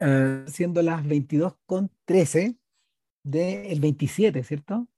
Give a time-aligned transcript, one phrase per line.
[0.00, 2.56] eh, siendo las 22 con 13
[3.22, 4.88] del 27, ¿cierto?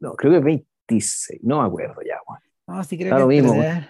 [0.00, 2.40] No, creo que es 26, no me acuerdo ya, Juan.
[2.66, 3.88] No, sí creo Está que lo mismo, 13.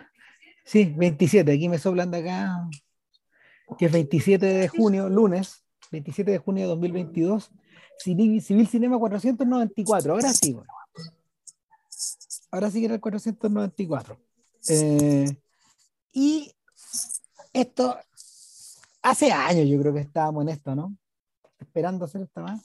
[0.64, 2.68] Sí, 27, aquí me soplan de acá,
[3.78, 7.50] que es 27 de junio, lunes, 27 de junio de 2022,
[7.98, 10.68] Civil, Civil Cinema 494, ahora sí, bueno.
[12.50, 14.18] Ahora sí que era el 494.
[14.68, 15.36] Eh,
[16.12, 16.52] y
[17.52, 17.98] esto,
[19.10, 20.96] hace años yo creo que estábamos en esto, ¿no?
[21.58, 22.62] Esperando hacer esta más.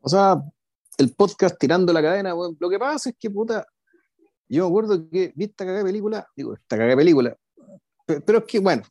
[0.00, 0.40] O sea,
[0.96, 3.66] el podcast tirando la cadena, lo que pasa es que, puta,
[4.48, 7.36] yo me acuerdo que vi esta cagada película, digo, esta cagada película,
[8.06, 8.82] pe- pero es que, bueno,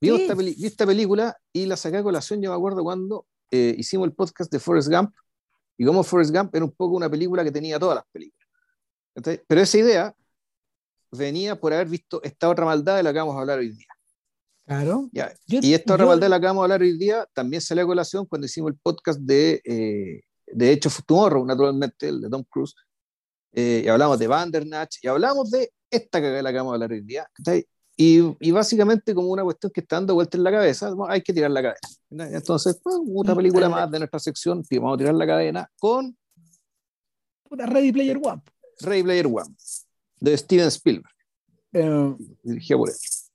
[0.00, 0.22] vi, Sí.
[0.22, 3.74] esta, peli- vi esta película y la saqué a colación, yo me acuerdo cuando eh,
[3.76, 5.14] hicimos el podcast de Forrest Gump,
[5.76, 8.48] y como Forrest Gump era un poco una película que tenía todas las películas.
[9.46, 10.14] Pero esa idea
[11.10, 13.86] venía por haber visto esta otra maldad de la que vamos a hablar hoy día.
[14.66, 15.08] Claro.
[15.12, 17.60] Ya, Yo- y esta otra yo- de la que vamos a hablar hoy día también
[17.60, 22.30] salió a colación cuando hicimos el podcast de, eh, de Hecho Tomorrow, naturalmente, el de
[22.30, 22.74] Tom Cruise.
[23.54, 26.74] Eh, y hablamos de Vandernach y hablamos de esta cagada de la que vamos a
[26.74, 27.26] hablar hoy día.
[27.96, 31.34] Y, y básicamente como una cuestión que está dando vuelta en la cabeza, hay que
[31.34, 32.34] tirar la cadena.
[32.36, 36.16] Entonces, pues, Y, película más de nuestra sección, que vamos a tirar la cadena con
[37.48, 38.40] Puta, Ready Player One.
[38.80, 39.54] Ready Player One,
[40.20, 41.12] de Steven Spielberg,
[41.74, 42.94] Eh, dirigida por él.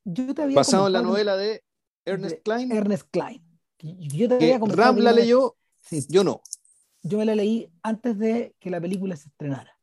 [0.09, 1.63] Yo te había Basado en la novela de
[2.05, 3.43] Ernest Klein, Ernest Klein.
[3.79, 6.41] Yo te había Ram la leyó, sí, yo no.
[7.03, 9.77] yo me la leí antes de que la película se estrenara.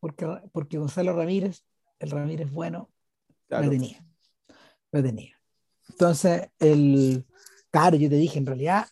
[0.00, 1.62] Porque, porque Gonzalo Ramírez,
[2.00, 2.90] el Ramírez bueno,
[3.48, 3.64] Claro.
[3.64, 4.04] la tenía.
[4.90, 5.40] La tenía.
[5.88, 7.24] Entonces, el,
[7.70, 8.86] claro, yo te dije, en realidad,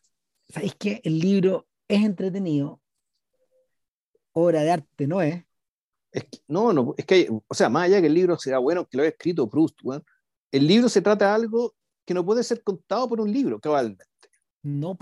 [0.48, 2.80] ¿sabéis que el libro es entretenido?
[4.32, 5.44] Obra de arte no es.
[6.12, 8.86] Es que- no, no, es que, o sea, más allá que el libro sea bueno,
[8.86, 10.04] que lo haya escrito Proust, weón,
[10.54, 11.74] el libro se trata de algo
[12.04, 14.04] que no puede ser contado por un libro, cabalmente.
[14.62, 14.96] No.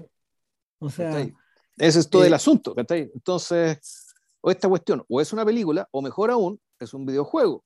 [0.79, 1.29] O sea.
[1.77, 3.11] Ese es todo eh, el asunto, ¿cachai?
[3.15, 7.65] Entonces, o esta cuestión, o es una película, o mejor aún, es un videojuego.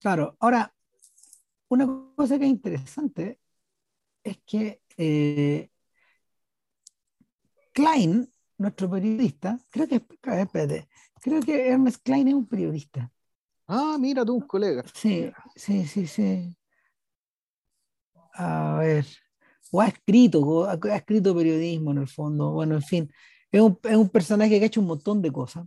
[0.00, 0.74] Claro, ahora,
[1.68, 3.38] una cosa que es interesante
[4.24, 5.70] es que eh,
[7.72, 8.28] Klein,
[8.58, 10.88] nuestro periodista, creo que, espérate,
[11.20, 13.12] creo que Ernest Klein es un periodista.
[13.68, 14.82] Ah, mira tú, un colega.
[14.92, 16.56] Sí, sí, sí, sí.
[18.38, 19.06] A ver,
[19.70, 23.12] o ha escrito, o ha, escrito periodismo en el fondo, bueno, en fin,
[23.50, 25.64] es un, es un personaje que ha hecho un montón de cosas,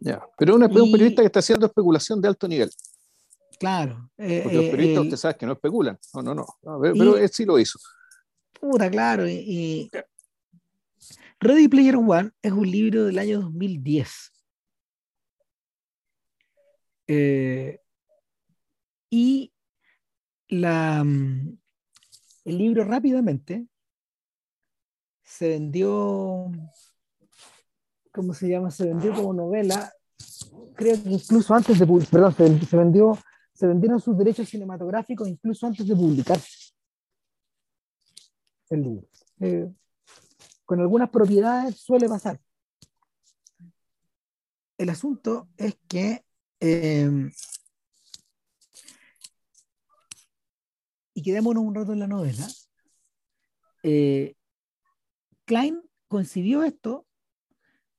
[0.00, 0.22] Ya.
[0.38, 2.70] Pero es un periodista que está haciendo especulación de alto nivel.
[3.58, 4.10] claro.
[4.18, 5.98] eh, Porque los eh, periodistas, el- usted sabe que no especulan.
[6.14, 6.46] No, no, no.
[6.62, 7.78] No, pero, Y- pero él sí lo hizo.
[8.60, 9.28] Puta, claro.
[9.28, 9.90] Y, y
[11.40, 14.32] Ready Player One es un libro del año 2010.
[17.08, 17.80] Eh,
[19.10, 19.52] y
[20.48, 21.58] la, mm,
[22.44, 23.66] el libro rápidamente
[25.22, 26.50] se vendió,
[28.12, 28.70] ¿cómo se llama?
[28.70, 29.92] Se vendió como novela,
[30.74, 33.18] creo que incluso antes de perdón, se, se vendió,
[33.52, 36.72] se vendieron sus derechos cinematográficos incluso antes de publicarse
[38.70, 39.08] el libro.
[39.40, 39.70] Eh,
[40.64, 42.40] con algunas propiedades suele pasar.
[44.78, 46.24] El asunto es que
[46.60, 47.30] eh,
[51.14, 52.46] y quedémonos un rato en la novela.
[53.82, 54.34] eh,
[55.44, 57.06] Klein concibió esto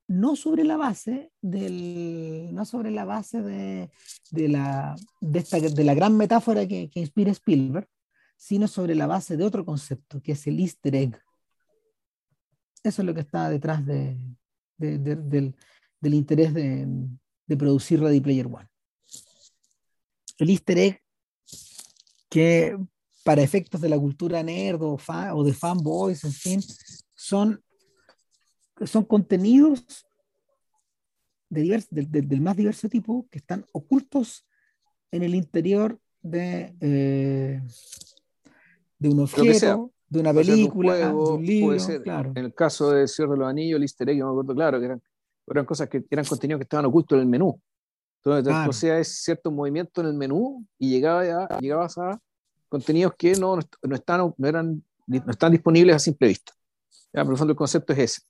[0.07, 3.89] no sobre la base del no sobre la base de,
[4.31, 7.87] de la de, la gran metáfora que, inspira Spielberg
[8.37, 11.21] sino sobre la base de otro concepto que es el easter egg
[12.83, 14.17] eso es lo que está detrás de,
[14.77, 15.55] de- de- del,
[15.99, 16.85] del interés de,
[17.47, 18.67] de producir Ready Player One
[20.37, 21.01] el easter egg
[22.29, 22.77] que
[23.23, 26.61] para efectos de la cultura nerd o, fa- o de fanboys, en fin,
[27.15, 27.63] son,
[28.85, 29.83] son contenidos
[31.49, 34.45] de divers- del- del- del más diverso tipo que están ocultos
[35.11, 37.61] en el interior de, eh,
[38.99, 39.41] de un sea.
[39.43, 42.31] objeto, de una de un película, de juego, un libro, ser- claro.
[42.35, 44.79] En el caso de Señor de los Anillos, el easter egg, yo me acuerdo claro,
[44.79, 45.01] que eran,
[45.47, 47.59] eran cosas que eran contenidos que estaban ocultos en el menú.
[48.17, 48.69] Entonces, Claro.
[48.69, 52.19] o sea, es cierto movimiento en el menú y llegaba a- llegabas a
[52.73, 56.51] contenidos que no, no, est- no están, no, eran, no están disponibles a simple vista.
[57.13, 58.21] Ya, en el fondo el concepto es ese.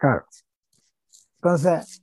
[0.00, 0.24] Claro.
[1.36, 2.02] Entonces,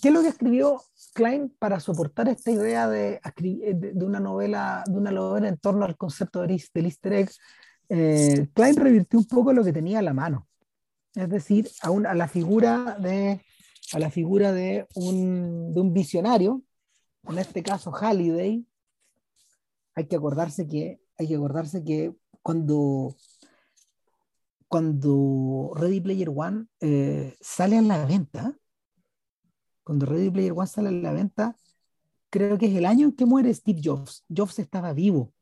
[0.00, 0.80] ¿qué es lo que escribió
[1.14, 5.96] Klein para soportar esta idea de, de, una novela, de una novela en torno al
[5.96, 7.30] concepto del easter egg?
[7.88, 10.46] Eh, Klein revirtió un poco lo que tenía a la mano,
[11.14, 13.40] es decir, a, un- a la figura de
[13.92, 16.62] a la figura de un, de un visionario,
[17.28, 18.66] en este caso Halliday.
[19.96, 23.16] Hay que acordarse que hay que acordarse que cuando
[24.68, 28.56] cuando Ready Player One eh, sale a la venta,
[29.82, 31.56] cuando Ready Player One sale a la venta,
[32.30, 34.24] creo que es el año en que muere Steve Jobs.
[34.28, 35.32] Jobs estaba vivo.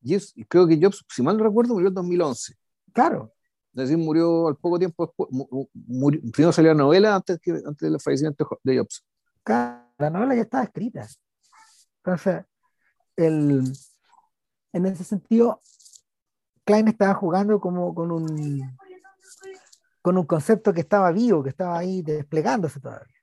[0.00, 2.54] Yes, y creo que Jobs, si mal no recuerdo, murió en 2011.
[2.92, 3.32] Claro.
[3.74, 5.28] Es decir, murió al poco tiempo después.
[5.86, 9.04] Murió, primero salió la novela antes, que, antes del fallecimiento de Jobs.
[9.44, 11.06] Claro, la novela ya estaba escrita.
[11.98, 12.44] Entonces,
[13.16, 13.72] el,
[14.72, 15.60] en ese sentido,
[16.64, 18.76] Klein estaba jugando como con un,
[20.00, 23.14] con un concepto que estaba vivo, que estaba ahí desplegándose todavía.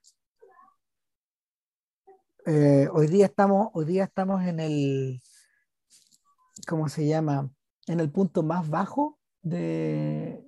[2.46, 5.22] Eh, hoy día estamos, hoy día estamos en el,
[6.66, 7.50] ¿cómo se llama?
[7.86, 10.42] En el punto más bajo de,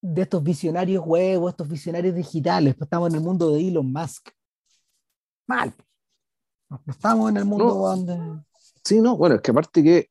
[0.00, 2.76] de estos visionarios huevos, estos visionarios digitales.
[2.80, 4.30] Estamos en el mundo de Elon Musk.
[5.46, 5.74] Mal.
[6.70, 8.42] No estamos en el mundo donde.
[8.84, 10.08] Sí, no, bueno, es que aparte que.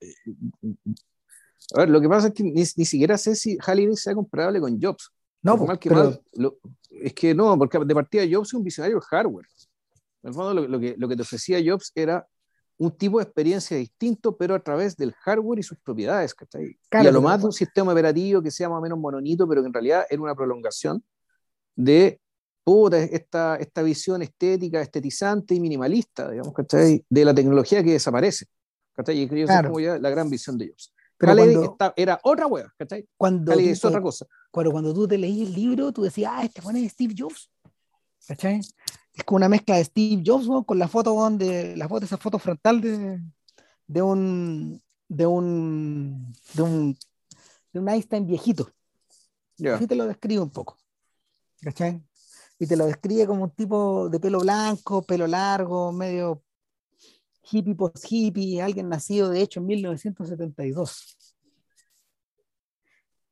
[1.76, 4.80] A ver, lo que pasa es que ni, siquiera sé si Halliday sea comparable con
[4.82, 5.12] Jobs.
[5.42, 5.90] No, pues, que
[6.90, 9.46] es que no, porque de partida Jobs es un visionario hardware.
[10.24, 12.28] En el fondo, lo, que, lo que te ofrecía Jobs era
[12.78, 16.36] un tipo de experiencia distinto, pero a través del hardware y sus propiedades.
[16.54, 19.62] y a lo más de un sistema operativo que sea más o menos mononito, pero
[19.62, 21.04] que en realidad era una prolongación
[21.76, 22.20] de
[22.94, 27.04] esta, esta visión estética, estetizante y minimalista, digamos, ¿cachai?
[27.10, 28.46] de la tecnología que desaparece.
[28.94, 29.22] ¿cachai?
[29.22, 30.94] Y creo que es como ya la gran visión de ellos.
[31.18, 33.08] Pero cuando, era otra hueá, ¿cachai?
[33.18, 34.28] Cuando es otra cosa.
[34.52, 37.50] Cuando, cuando tú te leí el libro, tú decías, ah, este pone Steve Jobs.
[38.28, 38.60] ¿Cachai?
[39.14, 42.38] Es como una mezcla de Steve Jobs con la foto, de, la foto, esa foto
[42.38, 43.20] frontal de,
[43.88, 46.98] de un de un de un
[47.74, 48.70] de un Einstein viejito.
[49.74, 50.78] Así te lo describe un poco.
[51.62, 52.04] ¿Cachai?
[52.60, 56.44] Y te lo describe como un tipo de pelo blanco, pelo largo, medio
[57.52, 61.18] hippie post hippie, alguien nacido de hecho en 1972.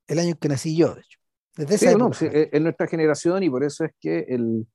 [0.08, 1.20] El año en que nací yo, de hecho.
[1.58, 4.68] Desde sí, no, es nuestra generación y por eso es que el,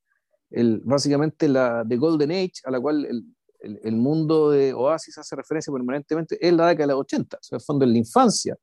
[0.50, 5.36] el, básicamente la de Golden Age, a la cual el, el, mundo de Oasis hace
[5.36, 8.56] referencia permanentemente, es la década de los 80, o sea, el fondo es la infancia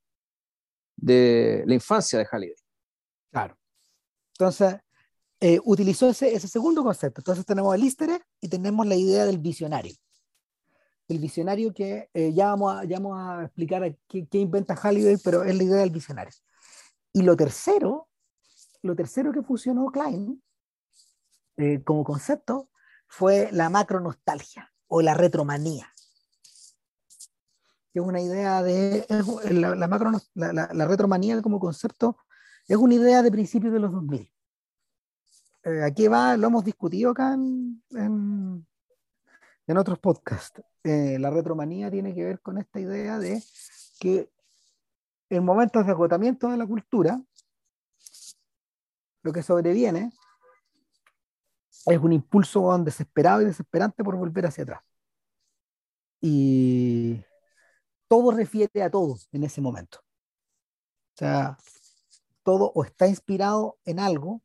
[0.95, 2.55] de la infancia de Halliday.
[3.31, 3.55] Claro.
[4.33, 4.77] Entonces,
[5.39, 7.21] eh, utilizó ese, ese, segundo concepto.
[7.21, 9.93] Entonces tenemos el easter y tenemos la idea del visionario.
[11.07, 15.17] El visionario que eh, ya, vamos a, ya vamos a explicar qué, qué inventa Halliday,
[15.23, 16.33] pero es la idea del visionario.
[17.13, 18.09] Y lo tercero,
[18.81, 20.41] lo tercero que fusionó Klein
[21.57, 22.69] eh, como concepto
[23.07, 25.91] fue la macronostalgia o la retromanía.
[27.91, 29.05] Que es una idea de.
[29.51, 32.17] La, la, macro, la, la, retromanía como concepto
[32.67, 34.31] es una idea de principios de los 2000.
[35.67, 40.61] Eh, aquí va, lo hemos discutido acá en, en, otros podcasts.
[40.83, 43.43] Eh, la retromanía tiene que ver con esta idea de
[43.99, 44.31] que
[45.29, 47.21] en momentos de agotamiento de la cultura,
[49.23, 50.13] lo que sobreviene
[51.85, 54.81] es un impulso desesperado y desesperante por volver hacia atrás.
[56.21, 57.21] Y
[58.07, 59.99] todo refiere a todo en ese momento.
[59.99, 61.57] O sea,
[62.43, 64.41] todo o está inspirado en algo,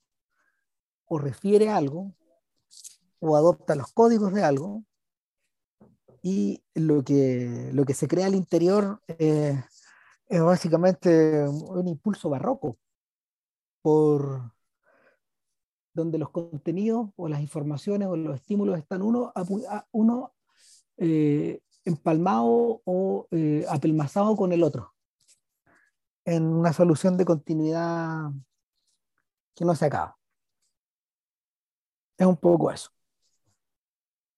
[1.13, 2.15] o refiere algo,
[3.21, 4.83] o adopta los códigos de algo,
[6.23, 9.63] y lo que, lo que se crea al interior eh,
[10.27, 12.79] es básicamente un impulso barroco
[13.83, 14.55] por,
[15.93, 19.35] donde los contenidos o las informaciones o los estímulos están uno,
[19.91, 20.33] uno
[20.97, 24.95] eh, empalmado o eh, apelmazado con el otro,
[26.25, 28.31] en una solución de continuidad
[29.55, 30.22] que no se acaba.
[32.23, 32.89] Es un poco eso.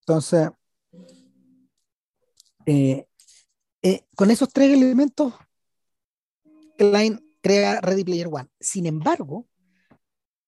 [0.00, 0.48] Entonces,
[2.64, 3.06] eh,
[4.16, 5.34] con esos tres elementos,
[6.78, 8.48] Klein crea Ready Player One.
[8.58, 9.46] Sin embargo,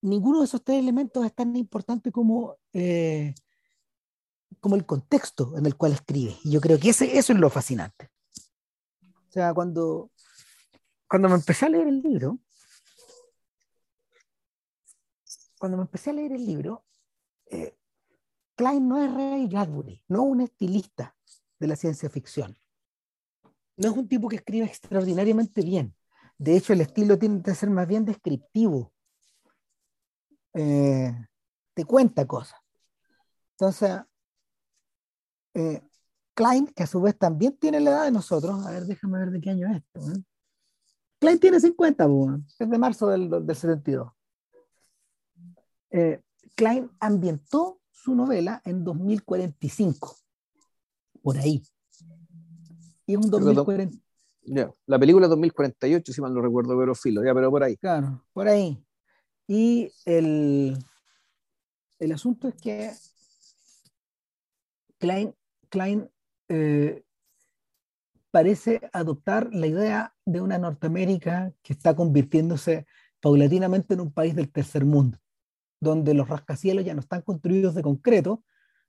[0.01, 3.35] ninguno de esos tres elementos es tan importante como, eh,
[4.59, 6.39] como el contexto en el cual escribe.
[6.43, 8.09] Y yo creo que ese, eso es lo fascinante.
[9.29, 10.11] O sea, cuando,
[11.07, 12.39] cuando me empecé a leer el libro,
[15.59, 16.87] cuando me empecé a leer el libro,
[17.47, 17.77] eh,
[18.55, 21.15] Klein no es Ray Bradbury, no un estilista
[21.59, 22.57] de la ciencia ficción.
[23.77, 25.95] No es un tipo que escribe extraordinariamente bien.
[26.39, 28.93] De hecho, el estilo tiene que ser más bien descriptivo
[30.59, 31.13] eh,
[31.75, 32.59] te cuenta cosas.
[33.53, 34.01] Entonces,
[35.53, 35.83] eh,
[36.33, 39.31] Klein, que a su vez también tiene la edad de nosotros, a ver, déjame ver
[39.31, 40.01] de qué año es esto.
[40.13, 40.25] ¿eh?
[41.19, 42.07] Klein tiene 50,
[42.59, 44.13] es de marzo del, del 72.
[46.55, 50.17] Klein ambientó su novela en 2045,
[51.23, 51.63] por ahí.
[53.07, 53.97] Y es un 2040.
[54.49, 57.77] Ya, La película 2048, si mal no recuerdo, pero filo, ya, pero por ahí.
[57.77, 58.81] Claro, por ahí.
[59.49, 60.79] Y el,
[61.99, 62.93] el asunto es que
[64.99, 65.35] Klein,
[65.69, 66.09] Klein
[66.49, 67.05] eh,
[68.31, 72.87] parece adoptar la idea de una Norteamérica que está convirtiéndose
[73.21, 75.19] paulatinamente en un país del tercer mundo,
[75.81, 78.43] donde los rascacielos ya no están construidos de concreto,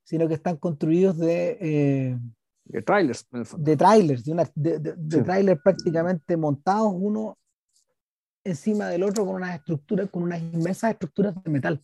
[0.04, 1.58] sino que están construidos de...
[1.60, 2.20] Eh,
[2.66, 3.26] de trailers,
[3.58, 7.38] de trailers, de, una, de, de, trailers prácticamente montados uno
[8.44, 11.82] encima del otro con unas estructuras, con unas inmensas estructuras de metal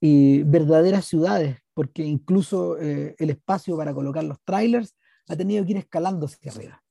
[0.00, 4.94] y verdaderas ciudades, porque incluso eh, el espacio para colocar los trailers
[5.28, 6.82] ha tenido que ir escalando hacia arriba.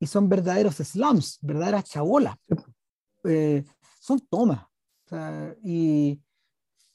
[0.00, 2.36] Y son verdaderos slums, verdaderas chabolas.
[3.24, 3.64] Eh,
[4.00, 4.66] son tomas.
[5.62, 6.20] y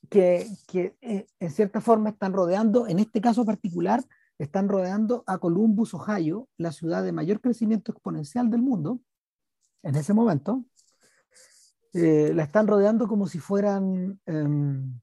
[0.09, 4.03] que, que eh, en cierta forma están rodeando, en este caso particular,
[4.37, 8.99] están rodeando a Columbus, Ohio, la ciudad de mayor crecimiento exponencial del mundo,
[9.83, 10.65] en ese momento.
[11.93, 14.99] Eh, la están rodeando como si fueran em,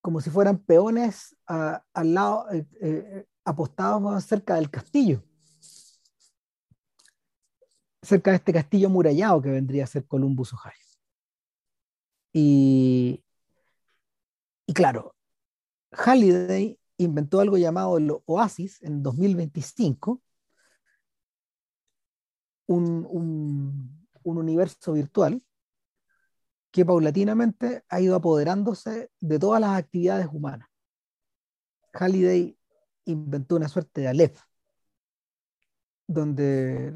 [0.00, 2.46] como si fueran peones al lado
[3.44, 5.22] apostados cerca del castillo,
[8.02, 10.72] cerca de este castillo murallado que vendría a ser Columbus, Ohio.
[12.32, 13.22] Y,
[14.70, 15.16] y claro,
[15.90, 20.22] Halliday inventó algo llamado el Oasis en 2025,
[22.66, 25.42] un, un, un universo virtual
[26.70, 30.68] que paulatinamente ha ido apoderándose de todas las actividades humanas.
[31.92, 32.56] Halliday
[33.06, 34.40] inventó una suerte de Aleph,
[36.06, 36.92] donde,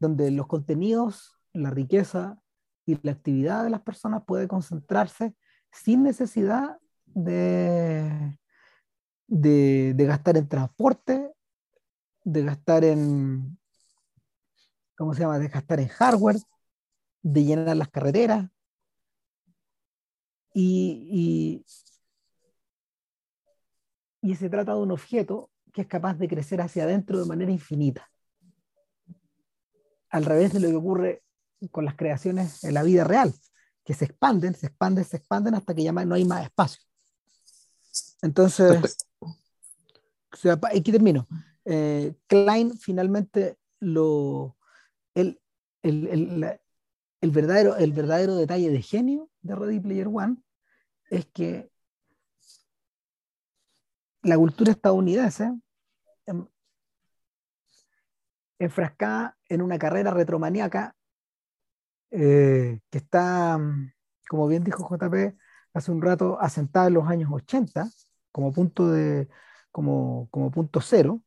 [0.00, 2.42] donde los contenidos, la riqueza
[2.84, 5.36] y la actividad de las personas puede concentrarse
[5.74, 8.38] sin necesidad de,
[9.26, 11.32] de, gastar en transporte,
[12.22, 13.58] de gastar en,
[14.96, 15.38] ¿cómo se llama?
[15.38, 16.36] De gastar en hardware,
[17.22, 18.48] de llenar las carreteras.
[20.56, 21.64] y,
[24.22, 27.50] y se trata de un objeto que es capaz de crecer hacia adentro de manera
[27.50, 28.08] infinita.
[30.08, 31.22] Al revés de lo que ocurre
[31.70, 33.34] con las creaciones en la vida real,
[33.84, 36.82] que se expanden, se expanden, se expanden hasta que ya no hay más espacio.
[38.22, 38.96] Entonces,
[40.62, 41.28] aquí termino.
[41.64, 44.56] Eh, Klein finalmente lo,
[45.14, 45.40] el,
[45.82, 46.58] el,
[47.20, 50.36] el, verdadero, el verdadero detalle de genio de Ready Player One
[51.10, 51.70] es que
[54.22, 55.52] la cultura estadounidense
[56.26, 56.46] em,
[58.58, 60.96] enfrascada en una carrera retromaniaca
[62.16, 63.58] eh, que está,
[64.28, 65.36] como bien dijo JP
[65.72, 67.88] hace un rato, asentada en los años 80
[68.30, 69.28] como punto, de,
[69.72, 71.20] como, como punto cero,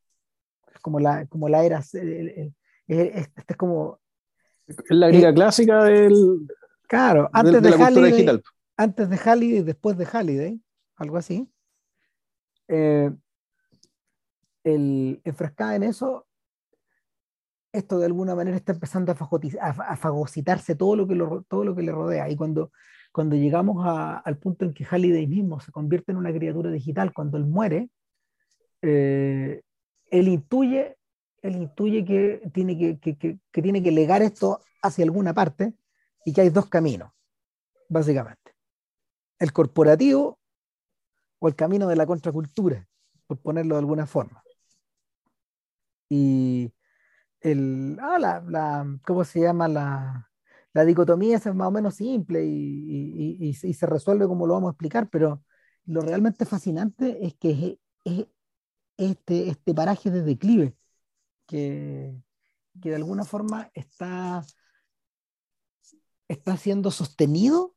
[0.82, 2.54] como la, como la era, este
[2.88, 4.00] es como...
[4.90, 6.48] La griega clásica del...
[6.88, 8.42] Claro, antes de, Halliday,
[8.78, 10.62] antes de Halliday después de Halliday,
[10.96, 11.50] algo así.
[12.70, 13.12] Eh,
[14.64, 16.27] el, enfrascada en eso,
[17.78, 21.16] esto de alguna manera está empezando a, fagocitarse todo lo, que
[21.48, 22.30] todo lo que le rodea.
[22.30, 22.72] Y cuando,
[23.12, 27.38] cuando llegamos al punto en que Halliday mismo se convierte en una criatura digital, cuando
[27.38, 27.90] él muere,
[28.82, 29.62] eh,
[30.10, 30.98] él intuye,
[31.42, 35.74] él intuye que, tiene que, que, que tiene que legar esto hacia alguna parte
[36.26, 37.12] y que hay dos caminos,
[37.90, 38.54] básicamente.
[39.40, 40.40] El corporativo
[41.40, 42.88] o el camino de la contracultura,
[43.28, 44.44] por ponerlo de alguna forma.
[46.10, 46.72] Y
[47.42, 49.68] el, ah, la, la, ¿cómo se llama?
[49.68, 50.30] La,
[50.74, 54.70] la dicotomía es más o menos simple y, y, y, se resuelve como lo vamos
[54.70, 55.44] a explicar, pero
[55.86, 58.26] lo realmente fascinante es que es,
[58.98, 60.76] este, este paraje de declive
[61.48, 62.16] que,
[62.82, 64.44] que de alguna forma está,
[66.28, 67.76] está siendo sostenido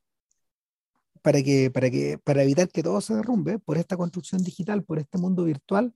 [1.22, 4.98] para, que, para, que, para evitar que todo se derrumbe por esta construcción digital, por
[4.98, 5.94] este mundo virtual.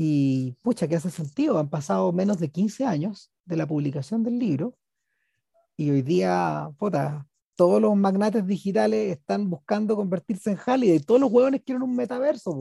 [0.00, 4.38] Y pucha, que hace sentido, han pasado menos de 15 años de la publicación del
[4.38, 4.78] libro
[5.76, 7.26] y hoy día, puta,
[7.56, 12.56] todos los magnates digitales están buscando convertirse en y todos los huevones quieren un metaverso.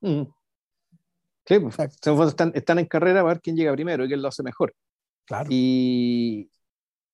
[0.00, 0.22] Mm.
[1.44, 1.78] Sí, pues,
[2.28, 4.74] están, están, en carrera a ver quién llega primero y quién lo hace mejor.
[5.26, 5.48] Claro.
[5.48, 6.50] Y,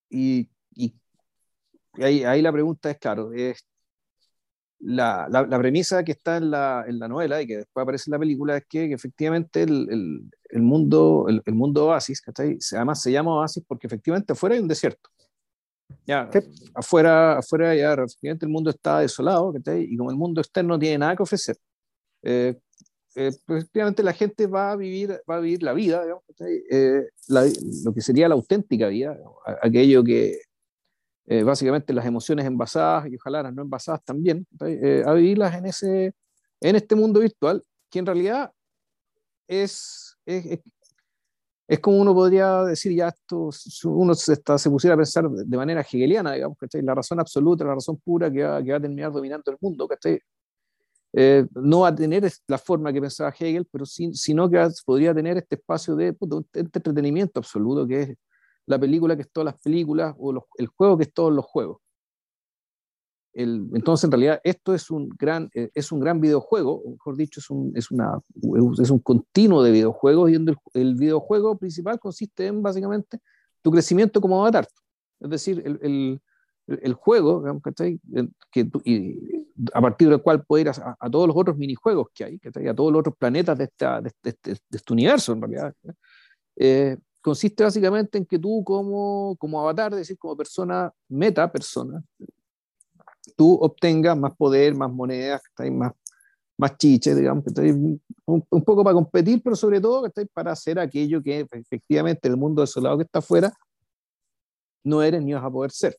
[0.08, 0.94] y, y
[1.94, 3.66] ahí, ahí la pregunta es, claro, es
[4.82, 8.10] la, la, la, premisa que está en la, en la, novela y que después aparece
[8.10, 12.20] en la película es que, que efectivamente el, el, el, mundo, el, el mundo Oasis,
[12.20, 12.58] ¿cachai?
[12.72, 15.08] además se llama Oasis porque efectivamente afuera hay un desierto.
[16.06, 16.28] Ya,
[16.74, 19.86] afuera, afuera ya efectivamente el mundo está desolado, ¿cachai?
[19.88, 21.56] Y como el mundo externo no tiene nada que ofrecer,
[22.22, 22.58] eh,
[23.14, 27.08] eh, pues, efectivamente la gente va a vivir, va a vivir la vida, digamos, eh,
[27.28, 29.18] lo que sería la auténtica vida,
[29.62, 30.40] aquello que
[31.26, 34.46] eh, básicamente las emociones envasadas y ojalá las no envasadas también,
[35.06, 36.14] a vivirlas en, ese,
[36.60, 38.52] en este mundo virtual, que en realidad
[39.46, 40.60] es, es,
[41.68, 43.50] es como uno podría decir, ya esto,
[43.84, 46.82] uno se, está, se pusiera a pensar de manera hegeliana, digamos, ¿cachai?
[46.82, 49.88] La razón absoluta, la razón pura que va, que va a terminar dominando el mundo,
[49.88, 50.20] ¿cachai?
[51.14, 55.14] Eh, no va a tener la forma que pensaba Hegel, pero sí, sino que podría
[55.14, 58.16] tener este espacio de este entretenimiento absoluto, que es
[58.66, 61.78] la película que es todas las películas, o el juego que es todos los juegos
[63.34, 67.48] entonces, en realidad, esto es un gran, eh, es un gran videojuego, mejor dicho, es
[67.48, 68.20] un, es una,
[68.80, 73.20] es un continuo de videojuegos y el, el, videojuego principal consiste en básicamente
[73.62, 74.68] tu crecimiento como avatar.
[75.20, 76.20] Es decir, el, el,
[76.66, 77.42] el juego,
[78.50, 82.40] que y a partir del cual puedes ir a, todos los otros minijuegos que hay,
[82.68, 85.74] a todos los otros planetas de, esta, de, este, de este universo, en realidad.
[86.56, 92.02] Eh, consiste básicamente en que tú como, como avatar, es decir, como persona, meta persona,
[93.36, 95.92] tú obtengas más poder, más monedas, más,
[96.58, 97.44] más chiches, digamos,
[98.26, 102.60] un, un, poco para competir, pero sobre todo para hacer aquello que efectivamente el mundo
[102.60, 103.52] desolado que está afuera
[104.84, 105.96] no eres ni vas a poder ser.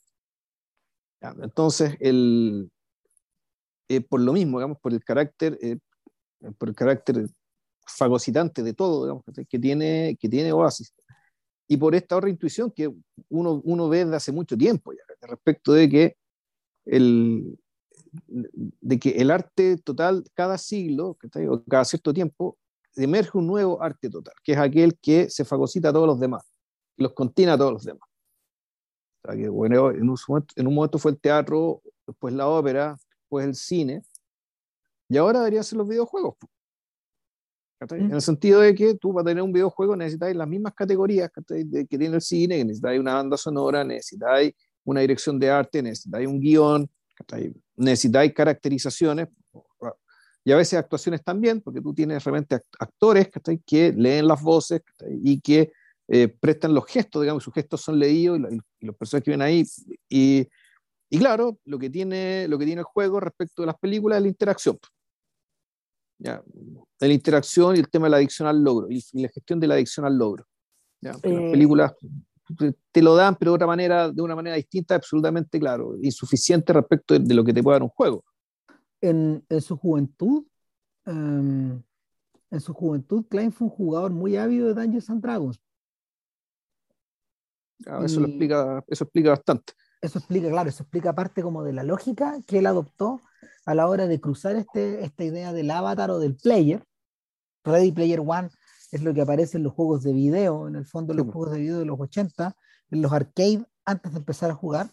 [1.42, 2.70] Entonces, el,
[4.10, 5.80] por lo mismo, digamos, por el carácter, eh,
[6.58, 7.30] por el carácter
[7.86, 10.94] fagocitante de todo, digamos, que tiene, que tiene Oasis.
[11.68, 12.94] Y por esta otra intuición que
[13.30, 16.18] uno, uno ve desde hace mucho tiempo ya, respecto de que
[16.86, 17.58] el,
[18.28, 21.18] de que el arte total, cada siglo,
[21.68, 22.58] cada cierto tiempo,
[22.96, 26.44] emerge un nuevo arte total, que es aquel que se fagocita a todos los demás,
[26.98, 28.08] los contiene a todos los demás.
[29.24, 32.48] O sea, que, bueno, en, un momento, en un momento fue el teatro, después la
[32.48, 34.04] ópera, después el cine,
[35.10, 36.36] y ahora deberían ser los videojuegos.
[37.90, 37.96] Mm.
[37.96, 41.98] En el sentido de que tú para tener un videojuego necesitas las mismas categorías que
[41.98, 44.52] tiene el cine, que necesitas una banda sonora, necesitas
[44.86, 46.90] una dirección de arte, necesitáis un guion,
[47.76, 49.28] necesitáis caracterizaciones
[50.46, 53.30] y a veces actuaciones también, porque tú tienes realmente actores
[53.66, 54.82] que leen las voces
[55.24, 55.72] y que
[56.08, 59.64] eh, prestan los gestos, digamos, sus gestos son leídos y, los personajes que ven ahí.
[60.10, 60.46] Y,
[61.10, 64.24] y, claro, lo que, tiene, lo que tiene el juego respecto de las películas es
[64.24, 64.78] la interacción.
[66.24, 66.42] ¿Ya?
[67.00, 69.74] La interacción y el tema de la adicción al logro y, la gestión de la
[69.76, 70.46] adicción al logro.
[71.02, 71.12] ¿ya?
[71.12, 71.94] Las eh, películas
[72.92, 77.18] te lo dan, pero de otra manera, de una manera distinta, absolutamente claro, insuficiente respecto
[77.18, 78.24] de, lo que te puede dar un juego.
[79.02, 80.46] En, en su juventud,
[81.06, 81.82] em,
[82.52, 85.60] en su juventud, Klein fue un jugador muy ávido de Dungeons and Dragons.
[88.04, 89.74] Eso lo explica, eso explica bastante.
[90.02, 93.22] Eso explica, claro, eso explica parte como de la lógica que él adoptó
[93.66, 96.84] a la hora de cruzar este, esta idea del avatar o del player.
[97.64, 98.50] Ready Player One
[98.92, 101.60] es lo que aparece en los juegos de video, en el fondo los juegos de
[101.60, 102.56] video de los 80,
[102.92, 104.92] en los arcades antes de empezar a jugar.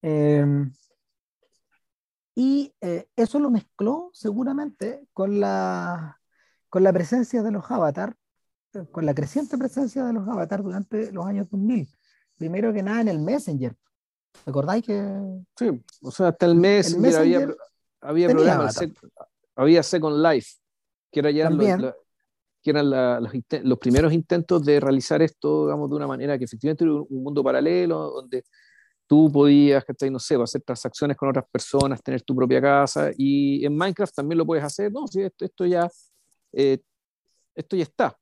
[0.00, 0.72] Em,
[2.34, 6.20] y eh, eso lo mezcló seguramente con la,
[6.68, 8.14] con la presencia de los avatars,
[8.74, 11.88] eh, con la creciente presencia de los avatars durante los años 2000.
[12.36, 13.76] Primero que nada en el Messenger.
[14.46, 15.42] ¿Recordáis que?
[15.56, 15.66] Sí,
[16.02, 17.48] o sea, hasta el Messenger, había,
[18.00, 18.78] había programas,
[19.54, 20.56] había Second Life,
[21.10, 21.48] que era ya
[22.62, 22.90] que eran
[23.62, 27.42] los, primeros intentos de realizar esto, digamos, de una manera que efectivamente era un mundo
[27.42, 28.44] paralelo, donde
[29.06, 33.76] tú podías, no sé, hacer transacciones con otras personas, tener tu propia casa, y en
[33.76, 35.88] Minecraft también lo puedes hacer, no, sí, esto, esto ya,
[36.52, 36.78] eh,
[37.54, 38.18] esto ya está.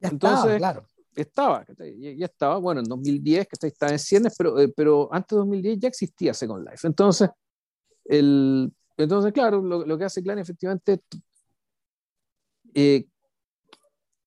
[0.00, 0.86] Ya Entonces, estaba, claro.
[1.14, 1.64] Estaba,
[1.98, 5.78] ya, estaba, bueno, en 2010, que estaba en ciernes, pero, eh, pero antes de 2010
[5.78, 6.86] ya existía Second Life.
[6.86, 7.30] Entonces,
[8.04, 11.00] el, entonces claro, lo, que hace Clan efectivamente
[12.74, 13.06] eh,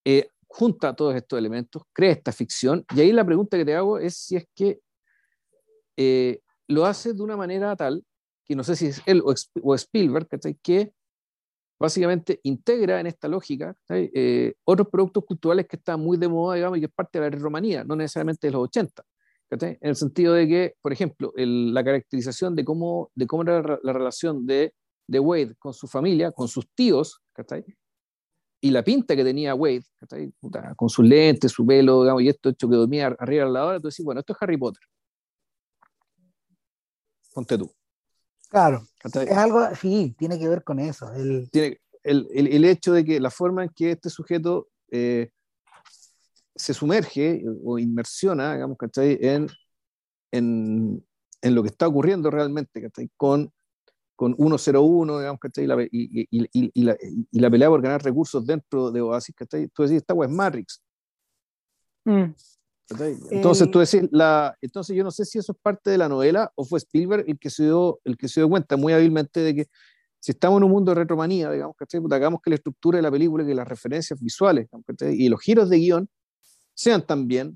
[0.06, 4.00] eh, junta todos estos elementos, crea esta ficción, y ahí la pregunta que te hago
[4.00, 4.80] es si es que
[6.68, 8.04] lo hace de una manera tal,
[8.46, 10.28] que no sé si es él o, Spielberg,
[10.62, 10.94] que
[11.80, 16.78] básicamente integra en esta lógica eh, otros productos culturales que están muy de moda, digamos,
[16.78, 19.04] y que es parte de la romanía, no necesariamente de los 80.
[19.50, 23.94] En el sentido de que, por ejemplo, la caracterización de cómo, de cómo era la,
[23.94, 24.74] relación de,
[25.08, 27.22] de Wade con su familia, con sus tíos,
[28.60, 29.86] y la pinta que tenía Wade,
[30.76, 33.88] con sus lentes, su pelo, y esto hecho que dormía arriba de la hora, tú
[33.88, 34.84] decís, bueno, esto es Harry Potter.
[37.34, 37.77] Ponte tú.
[38.50, 41.12] Claro, es algo, sí, tiene que ver con eso.
[41.14, 41.50] El...
[41.52, 45.32] Tiene, el, el, el, hecho de que la forma en que este sujeto eh,
[46.56, 49.18] se sumerge o inmersiona, digamos, ¿cachai?
[49.22, 49.48] En,
[50.32, 51.06] en,
[51.42, 53.12] en, lo que está ocurriendo realmente, ¿cachai?
[53.18, 53.52] Con
[54.18, 55.66] con 1-0-1, digamos, ¿cachai?
[55.66, 56.28] Y la, y, y,
[56.74, 59.68] y, la, y, la, pelea por ganar recursos dentro de Oasis, ¿cachai?
[59.68, 60.82] Tú decís, esta wea es Matrix.
[62.04, 62.34] Mm.
[63.32, 66.52] Entonces tú decís, la, entonces yo no sé si eso es parte de la novela
[66.56, 69.56] o fue Spielberg el que se dio, el que se dio cuenta muy hábilmente de
[69.56, 69.68] que
[70.20, 72.02] si estamos en un mundo de retromanía, digamos, ¿cachai?
[72.12, 74.68] hagamos que la estructura de la película, que las referencias visuales
[75.02, 76.10] y los giros de guion
[76.74, 77.56] sean también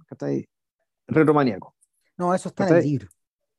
[1.07, 1.73] retromaníacos.
[2.17, 3.07] No, eso está en el libro.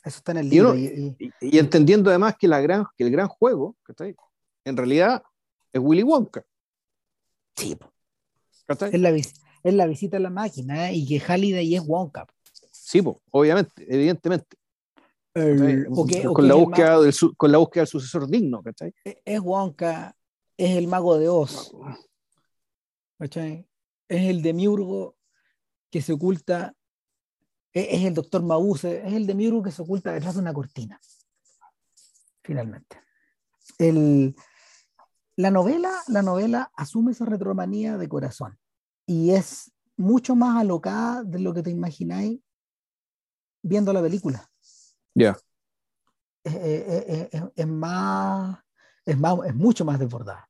[0.04, 0.74] Eso está en el libro.
[0.76, 3.76] Y, entendiendo además que, la gran, que el gran juego,
[4.64, 5.22] en realidad
[5.72, 6.44] es Willy Wonka.
[7.56, 7.76] Sí.
[8.68, 9.10] Es la,
[9.62, 10.94] es la visita a la máquina ¿eh?
[10.94, 12.26] y que Halliday es Wonka.
[12.70, 14.56] Sí, obviamente, evidentemente.
[15.32, 18.92] con, la búsqueda del, con la búsqueda del sucesor digno, ¿cachai?
[19.04, 20.14] E, es Wonka,
[20.56, 21.72] es el mago de Oz.
[23.18, 23.66] ¿cachai?
[24.08, 25.16] Es el demiurgo
[25.90, 26.74] que se oculta
[27.72, 31.00] es el doctor Mabuse, es el de Miru que se oculta detrás de una cortina.
[32.42, 33.00] Finalmente.
[33.78, 34.36] El,
[35.36, 38.58] la, novela, la novela asume esa retromanía de corazón
[39.06, 42.40] y es mucho más alocada de lo que te imagináis
[43.62, 44.48] viendo la película.
[45.14, 45.36] Ya.
[46.44, 48.58] Es, más,
[49.04, 50.48] es más, es mucho más desbordada.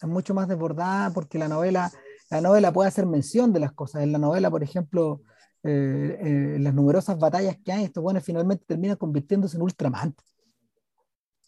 [0.00, 1.90] Es mucho más desbordada porque la novela,
[2.30, 4.02] la novela puede hacer mención de las cosas.
[4.02, 5.22] En la novela, por ejemplo,
[5.62, 10.14] eh, eh, las numerosas batallas que hay, estos buenos finalmente terminan convirtiéndose en Ultraman.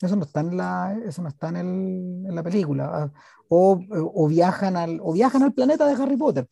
[0.01, 3.13] Eso no está en la, eso no está en, el, en la película.
[3.49, 6.49] O, o, viajan al, o viajan al planeta de Harry Potter.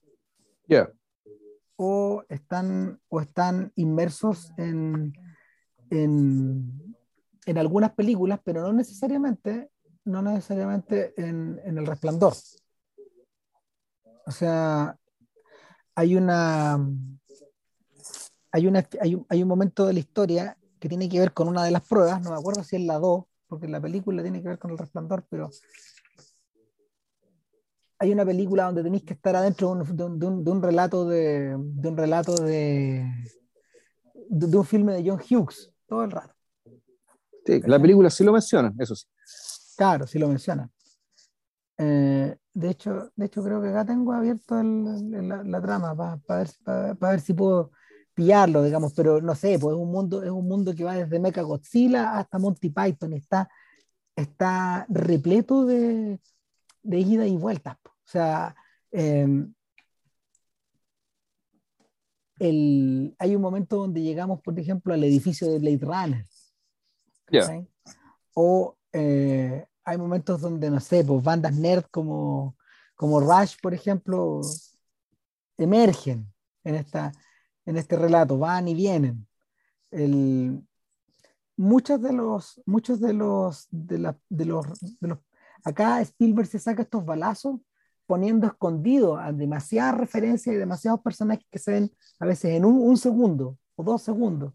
[0.67, 0.91] Yeah.
[1.77, 5.13] O están, o están inmersos en,
[5.91, 6.97] en,
[7.45, 9.71] en, algunas películas, pero no necesariamente,
[10.05, 12.35] no necesariamente en, en el resplandor.
[14.27, 14.97] O sea,
[15.95, 16.81] hay una
[18.57, 21.47] hay, una, hay, un, hay un momento de la historia que tiene que ver con
[21.47, 24.43] una de las pruebas, no me acuerdo si es la 2, porque la película tiene
[24.43, 25.51] que ver con el resplandor, pero
[27.99, 31.07] hay una película donde tenéis que estar adentro de un, de un, de un relato
[31.07, 33.11] de, de, un relato de,
[34.29, 36.35] de, un filme de John Hughes todo el rato.
[37.45, 39.07] Sí, la película sí lo menciona, eso sí.
[39.77, 40.69] Claro, sí lo menciona.
[41.79, 46.41] Eh, de, hecho, de hecho, creo que acá tengo abierto el, la, la, trama para
[46.41, 46.49] ver,
[46.99, 47.71] para ver si puedo
[48.17, 51.21] pillarlo, digamos, pero no sé, pues es un mundo, es un mundo que va desde
[51.21, 53.47] Mecha Godzilla hasta Monty Python, está,
[54.17, 56.19] está repleto de,
[56.83, 57.77] de ida y vueltas.
[57.85, 58.57] O sea,
[58.91, 59.53] em,
[62.39, 66.25] el, hay un momento donde llegamos, por ejemplo, al edificio de Blade Runner.
[68.33, 72.57] O eh, hay momentos donde, no sé, pues bandas nerd como,
[72.95, 74.41] como Rush, por ejemplo,
[75.59, 76.33] emergen
[76.65, 77.13] en esta,
[77.67, 79.27] en este relato, van y vienen.
[79.91, 80.63] El,
[81.57, 84.67] muchos de los, muchos de los, de, la, de, los,
[85.01, 85.19] de los,
[85.65, 87.61] acá Spielberg se saca estos balazos
[88.07, 92.81] poniendo escondido a demasiadas referencias y demasiados personajes que se ven a veces en un,
[92.81, 94.55] un segundo o dos segundos.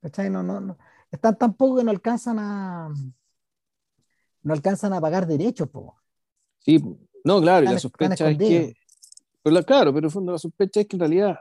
[0.00, 0.30] ¿Cachai?
[0.30, 0.78] No, no, no.
[1.10, 2.92] Están tan poco que no alcanzan a
[4.44, 5.96] no alcanzan a pagar derechos, po.
[6.58, 6.82] Sí,
[7.24, 8.76] no, claro, y la sospecha es que.
[9.42, 11.38] Pero, claro, pero en fondo la sospecha es que en realidad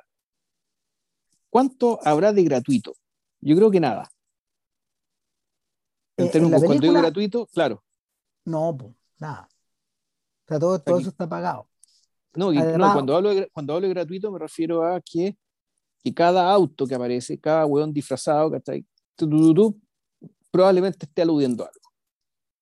[1.53, 2.95] ¿Cuánto habrá de gratuito?
[3.39, 4.11] Yo creo que nada.
[6.17, 7.83] En eh, términos, de cuando gratuito, claro.
[8.43, 9.47] No, pues, nada.
[10.45, 11.69] O sea, todo, todo eso está pagado.
[12.33, 15.37] No, cuando, hablo de, cuando hablo de gratuito me refiero a que,
[16.03, 18.83] que cada auto que aparece, cada hueón disfrazado, que está ahí,
[20.49, 21.89] probablemente esté aludiendo a algo.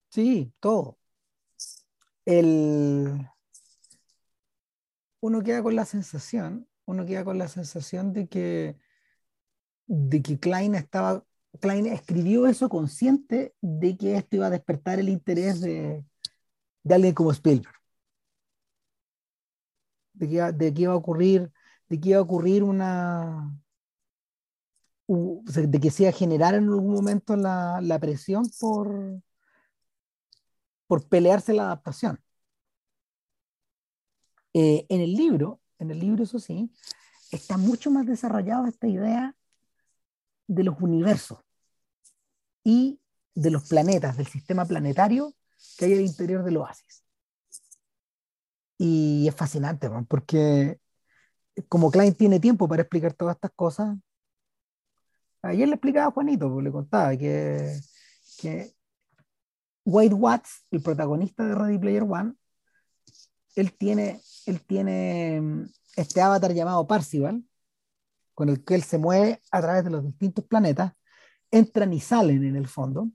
[0.10, 0.98] Sí, todo.
[2.26, 3.26] El...
[5.22, 8.78] Uno queda con la sensación uno queda con la sensación de que,
[9.88, 11.26] de que Klein estaba,
[11.60, 16.06] Klein escribió eso consciente de que esto iba a despertar el interés de,
[16.84, 17.76] de alguien como Spielberg.
[20.14, 21.52] De que, de que iba a ocurrir,
[21.90, 23.58] de que iba a ocurrir una,
[25.08, 29.22] de que se iba a generar en algún momento la, la presión por,
[30.88, 32.22] por pelearse la adaptación.
[34.54, 36.72] Eh, en el libro, en el libro, eso sí,
[37.32, 39.36] está mucho más desarrollada esta idea
[40.48, 41.40] de los universos
[42.64, 43.00] y
[43.34, 45.34] de los planetas, del sistema planetario
[45.78, 47.04] que hay al interior del oasis.
[48.78, 50.80] Y es fascinante, porque
[51.68, 53.98] como Klein tiene tiempo para explicar todas estas cosas,
[55.42, 57.80] ayer le explicaba a Juanito, pues le contaba que,
[58.38, 58.74] que
[59.86, 62.34] White Watts, el protagonista de Ready Player One,
[63.56, 67.44] él tiene, él tiene mm, este avatar llamado Parcival,
[68.34, 70.94] con el que él se mueve a través de los distintos planetas,
[71.52, 73.10] entran y salen en el fondo,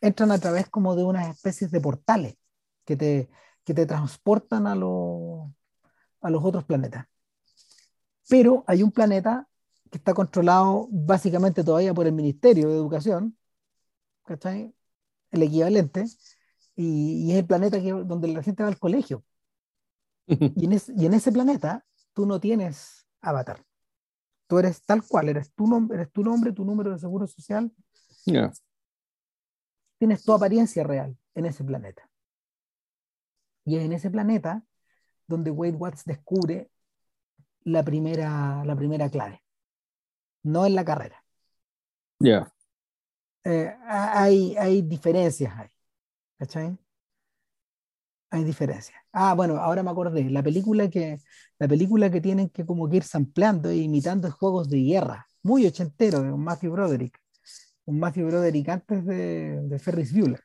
[0.00, 2.36] entran a través como de unas especies de portales
[2.84, 3.30] que te,
[3.64, 4.74] que te transportan a, a
[6.30, 7.06] los otros planetas.
[8.28, 9.48] Pero hay un planeta
[9.90, 13.36] que está controlado básicamente todavía por el Ministerio de Educación,
[14.24, 14.74] ¿cachai?
[15.32, 16.04] El equivalente,
[16.76, 19.24] y, es el planeta donde la gente va al colegio.
[20.30, 23.64] Y, en y en ese planeta tú no tienes avatar.
[24.46, 27.72] Tú eres tal cual, eres tu, nombre, eres tu nombre, tu número de seguro social.
[29.98, 32.08] Tienes tu apariencia real en ese planeta.
[33.64, 34.64] Y es en ese planeta
[35.26, 36.70] donde Wade Watts descubre
[37.62, 39.42] la primera, la primera clave.
[40.42, 41.24] No en la carrera.
[42.18, 42.52] Ya.
[43.44, 45.68] Eh, hay, hay diferencias ahí.
[46.38, 46.78] ¿Cachai?
[48.30, 48.96] Hay diferencias.
[49.12, 50.30] Ah, bueno, ahora me acordé.
[50.30, 51.18] La película que,
[51.58, 55.26] la película que tienen que como que ir sampleando e imitando juegos de guerra.
[55.42, 57.18] Muy ochentero, de Matthew Broderick.
[57.86, 60.42] Un Matthew Broderick antes de, de Ferris Bueller.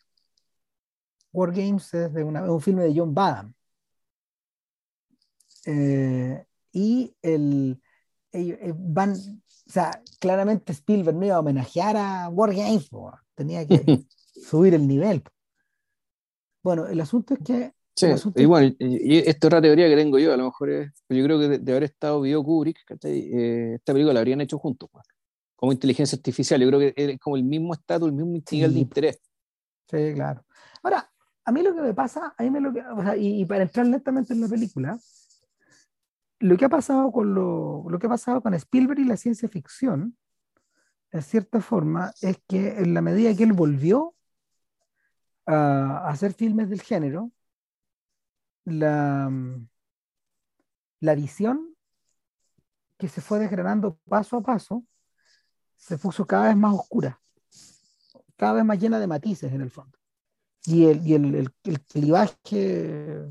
[1.32, 3.54] War Games es de un filme de John Badham.
[5.66, 7.82] Eh, y el,
[8.32, 12.90] eh, van, o sea, claramente Spielberg no iba a homenajear a War Games,
[13.34, 14.06] tenía que
[14.50, 15.24] subir el nivel.
[16.64, 17.75] Bueno, el asunto es que.
[17.96, 20.92] Sí, y bueno, y, esto es otra teoría que tengo yo, a lo mejor es.
[21.08, 24.90] Yo creo que de, haber estado vivo Kubrick, eh, esta película la habrían hecho juntos,
[25.56, 26.60] como inteligencia artificial.
[26.60, 29.22] Yo creo que es como el mismo estatus, el mismo nivel de interés.
[29.90, 30.44] Sí, claro.
[30.84, 31.10] Ahora,
[31.46, 33.64] a mí lo que me pasa, a mí me lo que, o sea, y, para
[33.64, 35.00] entrar lentamente en la película,
[36.40, 39.48] lo que ha pasado con lo, lo que ha pasado con Spielberg y la ciencia
[39.48, 40.18] ficción,
[41.12, 44.16] en cierta forma, es que en la medida que él volvió
[45.46, 47.32] a, hacer filmes del género,
[48.66, 49.32] la,
[51.00, 51.76] la visión
[52.98, 54.86] que se fue desgranando paso a paso
[55.76, 57.22] se puso cada vez más oscura,
[58.36, 59.98] cada vez más llena de matices en el fondo
[60.66, 63.26] y el, y el, el, el clivaje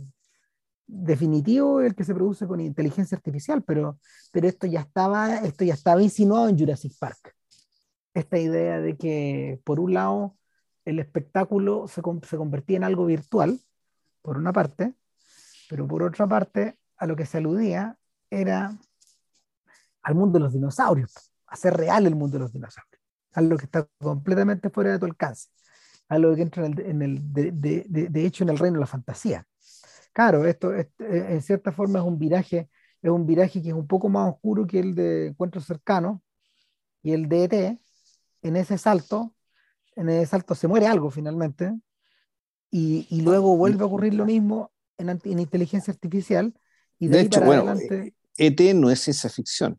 [0.86, 3.98] definitivo el que se produce con inteligencia artificial, pero,
[4.32, 7.34] pero esto, ya estaba, esto ya estaba insinuado en Jurassic Park.
[8.12, 10.36] Esta idea de que, por un lado,
[10.84, 13.58] el espectáculo se, se convertía en algo virtual,
[14.22, 14.94] por una parte,
[15.68, 17.96] pero por otra parte, a lo que se aludía
[18.30, 18.76] era
[20.02, 21.12] al mundo de los dinosaurios,
[21.46, 23.00] hacer real el mundo de los dinosaurios,
[23.32, 25.48] algo que está completamente fuera de tu alcance
[26.08, 29.46] algo que entra en el, de, de, de, hecho en el reino de la fantasía.
[30.12, 32.68] Claro, esto, eh, en cierta forma es un viraje,
[33.02, 36.22] es un viraje que es un poco más oscuro que el de Encuentro Cercano
[37.02, 37.80] y el de ET.
[38.42, 39.34] En ese salto,
[39.96, 41.74] en ese salto se muere algo finalmente
[42.70, 46.54] y, y luego vuelve a ocurrir lo mismo en, en inteligencia artificial.
[46.98, 47.74] Y de, hecho, bueno,
[48.36, 49.78] ET e no es ciencia ficción,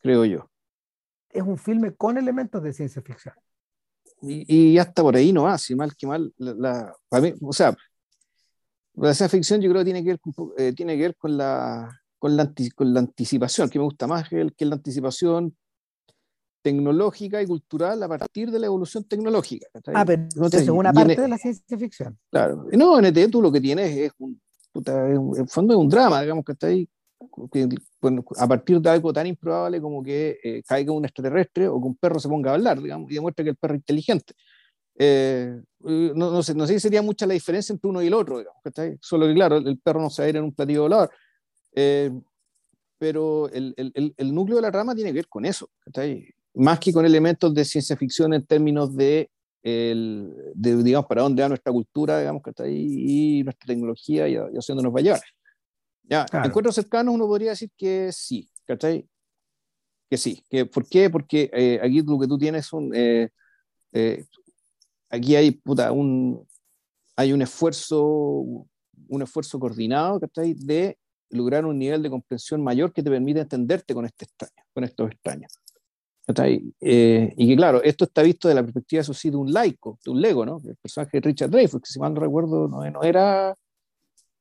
[0.00, 0.50] creo yo.
[1.30, 3.34] Es un filme con elementos de ciencia ficción
[4.22, 6.94] y, hasta por ahí no va, si mal que mal, la,
[7.40, 7.74] o sea,
[8.94, 11.36] la ciencia ficción yo creo que tiene que ver con, eh, tiene que ver con
[11.36, 15.56] la, con la, con la anticipación, que me gusta más que, que la anticipación
[16.62, 19.66] tecnológica y cultural a partir de la evolución tecnológica.
[19.94, 22.18] Ah, pero es una parte de la ciencia ficción.
[22.30, 22.66] Claro.
[22.72, 24.40] No, en ET tú lo que tienes es un,
[24.74, 26.88] en fondo es un drama, digamos, que está ahí
[28.38, 31.96] a partir de algo tan improbable como que eh, caiga un extraterrestre o que un
[31.96, 34.34] perro se ponga a hablar, digamos, y demuestre que el perro es inteligente.
[34.98, 38.14] Eh, no, no, sé, no sé si sería mucha la diferencia entre uno y el
[38.14, 38.62] otro, digamos,
[39.00, 41.10] solo que claro, el perro no se va a ir en un platillo volador.
[41.74, 42.10] Eh,
[42.98, 45.70] pero el, el, el, núcleo de la rama tiene que ver con eso,
[46.54, 49.30] más que con elementos de ciencia ficción en términos de,
[49.62, 54.74] el, de digamos, para dónde va nuestra cultura, digamos, y nuestra tecnología y, y hacia
[54.74, 55.20] dónde nos va a llevar.
[56.02, 59.06] Ya, encuentros cercanos uno podría decir que sí, ¿cachai?
[60.10, 60.42] Que sí.
[60.50, 61.08] Que, ¿Por qué?
[61.08, 62.92] Porque eh, aquí lo que tú tienes un...
[62.94, 63.28] Eh,
[63.92, 64.24] eh,
[65.08, 66.44] aquí hay, puta, un,
[67.14, 70.54] hay un esfuerzo, un esfuerzo coordinado, ¿cachai?
[70.54, 70.98] De
[71.30, 75.12] lograr un nivel de comprensión mayor que te permite entenderte con este extraño, con estos
[75.12, 75.52] extraños.
[76.80, 79.98] Eh, y que claro, esto está visto de la perspectiva, eso sí, de un laico,
[80.04, 80.60] de un lego, ¿no?
[80.64, 83.54] El personaje de Richard Dreyfuss, que si mal no recuerdo, no, no era,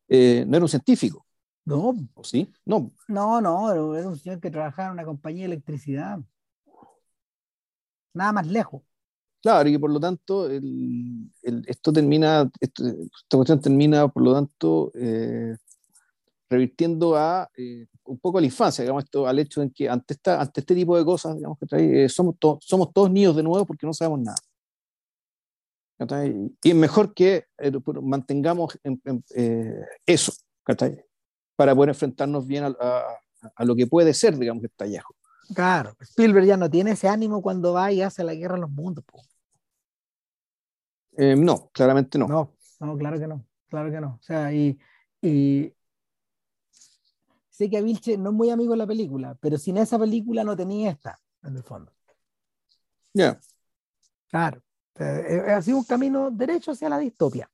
[0.09, 1.25] no era un científico,
[1.69, 1.95] no.
[2.15, 2.51] ¿O sí?
[2.65, 2.91] No.
[3.07, 6.19] No, no, era un señor que trabajaba en una compañía de electricidad.
[8.13, 8.81] Nada más lejos.
[9.39, 11.31] Claro, y por lo tanto, el,
[11.67, 12.83] esto termina, esta
[13.29, 15.55] cuestión termina, por lo tanto, eh,
[16.49, 20.15] revirtiendo a eh, un poco a la infancia, digamos, esto, al hecho de que ante,
[20.15, 23.43] esta, ante este tipo de cosas, digamos, que trae, eh, somos, somos todos niños de
[23.43, 24.37] nuevo porque no sabemos nada.
[26.63, 27.45] Y es mejor que
[28.01, 28.79] mantengamos
[30.05, 30.31] eso,
[31.55, 35.15] para poder enfrentarnos bien a, lo que puede ser, digamos, este hallazgo.
[35.53, 38.69] Claro, Spielberg ya no tiene ese ánimo cuando va y hace la guerra a los
[38.69, 39.03] mundos.
[41.17, 42.27] Eh, no, claramente no.
[42.27, 44.17] No, no, claro que no, claro que no.
[44.21, 44.79] O sea, y,
[45.21, 45.73] y
[47.59, 50.45] sé que a Vilche no es muy amigo de la película, pero sin esa película
[50.45, 51.91] no tenía esta, en el fondo.
[53.13, 53.37] Ya.
[54.29, 54.63] Claro.
[54.95, 57.51] Ha sido un camino derecho hacia la distopia.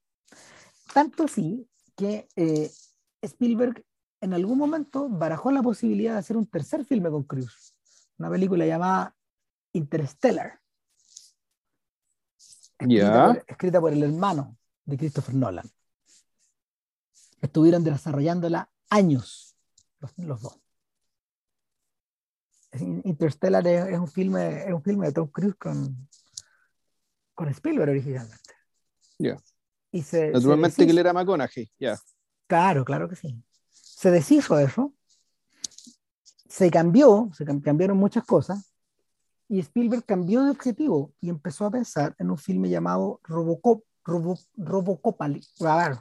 [0.93, 2.71] Tanto así que eh,
[3.19, 3.83] Spielberg
[4.21, 7.73] en algún momento barajó la posibilidad de hacer un tercer filme con Cruise,
[8.19, 9.15] una película llamada
[9.73, 10.59] Interstellar,
[12.77, 15.69] escrita, por, escrita por el hermano de Christopher Nolan.
[17.41, 19.44] Estuvieron desarrollándola años
[20.17, 20.61] los, los dos.
[23.03, 26.07] Interstellar es, es, un filme, es un filme de Tom Cruise con,
[27.33, 28.53] con Spielberg originalmente.
[29.17, 29.37] Ya.
[29.91, 31.97] Y se, Naturalmente se que él era McConaughey, ya.
[32.47, 33.41] Claro, claro que sí.
[33.69, 34.93] Se deshizo de eso,
[36.49, 38.75] se cambió, se cambiaron muchas cosas,
[39.47, 44.37] y Spielberg cambió de objetivo y empezó a pensar en un filme llamado Robocop, Robo,
[44.55, 45.97] Robocopali, a ver,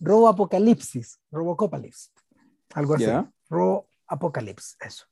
[0.00, 2.12] Robo Apocalipsis, Robocopalipsis,
[2.74, 3.04] algo así.
[3.04, 3.30] Ya.
[3.48, 5.06] Robo Apocalipsis, eso.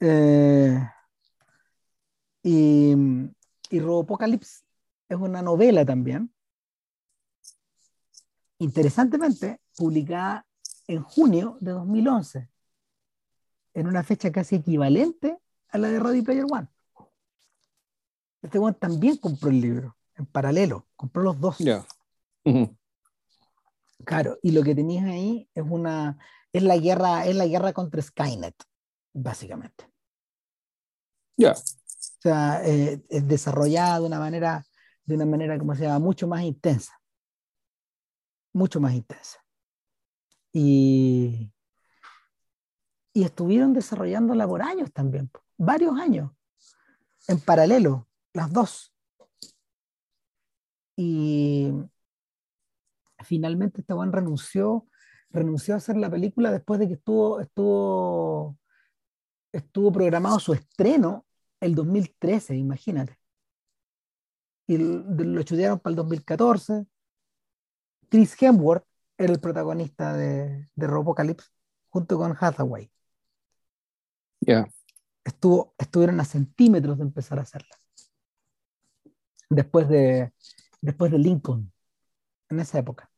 [0.00, 0.80] Eh,
[2.42, 2.94] y,
[3.70, 4.64] y Robopocalypse
[5.08, 6.32] es una novela también,
[8.58, 10.46] interesantemente publicada
[10.86, 12.48] en junio de 2011,
[13.74, 16.68] en una fecha casi equivalente a la de Ready Player One.
[18.42, 21.60] Este one también compró el libro, en paralelo, compró los dos.
[22.44, 22.74] Ujú.
[24.10, 26.18] Claro, y lo que tenías ahí es una,
[26.52, 28.56] es la guerra, es la guerra contra Skynet,
[29.12, 29.88] básicamente.
[31.36, 31.52] Ya.
[31.52, 34.66] O sea, eh, es desarrollada de una manera,
[35.04, 37.00] de una manera, como se llama, mucho más intensa.
[38.52, 39.38] Mucho más intensa.
[40.52, 41.52] Y,
[43.12, 46.32] y estuvieron desarrollándola por años también, varios años,
[47.28, 48.92] en paralelo, las dos.
[50.96, 51.72] Y
[53.24, 54.86] finalmente este Juan renunció,
[55.30, 58.58] renunció a hacer la película después de que estuvo, estuvo,
[59.52, 61.26] estuvo programado su estreno
[61.60, 63.18] el 2013, imagínate.
[64.66, 66.86] Y lo estudiaron para el 2014.
[68.08, 68.84] Chris Hemsworth
[69.18, 71.48] era el protagonista de, de Robocalypse
[71.88, 72.90] junto con Hathaway.
[74.40, 74.66] Ya.
[75.24, 77.76] Estuvo, estuvieron a centímetros de empezar a hacerla.
[79.50, 80.32] Después de,
[80.80, 81.72] después de Lincoln,
[82.48, 83.09] en esa época.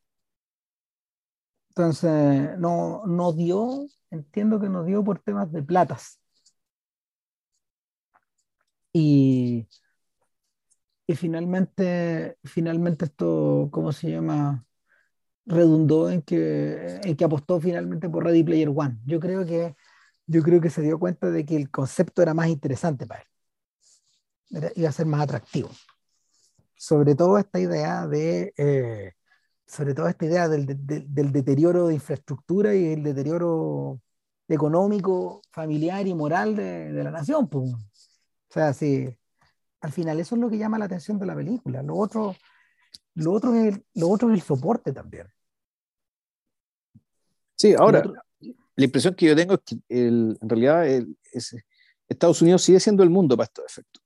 [1.75, 6.19] Entonces, no, no dio, entiendo que no dio por temas de platas.
[8.93, 9.67] Y,
[11.07, 14.65] y finalmente, finalmente esto, ¿cómo se llama?
[15.45, 18.99] Redundó en que, en que apostó finalmente por Ready Player One.
[19.05, 19.75] Yo creo que,
[20.27, 23.27] yo creo que se dio cuenta de que el concepto era más interesante para él.
[24.51, 25.69] Era- iba a ser más atractivo.
[26.75, 29.13] Sobre todo esta idea de, eh,
[29.73, 33.99] sobre todo esta idea del, del- del deterioro de infraestructura y el deterioro
[34.47, 37.47] económico, familiar y moral de, de la nación.
[37.49, 37.73] pues.
[37.73, 37.79] O
[38.53, 39.09] sea, sí,
[39.81, 41.81] al final eso es lo que llama la atención de la película.
[41.81, 42.35] Lo otro,
[43.15, 45.27] lo otro, es, el, lo otro es el soporte también.
[47.55, 48.13] Sí, ahora, otro-
[48.75, 51.55] la impresión que yo tengo es que el- en realidad el- es-
[52.07, 54.03] Estados Unidos sigue siendo el mundo para estos efectos.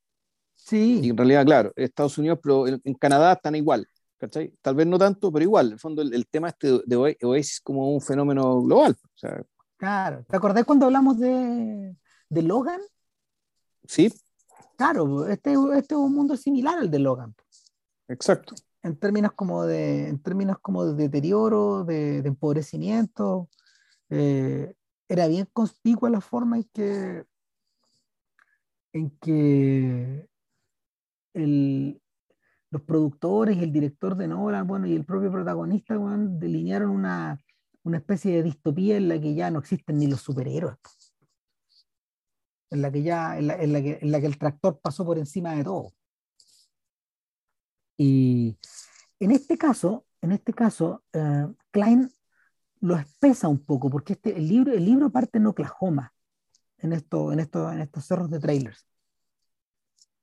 [0.55, 3.87] Y sí, en realidad, claro, Estados Unidos, pero en, en Canadá están igual.
[4.17, 4.53] ¿Cachai?
[4.61, 5.67] Tal vez no tanto, pero igual.
[5.67, 8.95] En el fondo, el, el tema este de Oa- Oasis como un fenómeno global.
[9.03, 9.43] O sea,
[9.77, 10.25] claro.
[10.27, 11.95] ¿Te acordás cuando hablamos de,
[12.29, 12.81] de Logan?
[13.85, 14.11] sí,
[14.75, 17.33] Claro, este, este es un mundo similar al de Logan.
[18.07, 18.53] exacto.
[18.83, 23.49] en términos como de, en términos como de deterioro, de, de empobrecimiento.
[24.09, 24.73] eh,
[25.09, 27.23] era bien conspicua la forma en que,
[28.93, 30.27] en que
[31.33, 32.01] el-
[32.69, 37.39] los productores el director de Nolan, bueno, y el propio protagonista, weón, delinearon una,
[37.83, 40.77] una especie de distopía en la que ya no existen ni los superhéroes.
[42.69, 45.05] En la que ya, en la, en la que, en la que el tractor pasó
[45.05, 45.93] por encima de todo.
[47.97, 48.57] Y
[49.19, 52.11] en este caso, en este caso, eh, Klein
[52.81, 56.13] lo espesa un poco, porque este, el, libro, el libro parte en Oklahoma,
[56.77, 58.86] en, esto, en, esto, en estos cerros de trailers.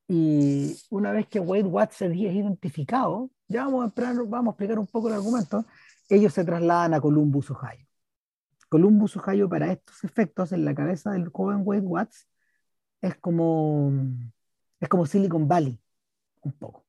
[0.08, 4.86] Y una vez que Wade Watts es identificado, ya vamos a, vamos a explicar un
[4.86, 5.64] poco el argumento,
[6.08, 7.86] ellos se trasladan a Columbus, Ohio.
[8.68, 12.28] Columbus, Ohio, para estos efectos, en la cabeza del joven Wade Watts,
[13.00, 13.92] es como,
[14.80, 15.78] es como Silicon Valley,
[16.42, 16.84] un poco.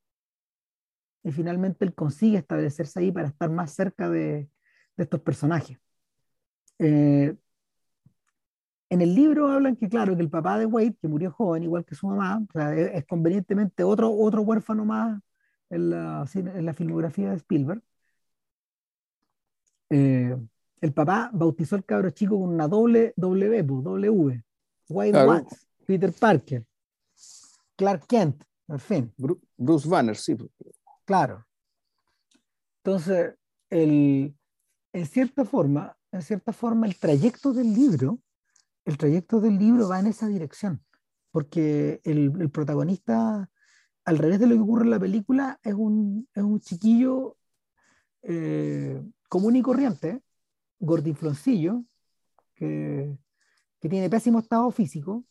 [1.24, 4.49] Y finalmente él consigue establecerse ahí para estar más cerca de,
[4.97, 5.78] de estos personajes.
[6.80, 7.36] Eh,
[8.95, 11.83] en el libro hablan que, claro, que el papá de Wade, que murió joven, igual
[11.83, 15.21] que su mamá, o sea, es, es, convenientemente otro, otro huérfano más,
[15.69, 17.83] en la, en la filmografía de Spielberg.
[19.89, 20.35] Eh,
[20.79, 24.43] el papá bautizó al cabro chico con una doble W, W,
[24.87, 26.65] White Watts, Peter Parker,
[27.75, 29.13] Clark Kent, en fin.
[29.57, 30.37] Bruce Banner, sí.
[31.03, 31.45] Claro.
[32.83, 33.35] Entonces,
[33.69, 34.33] el,
[34.93, 38.19] en cierta forma, en cierta forma, el trayecto del libro,
[38.86, 40.83] el trayecto del libro va en esa dirección,
[41.31, 43.49] porque el, el protagonista,
[44.05, 47.38] al revés de lo que ocurre en la película, es un, es un chiquillo
[48.21, 50.21] eh, común y corriente,
[50.79, 51.83] gordinfloncillo,
[52.53, 53.17] que,
[53.79, 55.25] que tiene pésimo estado físico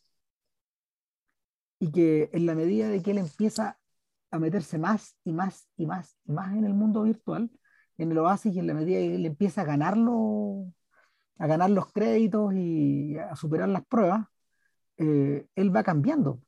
[1.79, 3.79] y que en la medida de que él empieza
[4.31, 7.51] a meterse más y más y más y más en el mundo virtual,
[7.99, 10.73] en el oasis y en la medida que él empieza a ganarlo,
[11.39, 14.27] a ganar los créditos y a superar las pruebas,
[14.99, 16.41] eh, él va cambiando.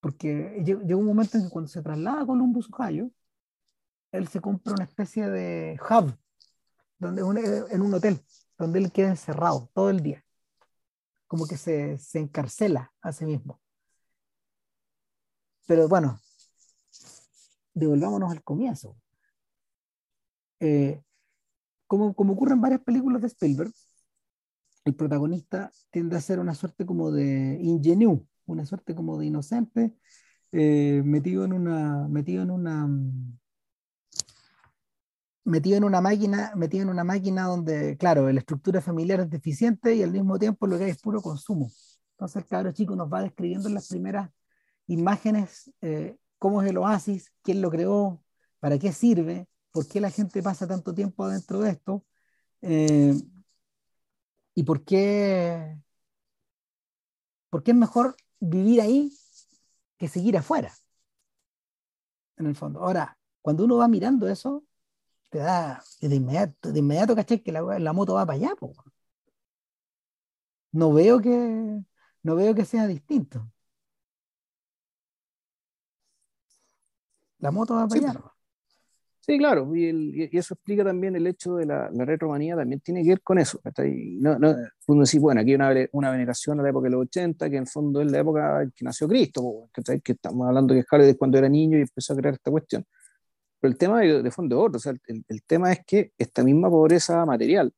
[0.00, 3.10] Porque llega un momento en que cuando se traslada a Columbus, Ohio,
[4.12, 6.16] él se compra una especie de hub
[6.98, 7.22] donde
[7.70, 8.20] en un hotel,
[8.58, 10.24] donde él queda encerrado todo el día,
[11.26, 13.60] como que se, se encarcela a sí mismo.
[15.66, 16.18] Pero bueno,
[17.74, 18.96] devolvámonos al comienzo.
[20.60, 21.02] Eh,
[21.86, 23.72] como, como ocurre en varias películas de Spielberg,
[24.88, 29.94] el protagonista tiende a ser una suerte como de ingenue, una suerte como de inocente,
[30.52, 32.88] eh, metido en una, metido en una,
[35.44, 39.94] metido en una máquina, metido en una máquina donde, claro, la estructura familiar es deficiente
[39.94, 41.70] y al mismo tiempo lo que hay es puro consumo.
[42.12, 44.30] Entonces el cabro chico nos va describiendo en las primeras
[44.86, 48.22] imágenes eh, cómo es el oasis, quién lo creó,
[48.60, 52.04] para qué sirve, por qué la gente pasa tanto tiempo adentro de esto
[52.62, 53.14] eh,
[54.58, 55.78] y por qué,
[57.48, 59.12] por qué es mejor vivir ahí
[59.98, 60.72] que seguir afuera,
[62.36, 62.80] en el fondo.
[62.80, 64.64] Ahora, cuando uno va mirando eso,
[65.30, 68.52] te da de inmediato, de inmediato caché que la, la, moto va para allá.
[70.72, 71.30] No veo que
[72.22, 73.48] no veo que sea distinto.
[77.38, 78.37] La moto va para allá.
[79.28, 83.10] Sí, claro, y, eso explica también el hecho de la, la, retromanía, también tiene que
[83.10, 83.60] ver con eso.
[84.20, 84.56] No, no,
[84.86, 87.56] uno dice, bueno, aquí hay una, una, veneración a la época de los 80, que
[87.56, 89.68] en el fondo es la época en que nació Cristo,
[90.02, 92.86] que estamos hablando que Harley de cuando era niño y empezó a crear esta cuestión.
[93.60, 96.12] Pero el tema de, de fondo es otro, o sea, el, el, tema es que
[96.16, 97.70] esta misma pobreza material,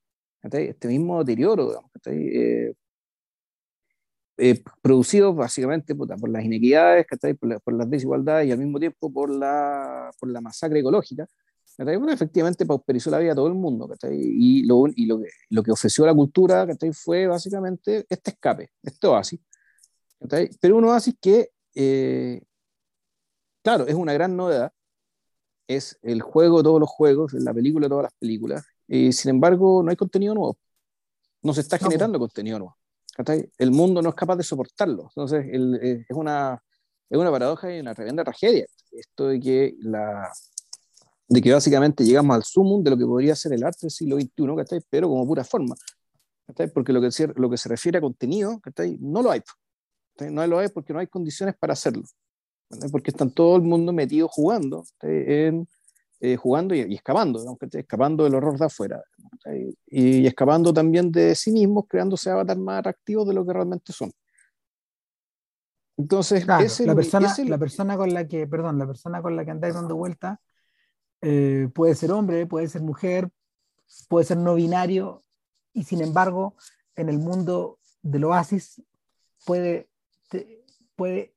[0.43, 2.75] este mismo deterioro, digamos, eh,
[4.41, 7.07] eh, producido básicamente por las inequidades,
[7.39, 11.29] por, por, las desigualdades y al mismo tiempo por la, por la masacre ecológica,
[11.85, 13.89] bueno, efectivamente pauperizó la vida a todo el mundo.
[14.11, 19.07] Y, lo, y lo, que, lo que ofreció la cultura fue básicamente este escape, este
[19.07, 19.41] oasis.
[20.61, 22.43] Pero un oasis que, eh,
[23.63, 24.73] claro, es una gran novedad,
[25.67, 29.31] es el juego de todos los juegos, la película de todas las películas, y sin
[29.31, 30.59] embargo no hay contenido nuevo.
[31.43, 32.77] No se está generando contenido nuevo.
[33.59, 35.05] El mundo no es capaz de soportarlo.
[35.09, 36.63] Entonces eh, es, una,
[37.09, 38.67] es una paradoja y una tremenda tragedia.
[38.93, 40.31] Esto de que, la,
[41.29, 44.17] de que básicamente llegamos al sumum de lo que podría ser el arte del siglo
[44.17, 45.75] XXI, pero como pura forma.
[46.75, 48.61] Porque lo que, lo que se refiere a contenido,
[49.01, 49.43] no lo hay.
[50.31, 52.03] No lo hay porque no hay condiciones para hacerlo
[52.91, 55.65] porque están todo el mundo metido jugando, eh,
[56.37, 59.03] jugando y, escapando, escapando del horror de afuera,
[59.87, 64.13] y, escapando también de sí mismos, creándose avatar más atractivos de lo que realmente son.
[65.97, 69.75] Entonces, la, persona, la persona con la que, perdón, la persona con la que andáis
[69.75, 70.41] dando vuelta
[71.21, 73.31] eh, puede ser hombre, puede ser mujer,
[74.09, 75.23] puede ser no binario,
[75.75, 76.57] y sin embargo,
[76.97, 78.83] en el mundo del oasis
[79.45, 79.91] puede,
[80.97, 81.35] puede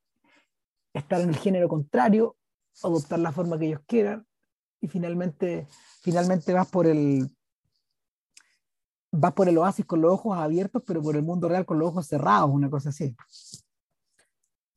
[0.93, 2.38] estar en el género contrario,
[2.82, 4.26] adoptar la forma que ellos quieran,
[4.80, 5.68] y finalmente,
[6.01, 7.30] finalmente vas por el
[9.16, 11.89] vas por el oasis con los ojos abiertos, pero por el mundo real con los
[11.89, 13.16] ojos cerrados, una cosa así.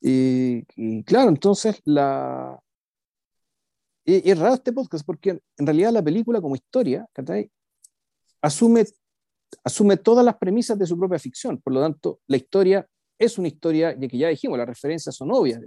[0.00, 2.60] Y, claro, entonces la...
[4.04, 7.08] Y, es raro este podcast porque en realidad la película como historia
[8.42, 8.84] asume,
[9.64, 11.60] asume todas las premisas de su propia ficción.
[11.60, 12.86] Por lo tanto, la historia
[13.18, 15.60] es una historia, ya que ya dijimos, las referencias son obvias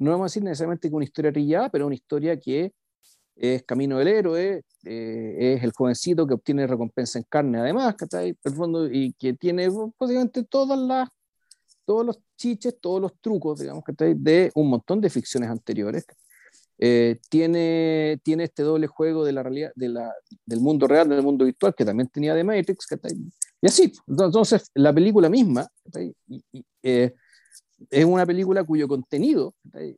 [0.00, 2.72] no vamos a decir necesariamente que una historia trillada, pero una historia que
[3.38, 8.36] es camino del héroe, eh, es el jovencito que obtiene recompensa en carne además, ¿cachai?
[8.42, 9.68] El fondo, y que tiene
[9.98, 11.08] básicamente todas las,
[11.84, 14.14] todos los chiches, todos los trucos, digamos, ¿cachai?
[14.14, 16.04] De un montón de ficciones anteriores.
[16.80, 20.12] Eh, tiene, tiene este doble juego de la realidad, de la,
[20.46, 23.12] del mundo real, del mundo virtual, que también tenía de Matrix, ¿cachai?
[23.60, 25.66] Y así, entonces la película misma,
[26.28, 27.14] y, eh,
[27.90, 29.96] es una película cuyo contenido eh,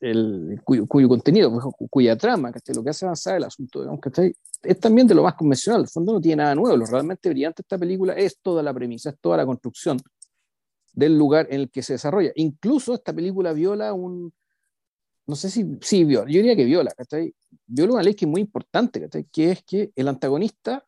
[0.00, 4.00] el, cuyo, contenido, pues, cuya trama, lo que hace avanzar el asunto, digamos,
[4.62, 7.62] es también de lo más convencional, el fondo no tiene nada nuevo, lo realmente brillante
[7.62, 9.98] de esta película es toda la premisa, es toda la construcción
[10.92, 12.32] del lugar en el que se desarrolla.
[12.34, 14.32] Incluso esta película viola un,
[15.26, 16.92] no sé si, sí, viola, yo diría que viola,
[17.66, 20.84] Viola una ley que es muy importante, Que es que el antagonista,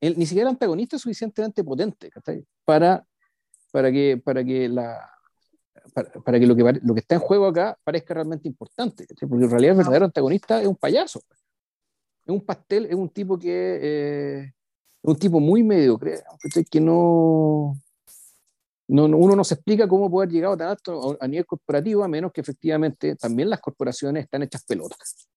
[0.00, 2.10] ni siquiera el antagonista es suficientemente potente,
[2.64, 3.06] Para,
[3.72, 5.10] para que, para que la,
[5.94, 9.50] para, que, lo que lo que está en juego acá parezca realmente importante, porque en
[9.50, 11.20] realidad el verdadero antagonista es un payaso,
[12.26, 14.52] es un pastel, es un tipo que eh, es
[15.02, 16.22] un tipo muy mediocre,
[16.70, 17.78] que no,
[18.88, 22.08] no, uno no se explica cómo poder llegar a tan alto a nivel corporativo, a
[22.08, 25.28] menos que efectivamente también las corporaciones están hechas pelotas.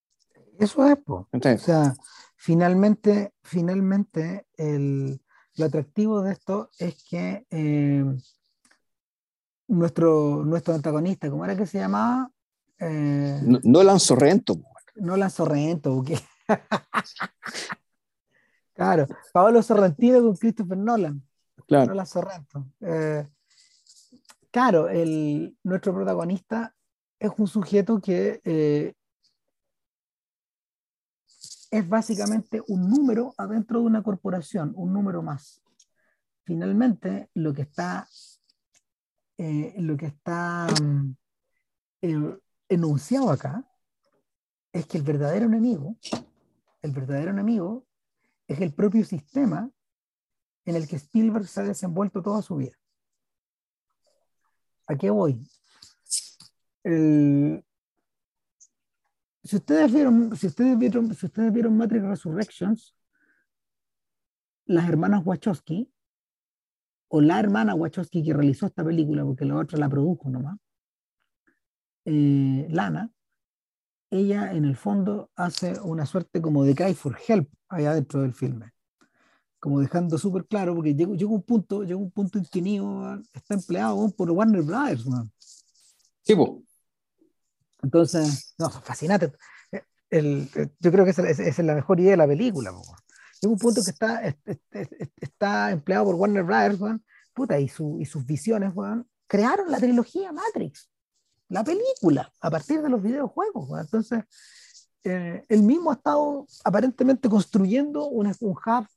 [0.58, 1.94] Eso es, o sea,
[2.36, 5.22] finalmente, finalmente el,
[5.56, 8.06] lo atractivo de esto es que eh,
[9.68, 12.30] nuestro, nuestro antagonista, ¿cómo era que se llamaba?
[12.80, 14.56] Eh, no, Nolan Sorrento.
[14.96, 16.20] Nolan Sorrento, ¿qué?
[18.74, 21.22] claro, Pablo Sorrentino con Christopher Nolan.
[21.68, 21.88] Claro.
[21.88, 22.68] Nolan Sorrento.
[22.82, 23.28] Eh,
[24.52, 26.74] claro, el, nuestro protagonista
[27.20, 28.94] es un sujeto que eh,
[31.72, 35.62] es básicamente un número adentro de una corporación, un número más.
[36.44, 38.08] Finalmente, lo que está
[39.38, 41.16] eh, lo que está mm,
[42.70, 43.64] enunciado acá
[44.74, 45.98] es que el verdadero enemigo,
[46.82, 47.86] el verdadero enemigo
[48.48, 49.70] es el propio sistema
[50.66, 52.78] en el que Spielberg se ha desenvuelto toda su vida.
[54.88, 55.42] ¿A qué voy?
[59.44, 62.96] si ustedes vieron, si ustedes vieron, si ustedes vieron Matrix Resurrections,
[64.66, 65.92] las hermanas Wachowski
[67.10, 70.58] o la hermana Wachowski que realizó esta película, porque la otra la produjo nomás,
[72.06, 73.12] eh, Lana,
[74.10, 78.34] ella en el fondo hace una suerte como de cry for help allá dentro del
[78.34, 78.72] filme.
[79.60, 83.22] Como dejando súper claro, porque llegó, llegó, un punto, llegó un punto en que Neo
[83.34, 85.06] está empleado por Warner Brothers.
[85.08, 85.30] Man.
[86.22, 86.36] Sí,
[87.82, 89.34] Entonces, no, fascinante.
[90.10, 90.50] El,
[90.80, 92.72] yo creo que esa, es la mejor idea de la película.
[93.42, 94.36] Llega un punto que está,
[95.22, 96.80] está empleado por Warner Brothers,
[97.34, 98.74] puta, y, su, y sus visiones,
[99.28, 100.90] crearon la trilogía Matrix,
[101.50, 103.70] la película, a partir de los videojuegos.
[103.80, 104.24] Entonces,
[105.04, 108.88] eh, él mismo ha estado aparentemente construyendo un, un hub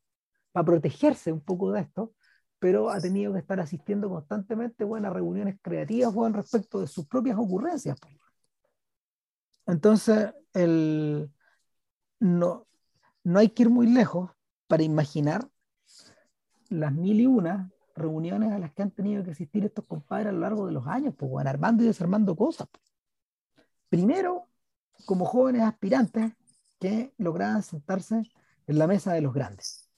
[0.52, 2.14] para protegerse un poco de esto,
[2.58, 7.98] pero ha tenido que estar asistiendo constantemente a reuniones creativas respecto de sus propias ocurrencias.
[9.66, 11.30] Entonces, el,
[12.18, 12.66] no,
[13.24, 14.30] no hay que ir muy lejos
[14.66, 15.48] para imaginar
[16.68, 20.32] las mil y una reuniones a las que han tenido que asistir estos compadres a
[20.32, 22.68] lo largo de los años, pues, bueno, armando y desarmando cosas.
[23.88, 24.48] Primero,
[25.04, 26.32] como jóvenes aspirantes
[26.78, 28.22] que lograban sentarse
[28.66, 29.88] en la mesa de los grandes.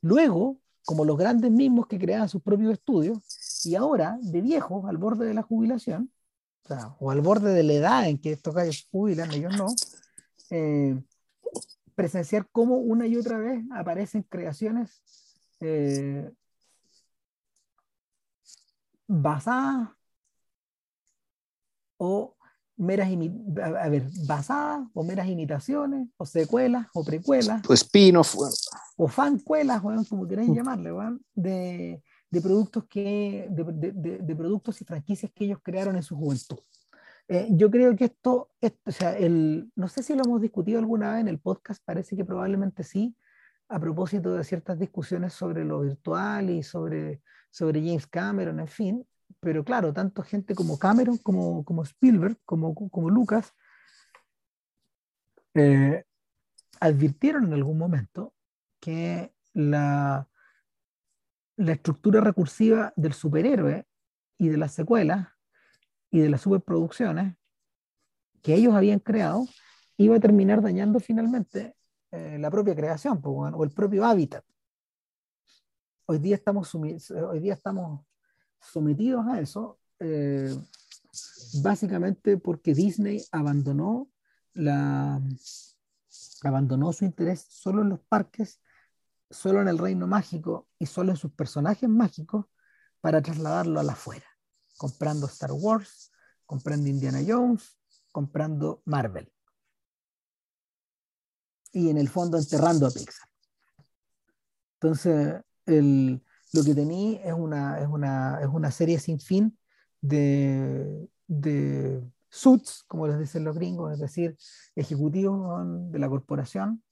[0.00, 3.18] Luego, como los grandes mismos que creaban sus propios estudios,
[3.64, 6.10] y ahora, de viejos, al borde de la jubilación,
[6.98, 9.66] o, al borde de la edad en que estos gallos jubilan, ellos no,
[10.50, 11.02] eh,
[11.98, 15.02] presenciar cómo una y otra vez aparecen creaciones
[15.58, 16.30] eh,
[19.08, 19.88] basadas
[21.96, 22.36] o
[22.76, 27.68] meras a ver, basadas o meras imitaciones o secuelas o precuelas.
[27.68, 28.36] O spin-off
[28.96, 30.92] o fancuelas como queráis llamarle
[31.34, 36.60] de, de, productos que de, de, productos y franquicias que ellos crearon en su juventud
[37.28, 38.50] eh, yo creo que esto,
[38.84, 42.16] o sea, el, no sé si lo hemos discutido alguna vez en el podcast, parece
[42.16, 43.14] que probablemente sí,
[43.68, 47.20] a propósito de ciertas discusiones sobre lo virtual y sobre,
[47.50, 49.06] sobre James Cameron, en fin,
[49.40, 53.54] pero claro, tanto gente como Cameron, como, como Spielberg, como, como Lucas,
[55.52, 56.04] eh,
[56.80, 58.32] advirtieron en algún momento
[58.80, 60.28] que la,
[61.56, 63.86] la estructura recursiva del superhéroe
[64.38, 65.37] y de las secuelas
[66.10, 67.36] y de las superproducciones
[68.42, 69.46] que ellos habían creado
[69.96, 71.74] iba a terminar dañando finalmente
[72.10, 74.44] eh, la propia creación o el propio hábitat.
[76.06, 78.06] Hoy día estamos, hoy día estamos
[78.60, 80.54] sometidos a eso, eh,
[81.62, 84.08] básicamente porque Disney abandonó,
[84.54, 85.20] la,
[86.42, 88.62] abandonó su interés solo en los parques,
[89.28, 92.46] solo en el reino mágico y solo en sus personajes mágicos
[93.00, 94.27] para trasladarlo a la afuera
[94.78, 96.10] comprando Star Wars,
[96.46, 97.76] comprando Indiana Jones,
[98.10, 99.30] comprando Marvel.
[101.72, 103.28] Y en el fondo enterrando a Pixar.
[104.80, 109.58] Entonces, lo que tenía es una, es, una, es una serie sin fin
[110.00, 114.36] de, de, suits, como les dicen los gringos, es decir,
[114.76, 116.82] ejecutivos de la corporación,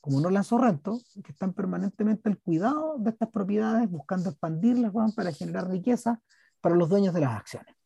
[0.00, 5.32] como no lanzó rento, que están permanentemente al cuidado de estas propiedades, buscando expandirlas para
[5.32, 6.22] generar riqueza
[6.66, 7.76] para los dueños de las acciones.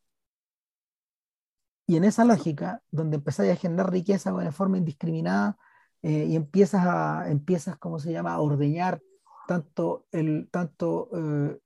[1.85, 5.55] Y en esa lógica, donde empezáis a generar riqueza de forma indiscriminada
[6.01, 8.99] eh, y empiezas, a, empiezas, ¿cómo se llama?, a ordeñar
[9.47, 11.59] tanto, el, tanto eh,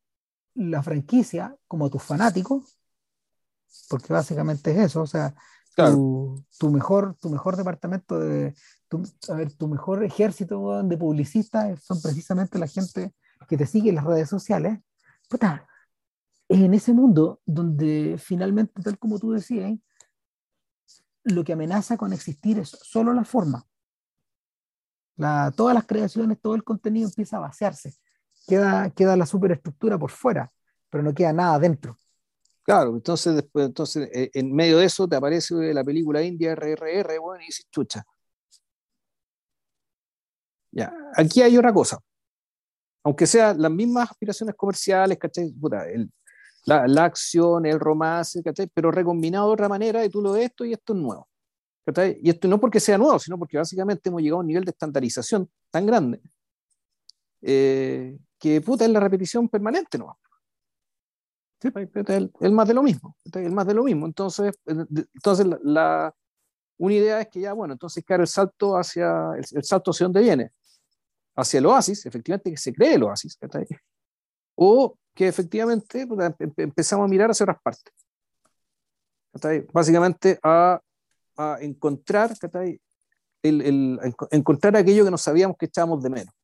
[0.55, 2.78] la franquicia como tus fanáticos,
[3.89, 5.34] porque básicamente es eso, o sea,
[5.74, 8.53] tu, tu, mejor, tu mejor departamento de,
[8.89, 13.13] tu, a ver, tu mejor ejército de publicistas son precisamente la gente
[13.47, 14.80] que te sigue en las redes sociales.
[15.30, 15.66] Puta,
[16.50, 19.74] en ese mundo donde finalmente, tal como tú decías,
[21.24, 23.66] lo que amenaza con existir es solo la forma.
[25.56, 27.96] Todas las creaciones, todo el contenido empieza a vaciarse.
[28.48, 30.52] Queda, queda la superestructura por fuera,
[30.89, 31.98] pero no queda nada dentro.
[32.64, 37.20] Claro, entonces después, entonces eh, en medio de eso te aparece la película india RRR,
[37.20, 38.04] bueno, y dices, chucha.
[40.72, 42.00] Ya, aquí hay otra cosa.
[43.04, 45.54] Aunque sean las mismas aspiraciones comerciales, ¿cachai?
[46.66, 48.68] La, la, acción, el romance, ¿cachai?
[48.74, 51.28] Pero recombinado de otra manera y tú lo ves esto y esto es nuevo.
[51.86, 52.20] ¿cachai?
[52.22, 54.72] Y esto no porque sea nuevo, sino porque básicamente hemos llegado a un nivel de
[54.72, 56.20] estandarización tan grande
[57.41, 60.18] eh, que puta es la repetición permanente, ¿no?
[61.61, 61.70] Sí,
[62.41, 64.05] el, más de lo mismo, el más de lo mismo.
[64.05, 66.13] Entonces, entonces la,
[66.78, 70.22] una idea es que ya, bueno, entonces claro, el salto hacia, el, salto hacia dónde
[70.22, 70.51] viene,
[71.36, 73.38] hacia el oasis, efectivamente que se cree el oasis,
[74.55, 76.05] o que efectivamente
[76.57, 77.93] empezamos a mirar hacia otras partes.
[79.74, 80.80] Básicamente a,
[81.38, 82.34] a encontrar,
[83.41, 83.99] el, el,
[84.32, 86.36] encontrar aquello que no sabíamos que echábamos de menos.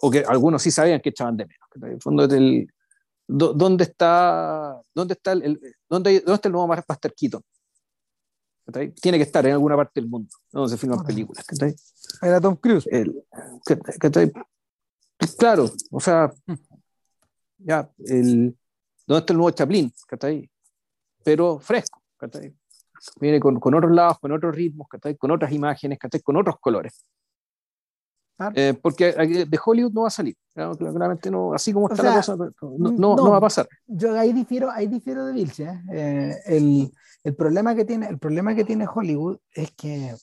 [0.00, 1.68] O que algunos sí sabían que echaban de menos.
[1.76, 2.68] En el fondo, el,
[3.26, 7.42] ¿dónde está, dónde está, el, dónde, dónde está el nuevo Master Keaton?
[9.00, 11.44] Tiene que estar en alguna parte del mundo donde se filman películas.
[12.20, 12.86] Era Tom Cruise.
[15.36, 16.32] Claro, o sea,
[17.58, 18.56] ya, el,
[19.06, 19.92] ¿dónde está el nuevo Chaplin?
[21.24, 22.00] Pero fresco.
[23.20, 27.04] Viene con, con, otros lados, con otros ritmos, con otras imágenes, con otros colores.
[28.54, 32.36] Eh, porque de Hollywood no va a salir, claramente no, así como está la cosa,
[32.36, 33.68] no, no, va a pasar.
[33.84, 35.64] Yo ahí difiero, ahí difiero de Vilche.
[35.64, 35.82] ¿eh?
[35.92, 36.92] Eh, el,
[37.24, 40.14] el, problema que tiene, el problema que tiene Hollywood es que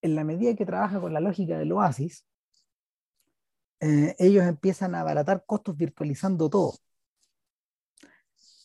[0.00, 2.24] en la medida que trabaja con la lógica del oasis,
[3.80, 6.74] ellos empiezan a abaratar costos virtualizando todo.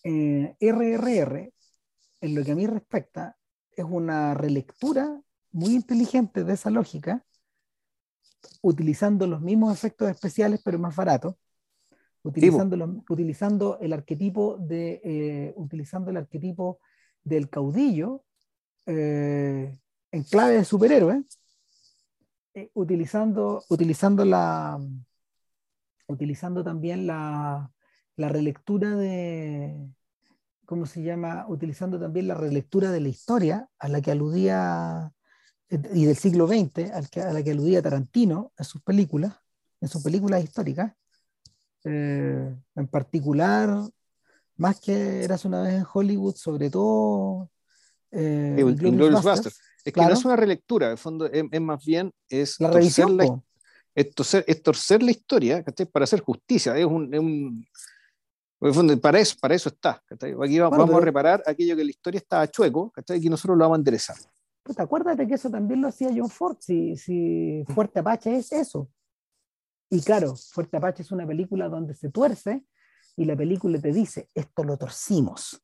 [0.03, 1.53] RRR,
[2.22, 3.38] en lo que a mí respecta,
[3.72, 7.26] es una relectura muy inteligente de esa lógica
[8.61, 11.36] utilizando los mismos efectos especiales, pero más baratos,
[12.24, 16.80] utilizando, utilizando el arquetipo de eh, utilizando el arquetipo
[17.24, 18.24] del caudillo
[18.86, 19.78] eh,
[20.11, 21.24] en clave de superhéroe,
[22.56, 24.80] eh, utilizando, utilizando la
[26.08, 27.72] utilizando también la,
[28.16, 29.89] la relectura de
[30.66, 31.45] ¿cómo se llama?
[31.47, 35.12] Utilizando también la relectura de la historia a la que aludía
[35.70, 39.34] y del siglo XX, al que, a la que aludía Tarantino en sus películas,
[39.82, 40.93] en sus películas históricas,
[41.84, 43.82] eh, en particular,
[44.58, 47.49] más que Eras una vez en Hollywood, sobre todo
[48.12, 48.56] eh,
[49.86, 53.15] Es que no es una relectura, en fondo es, más bien es la revisión.
[53.15, 53.41] La,
[53.93, 56.75] es, torcer, la historia para hacer justicia.
[56.75, 57.65] Es un,
[59.01, 60.03] para eso, para eso está.
[60.09, 63.79] Aquí vamos, a reparar aquello que la historia estaba chueco, y nosotros lo vamos a
[63.79, 64.17] enderezar
[64.77, 68.89] acuérdate que eso también lo hacía John Ford, si, si Fuerte Apache es eso.
[69.89, 72.65] Y claro, Fuerte Apache es una película donde se tuerce
[73.15, 75.61] y la película te dice, esto lo torcimos.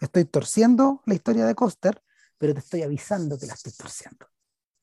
[0.00, 2.02] Estoy torciendo la historia de Coster,
[2.38, 4.26] pero te estoy avisando que la estoy torciendo.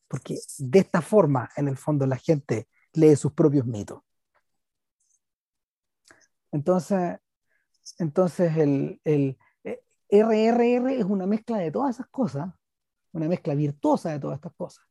[0.07, 4.01] Porque de esta forma, en el fondo, la gente lee sus propios mitos.
[6.51, 7.17] Entonces,
[7.97, 9.37] entonces el, el
[10.09, 12.53] RRR eh, es una mezcla de todas esas cosas
[13.13, 14.83] una mezcla virtuosa de todas estas cosas.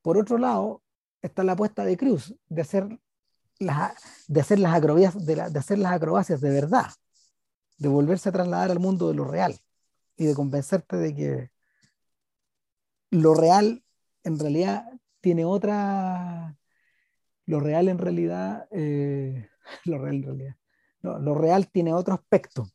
[0.00, 0.82] Por otro lado,
[1.20, 2.88] está la apuesta de Cruz de hacer
[3.58, 6.90] las, de hacer las, acrobacias, de, hacer las acrobacias de verdad,
[7.76, 9.58] de volverse a trasladar al mundo de lo real
[10.16, 11.50] y de convencerte de que
[13.10, 13.84] lo real
[14.24, 14.84] en realidad
[15.20, 16.56] tiene otra,
[17.46, 19.48] lo real en realidad, eh,
[19.84, 20.56] lo real en realidad,
[21.02, 22.68] lo real tiene otro aspecto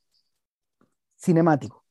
[1.16, 1.84] cinemático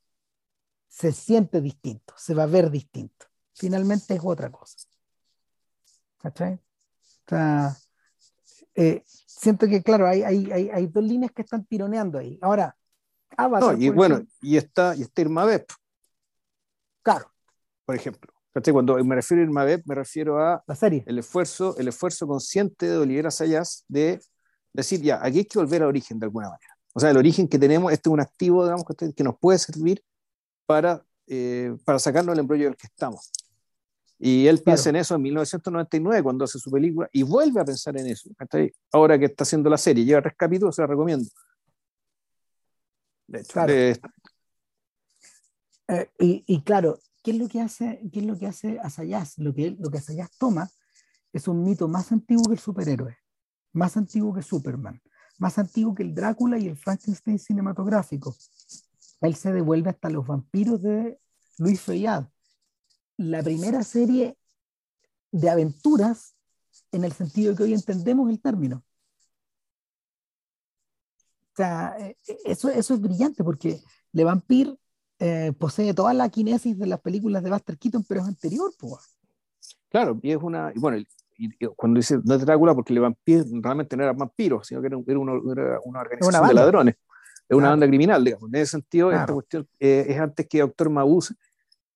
[0.92, 3.26] se siente distinto, se va a ver distinto.
[3.54, 4.76] Finalmente es otra cosa.
[6.18, 6.52] ¿Cachai?
[6.52, 7.74] O sea,
[8.74, 12.38] eh, siento que, claro, hay, hay, hay, hay, dos líneas que están tironeando ahí.
[12.42, 12.76] Ahora,
[13.38, 15.66] no, y bueno, y está, y está Irma Beb.
[17.02, 17.32] Claro.
[17.86, 18.31] Por ejemplo.
[18.52, 21.04] Cuando me refiero a Irma Beb, me refiero a la serie.
[21.06, 24.20] El, esfuerzo, el esfuerzo consciente de Olivera Sayas de
[24.72, 26.76] decir, ya, aquí hay que volver al origen de alguna manera.
[26.92, 28.84] O sea, el origen que tenemos, este es un activo, digamos,
[29.16, 30.04] que nos puede servir
[30.66, 33.30] para, eh, para sacarnos el embrollo del que estamos.
[34.18, 37.96] Y él piensa en eso en 1999 cuando hace su película y vuelve a pensar
[37.96, 38.30] en eso.
[38.92, 41.28] Ahora que está haciendo la serie, lleva tres capítulos, se la recomiendo.
[43.26, 43.66] De hecho,
[45.88, 49.38] eh, y, y, claro, ¿qué es lo que hace, qué es lo que hace Asayas?
[49.38, 50.68] Lo que, lo que Asayas toma
[51.32, 53.16] es un mito más antiguo que el superhéroe,
[53.72, 55.00] más antiguo que Superman,
[55.38, 58.36] más antiguo que el Drácula y el Frankenstein cinematográfico.
[59.20, 61.18] Él se devuelve hasta los vampiros de
[61.58, 62.26] Luis Feyad
[63.16, 64.36] la primera serie
[65.30, 66.34] de aventuras
[66.90, 68.84] en el sentido que hoy entendemos el término.
[71.52, 73.80] O sea, eh, eh, eso, eso es brillante porque
[74.12, 74.76] Le Vampire
[75.24, 78.72] eh, posee toda la kinesis de las películas de Buster Keaton, pero es anterior.
[78.76, 79.16] pues.
[79.88, 80.72] Claro, y es una.
[80.74, 80.98] Y bueno,
[81.38, 84.88] y, cuando dice no es Drácula, porque Le Vampire realmente no era vampiro, sino que
[84.88, 85.32] era, era, una,
[85.84, 86.96] una, organización de ladrones.
[87.48, 88.48] Es una banda criminal, digamos.
[88.48, 91.34] En ese sentido, esta cuestión es antes que Doctor Mabuse.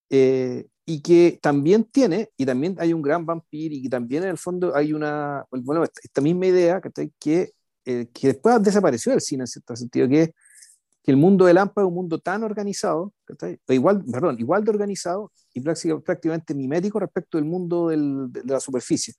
[0.08, 4.38] Eh, y que también tiene, y también hay un gran vampiro, y también en el
[4.38, 7.50] fondo hay una, bueno, esta, misma idea que, que,
[7.84, 10.32] eh, que después desapareció del cine en cierto sentido, que
[11.06, 13.14] que el mundo de Lampa es un mundo tan organizado,
[13.68, 19.14] igual, perdón, igual de organizado y prácticamente mimético respecto del mundo del, de, la superficie.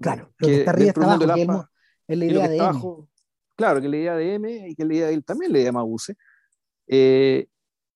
[0.00, 1.68] Claro, lo que, está arriba está abajo,
[2.06, 2.80] es la idea de M.
[3.56, 5.80] claro, que la idea de M y que la idea de él también le llama
[5.80, 6.14] Mabuse.
[6.86, 7.48] Eh,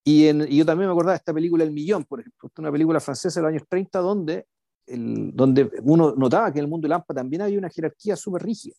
[0.03, 2.99] y, en, yo también me acordaba de esta película El Millón, por ejemplo, una película
[2.99, 4.49] francesa de los años 30 donde,
[4.87, 8.43] el, donde uno notaba que en el mundo de Lampa también había una jerarquía súper
[8.43, 8.75] rígida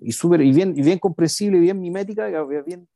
[0.00, 2.26] y, super, y, bien, y bien comprensible y bien mimética,
[2.64, 2.88] bien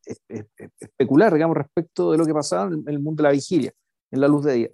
[0.80, 3.72] especular, digamos, respecto de lo que pasaba en el, mundo de la vigilia,
[4.10, 4.70] en la luz de día.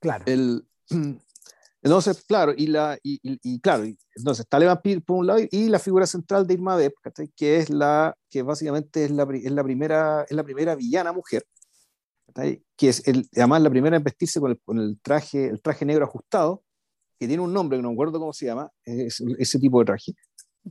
[0.00, 0.24] Claro.
[0.26, 0.66] El,
[1.82, 3.84] entonces, claro, y, la, y, y, claro,
[4.14, 6.92] entonces está Levan por un lado y la figura central de Irma Beb,
[7.34, 11.46] que es la que básicamente es la, es la, primera, es la primera villana mujer,
[12.76, 15.86] que es el, además la primera en vestirse con el, con el, traje, el traje
[15.86, 16.62] negro ajustado,
[17.18, 19.84] que tiene un nombre que no me acuerdo cómo se llama, es, ese tipo de
[19.84, 20.12] traje.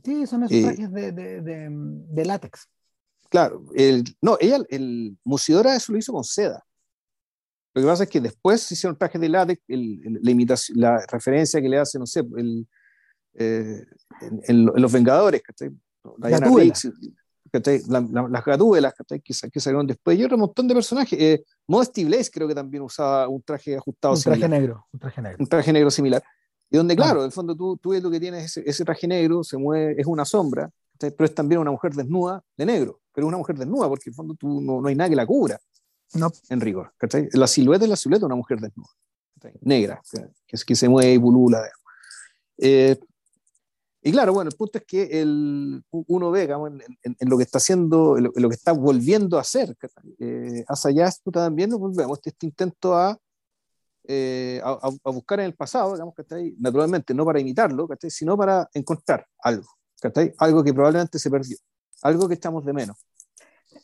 [0.02, 2.68] Sí, son esos eh, trajes de, de, de, látex.
[3.28, 6.64] Claro, el, no, ella, el Musidora eso lo hizo con seda.
[7.74, 11.04] Lo que pasa es que después se hicieron trajes de látex, el, la, imitación, la
[11.10, 12.66] referencia que le hace, no sé, el,
[13.34, 13.84] eh,
[14.20, 15.42] en, Los Vengadores,
[16.18, 16.92] Diana Riggs, la,
[17.62, 21.18] las gatúbelas que, que salieron después, y otro montón de personajes.
[21.20, 24.14] Eh, Modesty Blaze creo que también usaba un traje ajustado.
[24.14, 24.86] Un traje negro.
[24.92, 25.36] Un traje negro.
[25.40, 26.22] Un traje negro similar.
[26.70, 29.44] Y donde, claro, en el fondo tú, tú ves lo que tienes, ese, traje negro,
[29.44, 33.28] se mueve, es una sombra, pero es también una mujer desnuda de negro, pero es
[33.28, 35.60] una mujer desnuda porque en el fondo tú, no, no hay nada que la cubra.
[36.14, 36.32] No.
[36.48, 36.92] En rigor.
[37.32, 38.90] La silueta es la silueta de una mujer desnuda,
[39.60, 40.00] negra,
[40.46, 41.62] que, que se mueve y pulula.
[42.58, 42.96] Eh,
[44.06, 47.56] y claro, bueno, el punto es que el, uno ve digamos, en, lo que está
[47.56, 49.74] haciendo, en lo, que está volviendo a hacer,
[50.20, 53.18] eh, hacia allá también pues, vemos este intento a,
[54.06, 58.68] eh, a, a, buscar en el pasado, digamos, ahí, naturalmente, no para imitarlo, sino para
[58.74, 59.70] encontrar algo,
[60.36, 61.56] algo que probablemente se perdió,
[62.02, 63.06] algo que estamos de menos.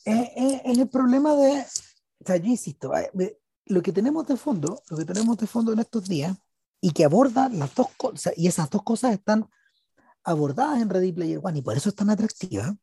[0.05, 0.29] Es,
[0.67, 2.93] es el problema de, o sea, yo insisto,
[3.65, 6.37] lo que tenemos de fondo, lo que tenemos de fondo en estos días,
[6.79, 9.49] y que aborda las dos cosas, y esas dos cosas están
[10.25, 12.77] abordadas en Ready Player One y por eso es tan atractiva,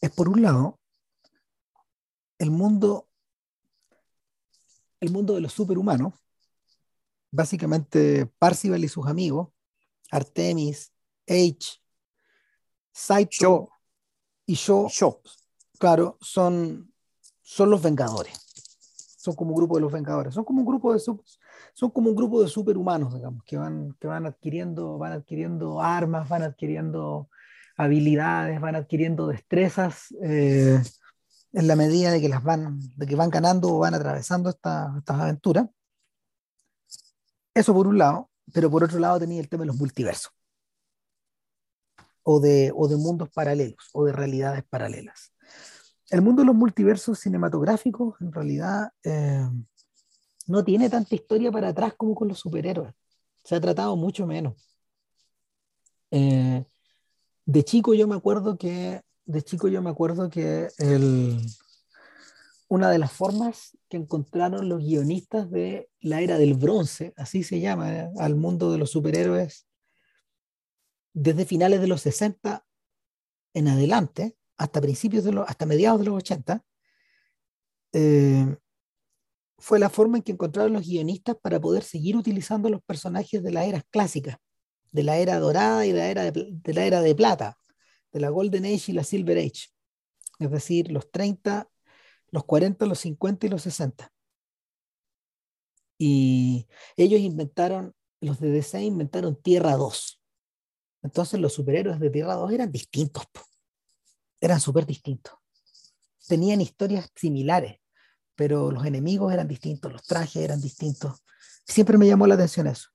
[0.00, 0.80] es por un lado
[2.38, 3.08] el mundo,
[5.00, 6.14] el mundo de los superhumanos,
[7.30, 9.48] básicamente Parcival y sus amigos,
[10.10, 10.92] Artemis,
[11.26, 11.80] H,
[12.92, 13.70] Saito
[14.44, 15.22] y Shaw,
[15.78, 16.92] claro, son,
[17.40, 18.38] son los Vengadores.
[19.16, 20.34] Son como un grupo de los Vengadores.
[20.34, 21.00] Son como un grupo de,
[21.72, 26.28] son como un grupo de superhumanos, digamos, que van, que van, adquiriendo, van adquiriendo armas,
[26.28, 27.28] van adquiriendo
[27.76, 30.80] habilidades, van adquiriendo destrezas eh,
[31.52, 35.02] en la medida de que las van, de que van ganando o van atravesando estas
[35.06, 35.68] aventuras.
[37.54, 40.32] Eso por un lado, pero por otro lado tenía el tema de los multiversos.
[42.22, 45.32] O de, o de mundos paralelos, o de realidades paralelas.
[46.08, 49.48] El mundo de los multiversos cinematográficos, en realidad, eh,
[50.46, 52.94] no tiene tanta historia para atrás como con los superhéroes.
[53.44, 54.54] Se ha tratado mucho menos.
[56.10, 56.64] Eh,
[57.44, 61.38] de chico yo me acuerdo que de chico yo me acuerdo que el,
[62.68, 67.60] una de las formas que encontraron los guionistas de la era del bronce, así se
[67.60, 69.66] llama, eh, al mundo de los superhéroes,
[71.12, 72.64] desde finales de los 60
[73.54, 76.64] en adelante, hasta principios de hasta mediados de los 80,
[77.92, 78.56] eh,
[79.62, 83.52] fue la forma en que encontraron los guionistas para poder seguir utilizando los personajes de
[83.52, 84.36] las eras clásicas,
[84.90, 85.98] de la era dorada y de
[86.74, 87.56] la era de, plata,
[88.10, 89.68] de la Golden Age y la Silver Age,
[90.40, 91.68] es decir, los 30,
[92.32, 94.12] los 40, los 50 y los 60.
[95.96, 100.20] Y ellos inventaron, los de DC inventaron Tierra 2.
[101.04, 103.26] Entonces los superhéroes de Tierra 2 eran distintos,
[104.40, 105.34] eran súper distintos.
[106.26, 107.81] Tenían historias similares,
[108.34, 111.22] pero los enemigos eran distintos, los trajes eran distintos.
[111.64, 112.88] Siempre me llamó la atención eso.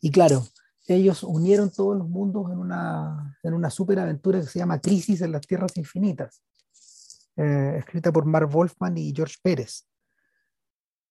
[0.00, 0.46] Y claro,
[0.86, 5.20] ellos unieron todos los mundos en una, en una super aventura que se llama Crisis
[5.20, 6.42] en las Tierras Infinitas,
[7.36, 9.86] eh, escrita por Mark Wolfman y George Pérez,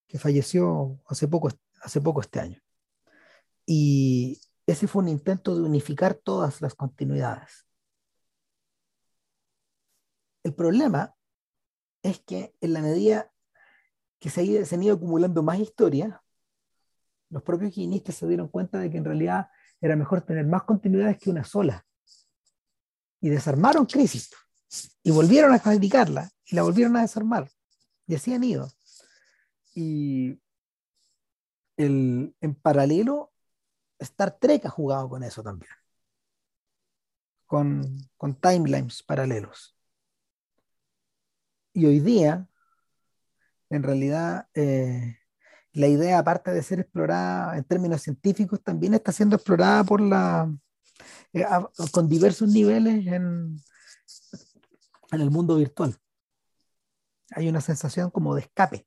[0.06, 1.50] que falleció hace poco,
[1.80, 2.60] hace poco este año.
[3.64, 7.66] Y ese fue un intento de unificar todas las continuidades.
[10.42, 11.14] El problema
[12.02, 13.30] es que en la medida
[14.18, 16.18] que se, han ido acumulando más historias,
[17.30, 19.50] los propios guionistas se dieron cuenta de que en realidad
[19.80, 21.84] era mejor tener más continuidades que una sola.
[23.20, 24.30] Y desarmaron Crisis
[25.02, 27.50] y volvieron a fabricarla y la volvieron a desarmar.
[28.06, 28.70] Y así han ido.
[29.74, 30.40] Y
[31.76, 33.32] el, en paralelo,
[33.98, 35.70] Star Trek ha jugado con eso también.
[37.46, 39.76] Con, con timelines paralelos.
[41.72, 42.47] Y hoy día,
[43.70, 45.18] en realidad, eh,
[45.72, 50.52] la idea, aparte de ser explorada en términos científicos, también está siendo explorada por la,
[51.32, 51.44] eh,
[51.92, 53.56] con diversos niveles en,
[55.12, 55.96] en el mundo virtual.
[57.30, 58.86] Hay una sensación como de escape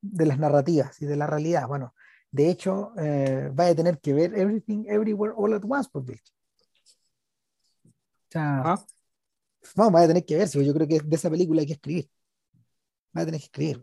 [0.00, 1.66] de las narrativas y de la realidad.
[1.66, 1.94] Bueno,
[2.30, 6.34] de hecho, eh, vaya a tener que ver Everything, Everywhere, All at Once por Vilch.
[7.84, 7.90] O
[8.30, 8.86] sea, ah.
[9.76, 12.10] vamos, vaya a tener que ver, yo creo que de esa película hay que escribir.
[13.14, 13.80] Vaya a tener que escribir,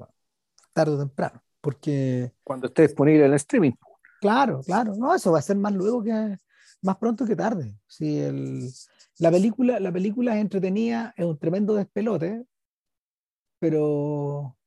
[0.74, 2.34] tarde o temprano porque...
[2.44, 3.72] Cuando esté disponible en el streaming.
[4.20, 6.38] Claro, claro, no, eso va a ser más luego que,
[6.82, 7.76] más pronto que tarde.
[7.88, 8.70] Si el,
[9.20, 12.46] la, película, la película es entretenida, es un tremendo despelote,
[13.58, 14.58] pero,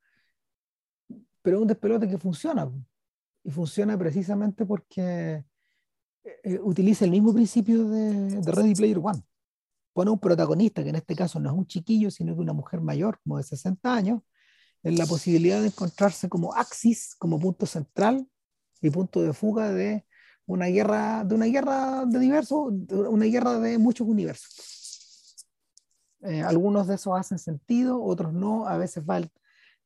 [1.42, 2.70] pero es un despelote que funciona.
[3.44, 5.44] Y funciona precisamente porque
[6.24, 9.22] eh, eh, utiliza el mismo principio de, de Ready Player One.
[9.92, 12.80] Pone un protagonista, que en este caso no es un chiquillo, sino que una mujer
[12.80, 14.22] mayor, como de 60 años,
[14.84, 18.28] en la posibilidad de encontrarse como axis, como punto central
[18.82, 20.06] y punto de fuga de
[20.46, 25.46] una guerra, de una guerra de diversos, una guerra de muchos universos.
[26.20, 29.22] Eh, algunos de esos hacen sentido, otros no, a veces va,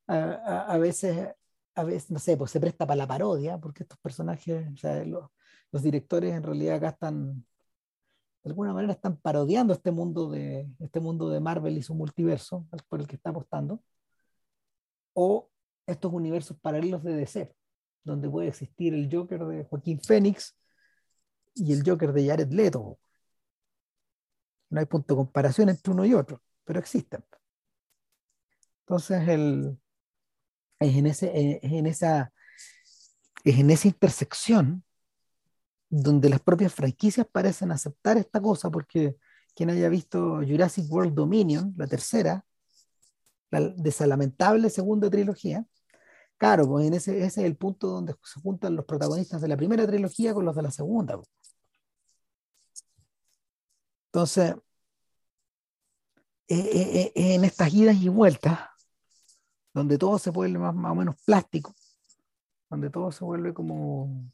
[0.09, 1.29] a, a, veces,
[1.77, 5.05] a veces, no sé, pues se presta para la parodia, porque estos personajes, o sea,
[5.05, 5.31] los,
[5.71, 7.45] los directores en realidad acá están,
[8.43, 12.67] de alguna manera están parodiando este mundo de, este mundo de Marvel y su multiverso
[12.89, 13.81] por el que está apostando
[15.21, 15.51] o
[15.85, 17.53] estos universos paralelos de DC,
[18.05, 20.57] donde puede existir el Joker de Joaquín Phoenix
[21.57, 23.01] y el Joker de Jared Leto.
[24.71, 27.25] No hay punto de comparación entre uno y otro, pero existen.
[28.83, 29.77] Entonces, el,
[30.79, 32.33] es, en ese, es, en esa,
[33.43, 34.85] es en esa intersección
[35.89, 39.17] donde las propias franquicias parecen aceptar esta cosa, porque
[39.57, 42.45] quien haya visto Jurassic World Dominion, la tercera,
[43.51, 45.67] de esa lamentable segunda trilogía,
[46.37, 49.57] claro, pues en ese, ese, es el punto donde se juntan los protagonistas de la
[49.57, 51.17] primera trilogía con los de la segunda.
[51.17, 51.29] Pues.
[54.13, 54.55] Entonces,
[56.49, 58.59] eh, eh, eh, en estas idas y vueltas,
[59.75, 61.75] donde todo se vuelve más, más o menos plástico,
[62.71, 64.31] donde todo se vuelve como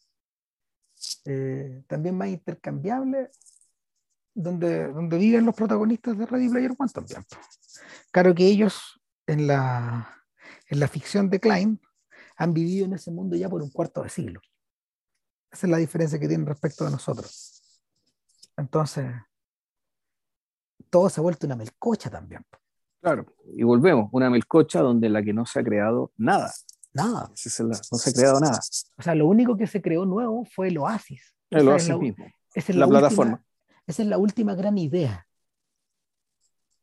[1.89, 3.31] también más intercambiable,
[4.33, 7.25] donde, donde viven los protagonistas de Ready Player One también.
[8.11, 10.25] Claro que ellos en la,
[10.68, 11.81] en la ficción de Klein
[12.37, 14.41] han vivido en ese mundo ya por un cuarto de siglo.
[15.51, 17.81] Esa es la diferencia que tienen respecto a nosotros.
[18.57, 19.07] Entonces,
[20.91, 22.45] todo se ha vuelto una melcocha también.
[23.01, 26.53] Claro, y volvemos, una melcocha donde la que no se ha creado nada.
[26.93, 27.29] Nada.
[27.29, 27.37] no
[27.99, 28.61] se ha creado nada.
[28.97, 31.35] O sea, lo único que se creó nuevo fue el Oasis.
[31.51, 32.25] El Oasis mismo.
[32.55, 33.45] Esa es la, plataforma.
[33.87, 35.27] esa es la última gran idea.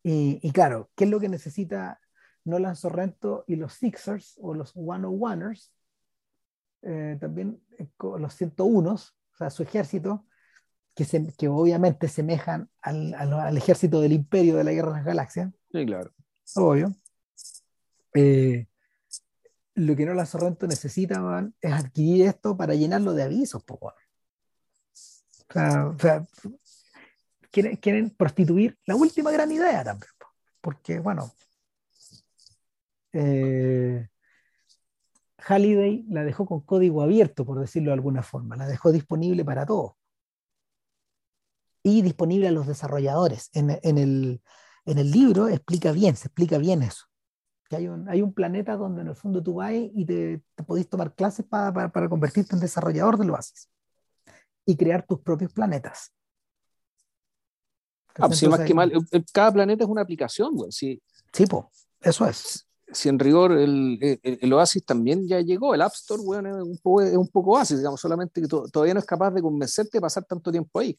[0.04, 2.00] Y, y, claro, ¿qué es lo que necesita
[2.46, 5.72] Nolan Sorrento y los Sixers o los 101ers,
[6.84, 9.00] eh, también eh, los 101, o
[9.38, 10.26] sea, su ejército,
[10.96, 15.06] que, se, que obviamente semejan al, al, ejército del imperio de la Guerra de las
[15.06, 15.52] Galaxias.
[15.72, 16.12] Sí, claro.
[16.56, 16.94] Obvio.
[18.14, 18.68] Eh,
[19.76, 23.64] lo que Nolan Sorrento necesita es adquirir esto para llenarlo de avisos.
[23.64, 23.94] Po, o
[26.00, 26.26] sea,
[27.52, 30.12] quieren, quieren, prostituir la última gran idea también.
[30.60, 31.32] porque, bueno,
[33.14, 34.08] eh,
[35.38, 39.66] Halliday la dejó con código abierto, por decirlo de alguna forma, la dejó disponible para
[39.66, 39.94] todos.
[41.84, 43.50] Y disponible a los desarrolladores.
[43.54, 44.42] En, el,
[44.86, 47.06] libro explica bien, se explica bien eso.
[47.70, 50.64] Que hay un, hay un planeta donde en el fondo tú vas y te, te
[50.64, 53.70] podés tomar clases para, convertirte en desarrollador del Oasis
[54.66, 56.14] y crear tus propios planetas.
[58.16, 58.92] Ah, pues más que mal,
[59.34, 60.72] cada planeta es una aplicación, güey.
[60.72, 61.02] Sí,
[61.32, 61.46] sí
[62.02, 66.58] eso es si en rigor el, el, Oasis también ya llegó, el App Store, bueno,
[66.58, 69.42] es un poco, es un poco Oasis, digamos, solamente que todavía no es capaz de
[69.42, 70.98] convencerte de pasar tanto tiempo ahí.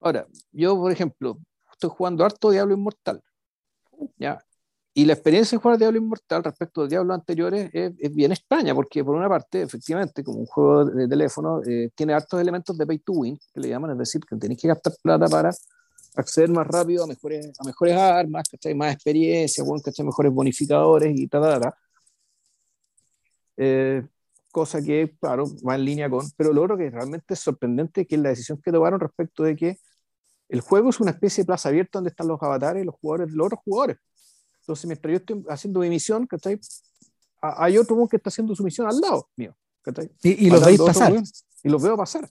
[0.00, 1.38] Ahora, yo, por ejemplo,
[1.72, 3.22] estoy jugando harto Diablo Inmortal,
[4.18, 4.38] ¿ya?
[4.96, 8.74] Y la experiencia de jugar Diablo Inmortal respecto a Diablo anteriores es, es, bien extraña,
[8.74, 12.86] porque por una parte, efectivamente, como un juego de teléfono, eh, tiene hartos elementos de
[12.86, 15.50] pay to win, que le llaman, es decir, que tenéis que gastar plata para
[16.14, 18.74] acceder más rápido a mejores, a mejores armas, ¿cachai?
[18.74, 20.06] más experiencia, bueno, ¿cachai?
[20.06, 21.72] mejores bonificadores y tal,
[23.56, 24.06] eh,
[24.50, 28.14] cosa que, claro, va en línea con, pero lo otro que realmente es sorprendente que
[28.14, 29.78] es la decisión que tomaron respecto de que
[30.48, 33.32] el juego es una especie de plaza abierta donde están los avatares y los jugadores
[33.32, 33.96] los otros jugadores.
[34.60, 36.60] Entonces, mientras yo estoy haciendo mi misión, ¿cachai?
[37.40, 39.54] hay otro que está haciendo su misión al lado mío.
[39.82, 40.10] ¿cachai?
[40.22, 41.14] Y, y los veis pasar.
[41.62, 42.28] y los veo pasar.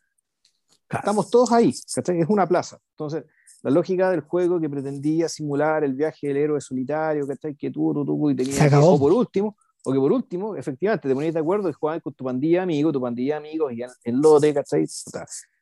[0.90, 2.22] Estamos todos ahí, ¿cachai?
[2.22, 2.80] Es una plaza.
[2.92, 3.26] Entonces,
[3.64, 7.56] la lógica del juego que pretendía simular el viaje del héroe solitario, ¿cachai?
[7.56, 9.56] Que tú, tú, tú, y tenías que, o por último,
[9.86, 12.92] o que por último, efectivamente, te ponías de acuerdo y jugabas con tu pandilla amigo,
[12.92, 14.86] tu pandilla amigos, y en, lote, ¿cachai?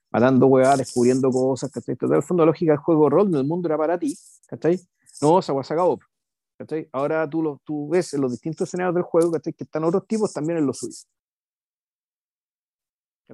[0.10, 1.96] matando huevas, descubriendo cosas, ¿cachai?
[1.96, 4.80] Total, el fondo, la lógica del juego rol en el mundo era para ti, ¿cachai?
[5.22, 6.00] No, esa se acabó,
[6.58, 6.90] ¿cachai?
[6.92, 9.54] Ahora tú, lo, tú ves en los distintos escenarios del juego, ¿cachai?
[9.54, 11.08] Que están otros tipos también en los suyos.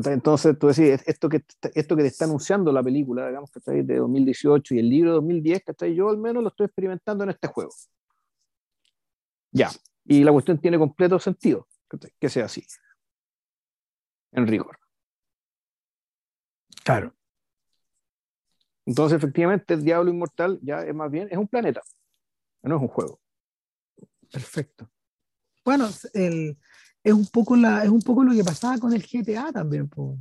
[0.06, 1.43] Entonces, tú decís, esto que,
[1.74, 4.89] esto que te está anunciando la película, digamos, que está ahí de 2018 y el
[4.89, 7.72] libro de 2010, que yo al menos lo estoy experimentando en este juego.
[9.52, 9.72] Ya,
[10.06, 11.68] y la cuestión tiene completo sentido,
[12.20, 12.64] que sea así,
[14.34, 14.78] en rigor.
[16.84, 17.14] Claro.
[18.86, 21.82] Entonces, efectivamente, el Diablo Inmortal ya es más bien, es un planeta,
[22.62, 23.20] no es un juego.
[24.32, 24.89] Perfecto.
[25.66, 26.58] Bueno, el,
[27.08, 29.89] es un poco, la, es un poco lo que pasaba con el GTA también.
[29.95, 30.18] O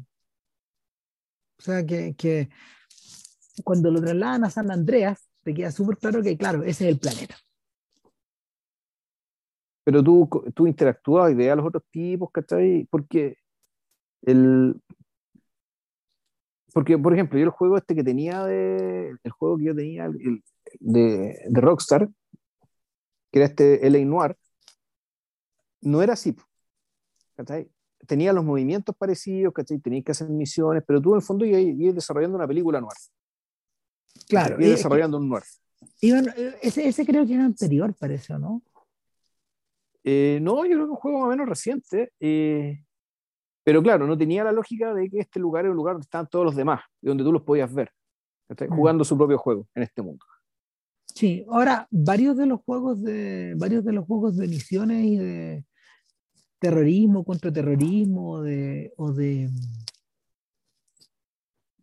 [1.59, 2.49] sea, que, que,
[3.65, 7.01] cuando lo trasladan a San Andreas, te queda súper claro que, claro, ese es el
[7.01, 7.35] planeta.
[9.83, 12.87] Pero tú, tú interactúas y veías los otros tipos, ¿cachai?
[12.89, 13.39] Porque
[14.23, 14.81] el,
[16.73, 20.09] porque, por ejemplo, yo el juego este que tenía de, el juego que yo tenía
[20.09, 20.43] de,
[20.79, 22.09] de, Rockstar,
[23.33, 24.37] que era este LA Noir,
[25.81, 26.37] no era así.
[28.07, 29.79] Tenía los movimientos parecidos, ¿cachai?
[29.79, 32.93] Tenías que hacer misiones, pero tú en el fondo ibas desarrollando una película noir.
[34.29, 34.57] Claro.
[34.61, 35.43] Ibas desarrollando un noir.
[36.63, 38.63] ese, ese, creo que era anterior, parece, ¿no?
[40.05, 42.13] Eh, no, yo creo que es un juego más o menos reciente.
[42.21, 42.81] Eh,
[43.65, 46.29] pero claro, no tenía la lógica de que este lugar era un lugar donde estaban
[46.29, 47.91] todos los demás, y donde tú los podías ver,
[48.49, 48.73] mm.
[48.73, 50.25] jugando su propio juego en este mundo.
[51.13, 55.65] Sí, ahora varios de los juegos de varios de los juegos de misiones y de,
[56.59, 59.51] terrorismo, contra terrorismo de, o de,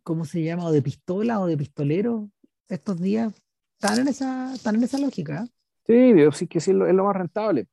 [0.02, 0.66] ¿cómo se llama?
[0.66, 2.30] O de pistola o de pistolero
[2.68, 3.32] estos días
[3.78, 5.46] están en esa, están en esa lógica.
[5.86, 7.68] Sí, sí que sí es lo, más rentable.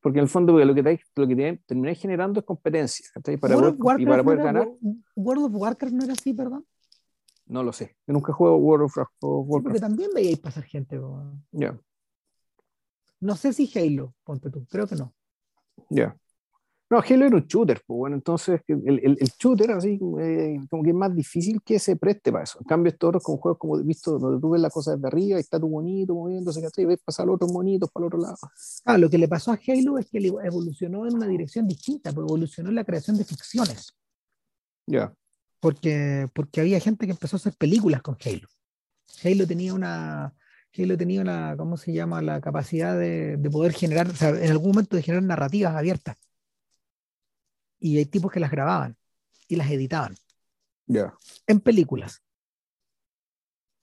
[0.00, 3.06] Porque en el fondo lo que, te, lo que termináis generando es competencia.
[3.40, 4.68] Para poder, y para poder ganar.
[5.16, 6.66] ¿World of Warcraft no era así, perdón?
[7.46, 7.96] No lo sé.
[8.06, 9.64] Yo nunca juego World of Warcraft.
[9.64, 11.00] porque también veíais pasar gente.
[11.52, 11.78] Ya.
[13.20, 14.66] No sé si Halo, ponte tú.
[14.66, 15.14] Creo que no.
[15.90, 16.16] Ya.
[16.90, 20.82] No, Halo era un shooter, pues bueno, entonces el, el, el shooter así eh, como
[20.82, 22.58] que es más difícil que se preste para eso.
[22.60, 25.38] En cambio, estos otros como juegos como visto donde tú ves las cosas desde arriba
[25.38, 28.36] y está tu monito moviéndose, Y ves pasar los otros monitos para el otro lado.
[28.84, 32.26] Ah, lo que le pasó a Halo es que evolucionó en una dirección distinta, pues
[32.28, 33.96] evolucionó en la creación de ficciones.
[34.86, 35.12] Ya.
[35.60, 38.46] Porque, porque había gente que empezó a hacer películas con Halo.
[39.24, 40.34] Halo tenía una,
[40.76, 42.20] Halo tenía la, ¿cómo se llama?
[42.20, 46.16] La capacidad de, poder generar, o sea, en algún momento de generar narrativas abiertas.
[47.78, 48.96] Y hay tipos que las grababan
[49.46, 50.16] y las editaban.
[50.86, 51.14] Ya.
[51.46, 52.22] En películas.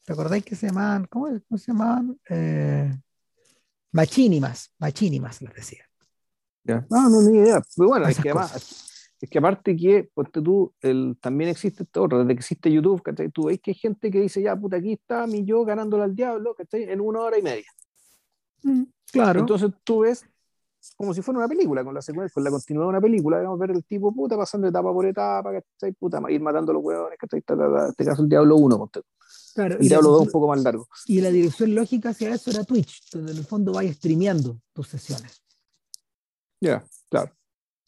[0.03, 2.19] ¿Te acordáis que se llamaban, cómo, se llamaban?
[2.29, 2.91] Eh,
[3.91, 5.85] machinimas, machinimas, les decía.
[6.63, 6.85] Ya.
[6.89, 7.61] No, no, ni idea.
[7.75, 8.90] Pero bueno, es que además,
[9.21, 13.03] es que aparte que, porque tú, el, también existe esto otro, desde que existe YouTube,
[13.03, 13.29] ¿cachai?
[13.29, 16.15] Tú veis que hay gente que dice, ya, puta, aquí está mi yo ganándole al
[16.15, 16.83] diablo, ¿cachai?
[16.83, 17.71] En una hora y media.
[18.63, 19.39] Mm, claro.
[19.41, 20.25] Entonces tú ves
[20.97, 23.59] como si fuera una película, con la secuencia, con la continuidad de una película, digamos,
[23.59, 25.93] ver el tipo puta pasando etapa por etapa, ¿cachai?
[25.93, 27.43] Puta, ir matando a los huevones, ¿cachai?
[27.47, 28.89] En este caso el Diablo 1,
[29.53, 30.87] Claro, y, Diablo 2 un poco más largo.
[31.05, 34.87] Y la dirección lógica hacia eso era Twitch, donde en el fondo vayas streameando tus
[34.87, 35.43] sesiones.
[36.59, 37.31] Ya, claro.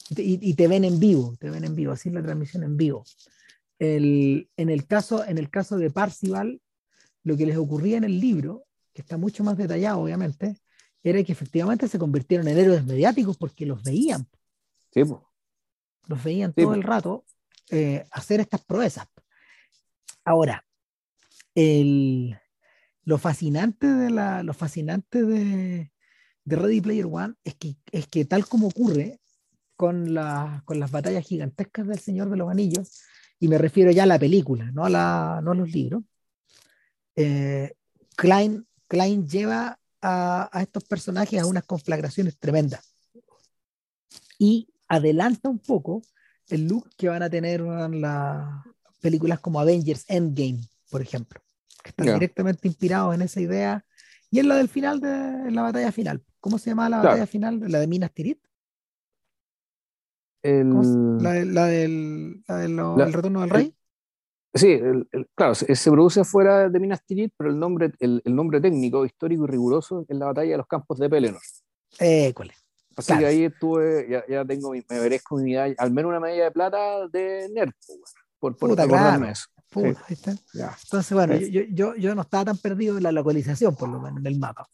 [0.09, 2.75] Y, y, te ven en vivo, te ven en vivo, así es la transmisión en
[2.75, 3.05] vivo.
[3.79, 6.61] El, en, el caso, en el caso de Parcival,
[7.23, 10.57] lo que les ocurría en el libro, que está mucho más detallado, obviamente,
[11.03, 14.27] era que efectivamente se convirtieron en héroes mediáticos porque los veían.
[14.91, 15.01] Sí,
[16.07, 17.25] Los veían todo el rato
[17.69, 19.07] eh, hacer estas proezas.
[20.23, 20.65] Ahora,
[21.55, 22.37] el,
[23.03, 25.91] lo fascinante de la, lo fascinante de,
[26.45, 29.19] de Ready Player One es que, es que tal como ocurre
[29.83, 33.01] con, la, con las batallas gigantescas del Señor de los Anillos,
[33.37, 36.03] y me refiero ya a la película, no a, la, no a los libros,
[37.17, 37.73] eh,
[38.15, 42.95] Klein, Klein lleva a, a, estos personajes a unas conflagraciones tremendas
[44.39, 46.01] y adelanta un poco
[46.47, 48.63] el look que van a tener las
[49.01, 51.41] películas como Avengers Endgame, por ejemplo,
[51.83, 53.85] que están directamente inspirados en esa idea
[54.31, 56.23] y en la del final de la batalla final.
[56.39, 57.59] ¿Cómo se llama la batalla final?
[57.67, 58.39] La de Minas Tirith.
[60.43, 60.69] El...
[61.23, 63.75] La, de, la, del, la del retorno del rey.
[64.53, 68.61] Sí, el, claro, se, se, produce fuera de Minas Tirith, pero el nombre, el, nombre
[68.61, 71.41] técnico, histórico y riguroso es la batalla de los campos de Pelennor.
[71.99, 72.31] Eh,
[72.95, 73.19] Así claro.
[73.21, 76.51] que ahí estuve, ya, ya tengo, me merezco mi medalla, al menos una medalla de
[76.51, 77.71] plata de nerd,
[78.37, 79.31] por, por Puta, recordarme claro.
[79.31, 79.47] eso.
[79.71, 80.05] Puta, Sí.
[80.09, 80.31] ¿viste?
[80.53, 80.77] Ya.
[80.83, 81.49] Entonces, bueno, Sí.
[81.51, 84.37] yo, yo, yo no estaba tan perdido en la localización, por lo menos en el
[84.37, 84.67] mapa.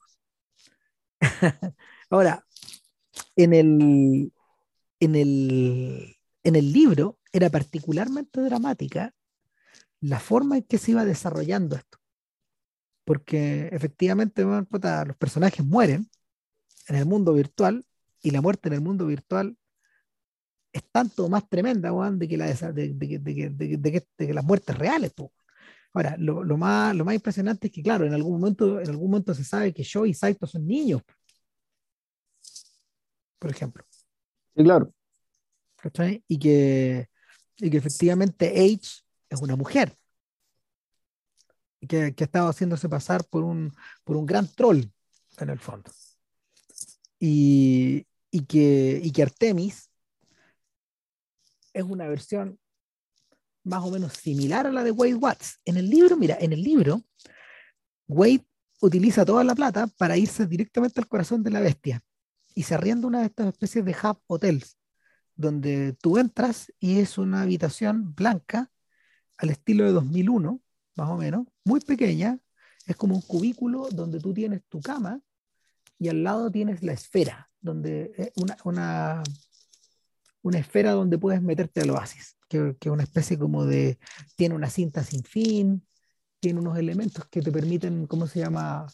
[2.10, 2.44] Ahora,
[3.38, 4.34] en el,
[5.00, 9.14] en el, en el libro era particularmente dramática
[10.02, 11.98] la forma en que se iba desarrollando esto.
[13.06, 16.10] Porque efectivamente los personajes mueren
[16.88, 17.86] en el mundo virtual
[18.22, 19.58] y la muerte en el mundo virtual
[20.72, 22.38] es tanto más tremenda de, que
[23.50, 25.14] de, de las muertes reales.
[25.94, 29.10] Ahora, lo, lo más, lo más impresionante es que, claro, en algún momento, en algún
[29.10, 31.02] momento se sabe que Joe y Saito son niños,
[33.40, 33.89] por ejemplo.
[34.60, 34.94] Sí, claro.
[36.28, 37.08] Y que,
[37.56, 39.98] y que efectivamente H es una mujer.
[41.80, 44.84] Que, que ha estado haciéndose pasar por un, por un gran troll,
[45.38, 45.90] en el fondo.
[47.22, 49.90] Y, y, que, y que Artemis
[51.72, 52.60] es una versión
[53.64, 55.62] más o menos similar a la de Wade Watts.
[55.64, 57.02] En el libro, mira, en el libro,
[58.10, 58.46] Wade
[58.82, 62.04] utiliza toda la plata para irse directamente al corazón de la bestia
[62.60, 64.78] y se arrienda una de estas especies de hub hotels
[65.34, 68.70] donde tú entras y es una habitación blanca
[69.38, 70.60] al estilo de 2001,
[70.96, 72.38] más o menos, muy pequeña,
[72.86, 75.22] es como un cubículo donde tú tienes tu cama
[75.98, 79.24] y al lado tienes la esfera, donde eh, una, una,
[80.42, 84.00] una esfera donde puedes meterte al oasis, que, es una especie como de,
[84.36, 85.88] tiene una cinta sin fin,
[86.42, 88.86] tiene unos elementos que te permiten, ¿cómo se llama?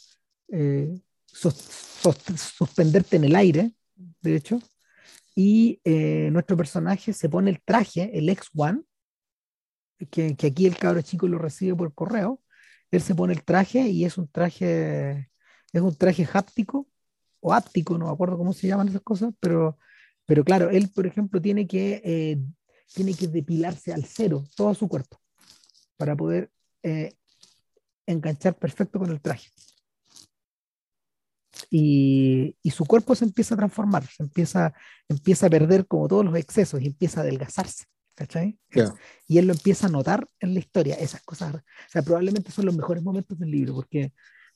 [0.50, 1.02] Eh,
[1.36, 3.74] suspenderte en el aire,
[4.22, 4.60] de hecho,
[5.36, 8.86] y eh, nuestro personaje se pone el traje, el X1,
[10.10, 12.42] que, que aquí el cabro chico lo recibe por correo,
[12.92, 15.30] él se pone el traje y es un traje,
[15.74, 16.88] es un traje háptico
[17.42, 19.78] o áptico, no me acuerdo cómo se llaman esas cosas, pero,
[20.26, 22.38] pero claro, él, por ejemplo, tiene que, eh,
[22.94, 25.20] tiene que depilarse al cero todo su cuerpo
[25.98, 26.52] para poder
[26.84, 27.14] eh,
[28.06, 29.50] enganchar perfecto con el traje.
[31.70, 34.74] Y, y su cuerpo se empieza a transformar, se empieza,
[35.10, 37.86] empieza a perder como todos los excesos y empieza a adelgazarse.
[38.16, 38.58] ¿cachai?
[38.74, 38.94] Ya.
[39.28, 41.56] Y él lo empieza a notar en la historia, esas cosas.
[41.56, 44.14] O sea, probablemente son los mejores momentos del libro, porque,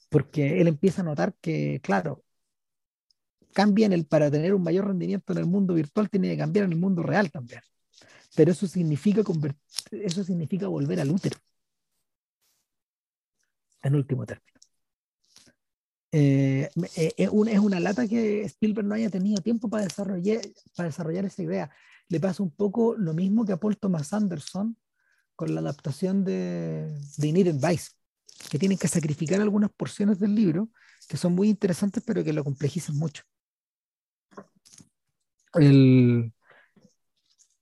[0.10, 2.24] porque él empieza a notar que, claro,
[3.54, 6.66] cambia en el, para tener un mayor rendimiento en el mundo virtual, tiene que cambiar
[6.66, 7.62] en el mundo real también.
[8.36, 9.58] Pero eso significa, convert-
[9.92, 11.38] eso significa volver al útero.
[13.82, 14.59] En último término.
[16.12, 20.42] Eh, eh, es, un- es una lata que Spielberg no haya tenido tiempo para desarrollar,
[20.76, 21.70] para desarrollar esa idea.
[22.08, 24.76] Le pasa un poco lo mismo que a Paul Thomas Anderson
[25.36, 27.92] con la adaptación de, de Inherent Vice,
[28.50, 30.70] que tienen que sacrificar algunas porciones del libro
[31.08, 33.24] que son muy interesantes, pero que lo complejizan mucho.
[35.54, 36.32] El-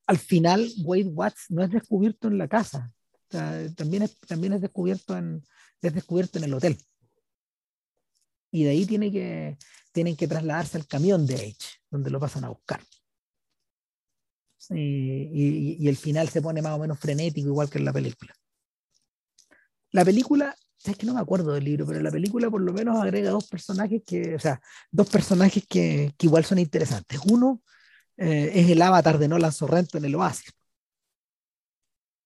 [0.05, 4.61] al final, Wade Watts no es descubierto en la casa, o sea, también, también es,
[4.61, 5.43] descubierto en,
[5.81, 6.77] es descubierto en el hotel.
[8.51, 9.57] Y de ahí tiene que,
[9.91, 11.57] tienen que trasladarse al camión de H,
[11.89, 12.81] donde lo pasan a buscar.
[14.69, 17.93] Y, y- y el final se pone más o menos frenético, igual que en la
[17.93, 18.33] película.
[19.91, 23.01] La película es que no me acuerdo del libro, pero la película por lo menos
[23.01, 24.61] agrega dos personajes que, o sea,
[24.91, 27.19] dos personajes que, que igual son interesantes.
[27.29, 27.61] Uno
[28.17, 30.53] eh, es el avatar de Nolan Sorrento en el Oasis,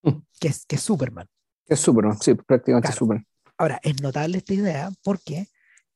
[0.04, 0.18] mm.
[0.40, 1.28] que, es, que es Superman.
[1.68, 3.26] Es Superman, sí, prácticamente Superman.
[3.58, 5.48] Ahora, es notable esta idea porque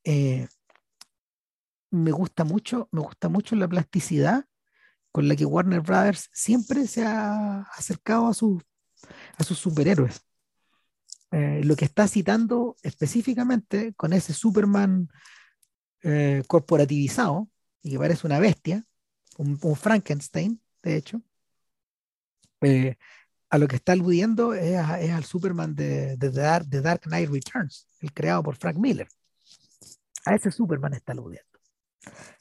[0.06, 0.48] eh,
[1.92, 4.46] me gusta mucho, me gusta mucho la plasticidad
[5.12, 8.64] con la que Warner Brothers siempre se ha acercado a, sus
[9.58, 10.22] superhéroes.
[11.32, 15.10] Eh, lo que está citando específicamente con ese Superman
[16.04, 17.50] eh, corporativizado
[17.82, 18.84] y que parece una bestia,
[19.38, 21.22] un, Frankenstein, de hecho,
[22.62, 22.98] eh,
[23.50, 26.30] a lo que está aludiendo es, al Superman de, de,
[26.70, 29.08] The Dark Knight Returns, el creado por Frank Miller.
[30.26, 31.60] A ese Superman está aludiendo.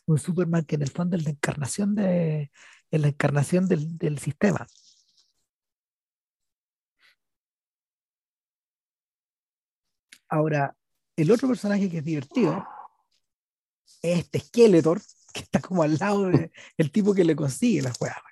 [0.07, 2.51] Un Superman que en el fondo es la encarnación, de,
[2.91, 4.67] la encarnación del, sistema.
[10.29, 10.77] Ahora,
[11.17, 12.67] el otro personaje que es divertido
[14.03, 15.01] es este Skeletor,
[15.33, 16.31] que está como al lado
[16.79, 18.23] del tipo que le consigue la juega.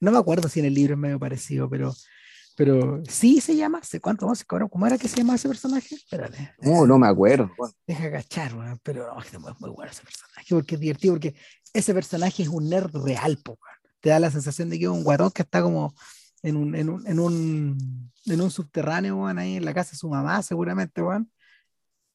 [0.00, 1.94] No me acuerdo si en el libro es medio parecido, pero,
[2.54, 3.80] pero sí se llama.
[4.00, 5.94] ¿Cuánto vamos ¿Cómo era que se llama ese personaje?
[5.94, 6.54] Espérate.
[6.60, 7.50] No, no me acuerdo.
[7.86, 8.52] Deja agachar,
[8.82, 11.34] pero no, es muy bueno ese personaje, porque es divertido, porque
[11.72, 13.58] ese personaje es un nerd real, po,
[14.00, 15.94] te da la sensación de que es un guatón que está como
[16.42, 19.96] en un, en un, en un, en un subterráneo, weón, ahí en la casa de
[19.96, 21.30] su mamá, seguramente, weón.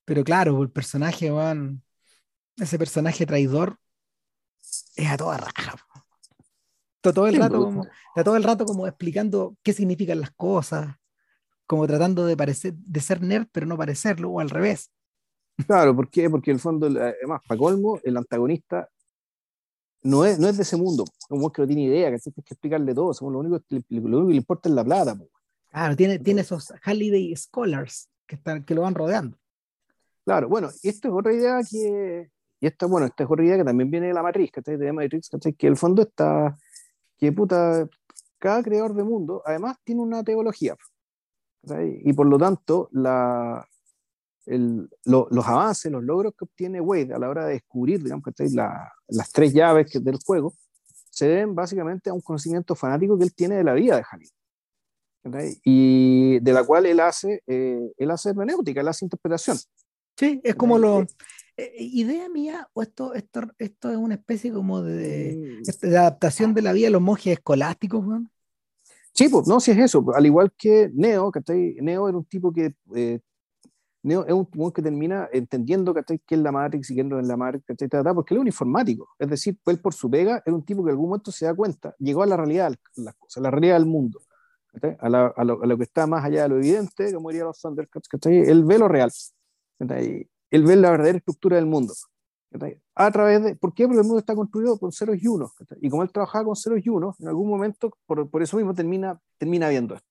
[0.06, 1.84] Pero claro, el personaje, weón,
[2.58, 3.78] ese personaje traidor
[4.96, 5.76] es a toda raja.
[7.00, 10.98] Está todo, el rato como, está todo el rato como explicando qué significan las cosas,
[11.66, 14.92] como tratando de parecer, de ser nerd, pero no parecerlo, o al revés.
[15.66, 16.30] Claro, ¿por qué?
[16.30, 18.90] Porque en el fondo, además, para colmo, el antagonista
[20.02, 21.06] no es, no es de ese mundo.
[21.30, 23.14] un que no tiene idea, que tienes que explicarle todo.
[23.14, 25.18] Somos lo, único, lo único que le importa es la plata.
[25.70, 29.38] Claro, tiene, tiene esos Holiday Scholars que, están, que lo van rodeando.
[30.26, 32.30] Claro, bueno, esta es otra idea que.
[32.62, 34.76] Y esta, bueno, esta es otra idea que también viene de la matriz, ¿cachai?
[34.76, 35.54] De Matrix, ¿cachai?
[35.54, 36.58] Que el fondo está.
[37.20, 37.88] Que puta.
[38.38, 40.76] Cada creador de mundo, además, tiene una teología.
[42.04, 43.68] Y por lo tanto, la,
[44.46, 48.24] los avances, los logros que obtiene Wade a la hora de descubrir, digamos,
[49.10, 50.54] las tres llaves del juego,
[51.12, 54.30] se deben básicamente a un conocimiento fanático que él tiene de la vida de Halil.
[55.64, 59.58] Y de la cual él hace, eh, él hace hermenéutica, él hace interpretación.
[60.18, 61.06] Sí, es como lo...
[61.60, 65.88] Eh, eh, idea mía, o esto, esto, esto es una especie como de, mm.
[65.90, 68.06] de adaptación de la vida de los monjes escolásticos,
[69.12, 70.06] Sí, pues no, si es eso.
[70.16, 71.42] Al igual que Neo, que
[71.82, 72.74] Neo era un tipo que
[74.04, 77.36] Neo es un que termina entendiendo que es la Matrix y que no es la
[77.36, 79.10] Matrix, porque él es un informático.
[79.20, 81.54] Es decir, él por su pega era un tipo que en algún momento se da
[81.54, 84.22] cuenta, llegó a la realidad las cosas, a la realidad del mundo,
[85.00, 87.44] a, la, a, lo, a, lo, que está más allá de lo evidente, como diría
[87.44, 89.12] los Thundercats, él ve lo real,
[90.52, 91.94] él ve la verdadera estructura del mundo.
[92.96, 93.86] A través de, ¿Por qué?
[93.86, 95.52] Porque el mundo está construido con ceros y unos.
[95.82, 98.74] Y como él trabajaba con ceros y unos, en algún momento, por, por eso mismo
[98.74, 100.08] termina, termina viendo esto.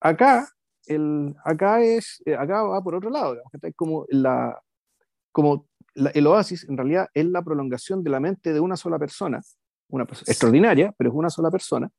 [0.00, 0.48] Acá
[0.86, 3.36] el, acá, es, eh, acá va por otro lado,
[3.74, 4.60] como, la,
[5.32, 9.40] como el oasis en realidad es la prolongación de la mente de una sola persona,
[9.88, 11.90] una persona extraordinaria, pero es una sola persona.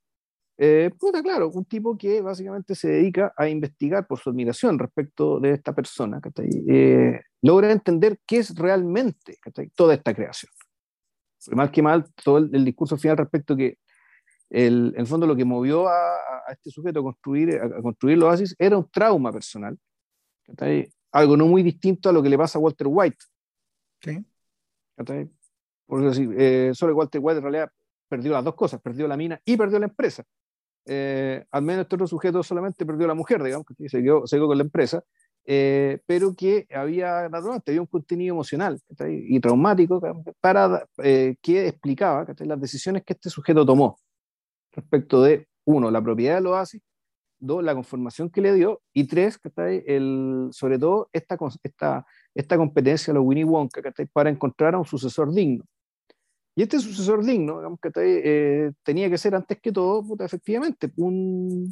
[0.60, 5.40] Eh, puta, claro, un tipo que básicamente se dedica a investigar por su admiración respecto
[5.40, 6.20] de esta persona,
[6.68, 9.38] eh, logra entender qué es realmente
[9.76, 10.52] toda esta creación.
[11.52, 13.78] Más que mal, todo el, el discurso final respecto que
[14.50, 16.18] el, en el fondo lo que movió a,
[16.50, 19.78] este sujeto a construir, a, construir los oasis era un trauma personal,
[21.12, 23.18] algo no muy distinto a lo que le pasa a Walter White.
[24.02, 24.26] ¿Sí?
[25.86, 27.72] Porque así, eh, solo Walter White en realidad
[28.08, 30.24] perdió las dos cosas, perdió la mina y perdió la empresa.
[30.88, 34.38] Eh, al menos este otro sujeto solamente perdió la mujer, digamos, que se quedó, se
[34.38, 35.04] quedó con la empresa,
[35.46, 40.02] eh, pero que había, naturalmente, había un contenido emocional y traumático
[40.40, 43.98] para, que explicaba las decisiones que este sujeto tomó
[44.72, 46.82] respecto de, uno, la propiedad del oasis,
[47.40, 53.12] dos, la conformación que le dio, y tres, el, sobre todo esta, esta, esta competencia
[53.14, 53.82] de los Winnie Wonka
[54.14, 55.66] para encontrar a un sucesor digno.
[56.58, 61.72] Y este sucesor digno, digamos, que eh, tenía que ser antes que todo, efectivamente, un,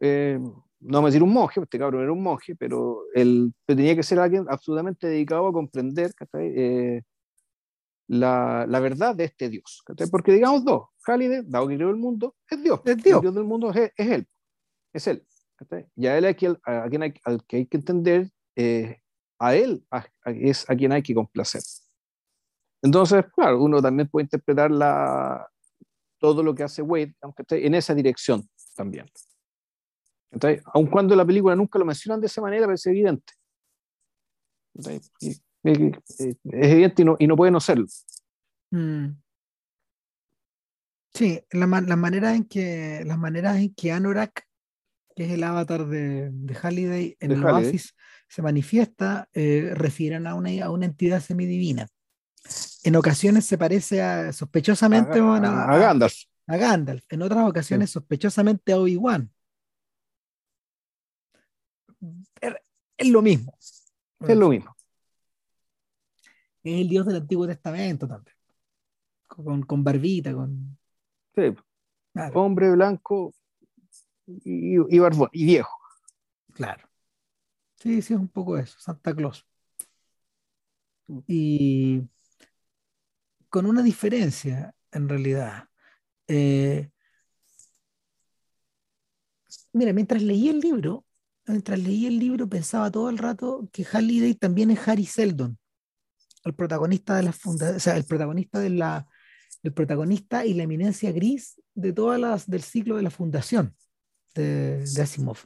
[0.00, 3.94] eh, no vamos a decir un monje, este cabrón era un monje, pero él tenía
[3.94, 7.02] que ser alguien absolutamente dedicado a comprender eh,
[8.08, 9.84] la, la, verdad de este Dios.
[10.10, 12.80] Porque digamos dos, Halide, dado que creó el mundo, es Dios.
[12.86, 13.16] Es Dios.
[13.16, 14.26] El Dios del mundo es, es Él.
[14.94, 15.26] Es Él.
[15.96, 19.02] Y a Él hay que, a, quien hay, al que hay que entender, eh,
[19.38, 19.84] a Él
[20.24, 21.60] es a quien hay que complacer.
[22.82, 25.48] Entonces, claro, uno también puede interpretar la,
[26.18, 29.06] todo lo que hace Wade, aunque esté en esa dirección también.
[30.30, 33.32] Entonces, aun cuando la película nunca lo mencionan de esa manera, pero es evidente.
[34.74, 37.86] Es evidente y no, y no puede no serlo.
[38.70, 39.08] Mm.
[41.12, 44.46] Sí, la, las maneras en que las maneras en que Anorak,
[45.14, 47.94] que es el avatar de, de Halliday en el Oasis,
[48.28, 51.86] se manifiesta, eh, refieren a una, a una entidad semidivina.
[52.84, 56.14] En ocasiones se parece a, sospechosamente a, a, Gandalf.
[56.46, 57.04] A Gandalf.
[57.08, 59.30] En otras ocasiones sospechosamente a Obi-Wan.
[62.96, 63.56] Es lo mismo.
[64.20, 64.76] Es lo mismo.
[66.64, 68.36] Es el Dios del Antiguo Testamento también.
[69.26, 70.78] Con, con barbita, con.
[71.34, 71.54] Sí.
[72.34, 73.32] Hombre blanco
[74.26, 75.76] y, y, barbón, y viejo.
[76.52, 76.88] Claro.
[77.76, 79.46] Sí, sí, es un poco eso, Santa Claus.
[81.26, 82.02] Y
[83.52, 85.68] con una diferencia, en realidad.
[86.26, 86.88] Eh,
[89.74, 91.04] mira, mientras leí el libro,
[91.46, 95.58] mientras leí el libro pensaba todo el rato que Halliday también es Harry Seldon,
[96.44, 99.06] el protagonista de la funda o sea, el protagonista de la
[99.62, 103.76] el protagonista y la eminencia gris de todas las del ciclo de la fundación
[104.34, 105.36] de, de Asimov.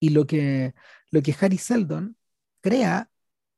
[0.00, 0.74] Y lo que,
[1.12, 2.16] lo que Harry Seldon
[2.60, 3.08] crea,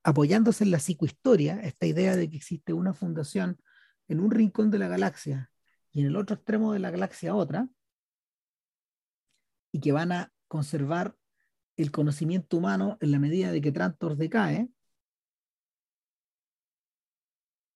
[0.09, 3.61] apoyándose en la psicohistoria, esta idea de que existe una fundación
[4.09, 5.51] en un rincón de la galaxia
[5.93, 7.69] y en el otro extremo de la galaxia otra,
[9.71, 11.15] y que van a conservar
[11.77, 14.71] el conocimiento humano en la medida de que Trantor decae,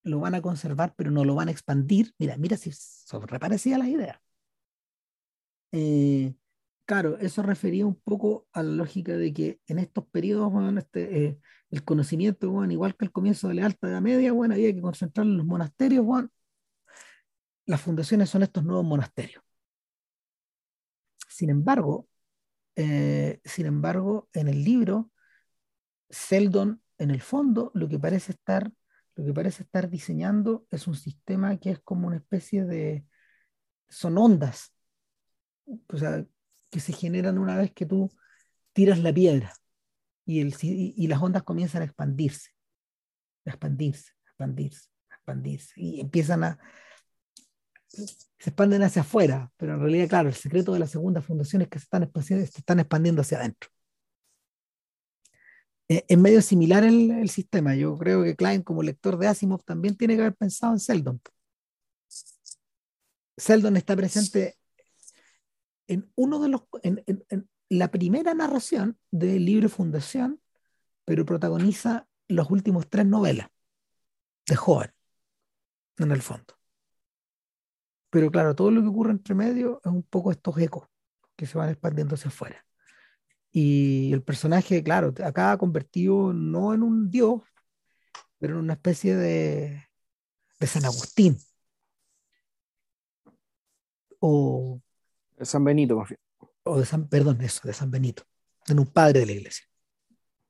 [0.02, 2.14] lo van a conservar, pero no lo van a expandir.
[2.18, 4.18] Mira, mira si son reparecidas las ideas.
[5.70, 6.34] Eh,
[6.86, 11.26] claro, eso refería un poco a la lógica de que en estos periodos, bueno, este,
[11.26, 11.38] eh,
[11.73, 14.82] el conocimiento, bueno, igual que el comienzo de la Alta Edad Media, bueno, había que
[14.82, 16.28] concentrarlo en los monasterios, bueno,
[17.66, 19.43] las fundaciones son estos nuevos monasterios.
[21.28, 22.09] Sin embargo,
[22.77, 25.11] eh, sin embargo, en el libro,
[26.11, 28.70] Seldon, en el fondo, lo que parece estar,
[29.15, 33.07] lo que parece estar diseñando es un sistema que es como una especie de,
[33.89, 34.74] son ondas,
[36.70, 38.11] que se generan una vez que tú
[38.74, 39.55] tiras la piedra
[40.24, 42.51] y, las ondas comienzan a expandirse,
[43.44, 46.59] a expandirse, a expandirse, a expandirse, y empiezan a,
[47.89, 51.69] se expanden hacia afuera, pero en realidad, claro, el secreto de la segunda fundación es
[51.69, 53.70] que se están expandiendo, están expandiendo hacia adentro.
[55.89, 57.74] Eh, es medio similar el, sistema.
[57.74, 61.20] Yo creo que Klein, como lector de Asimov, también tiene que haber pensado en Seldon.
[63.36, 64.57] Seldon está presente
[65.89, 66.62] en uno de los,
[67.73, 70.43] la primera narración del libro Fundación,
[71.07, 73.49] pero protagoniza los últimos tres novelas
[74.47, 74.93] de joven,
[75.97, 76.59] en el fondo.
[78.11, 80.86] Pero claro, todo lo que ocurre entre medio es un poco estos ecos
[81.35, 82.62] que se van expandiendo hacia afuera.
[83.51, 87.40] Y el personaje, claro, acá convertido no en un dios,
[88.39, 89.89] pero en una especie de,
[90.61, 91.39] de San Agustín.
[94.19, 94.78] O.
[95.40, 96.20] San Benito, más bien.
[96.64, 98.24] O de San, perdón, eso, de San Benito.
[98.66, 99.66] En un padre de la iglesia,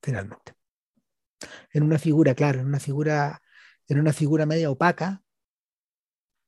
[0.03, 0.55] finalmente.
[1.73, 3.43] En una figura, claro, en una figura,
[3.89, 5.23] en una figura media opaca,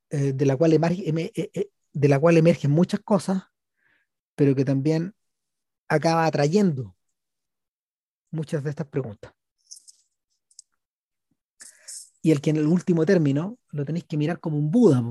[0.09, 3.43] eh, de, la cual emerge, eh, eh, de la cual emergen muchas cosas,
[4.35, 5.15] pero que también
[5.87, 6.95] acaba atrayendo
[8.31, 9.33] muchas de estas preguntas.
[12.21, 15.03] Y el que en el último término lo tenéis que mirar como un Buda,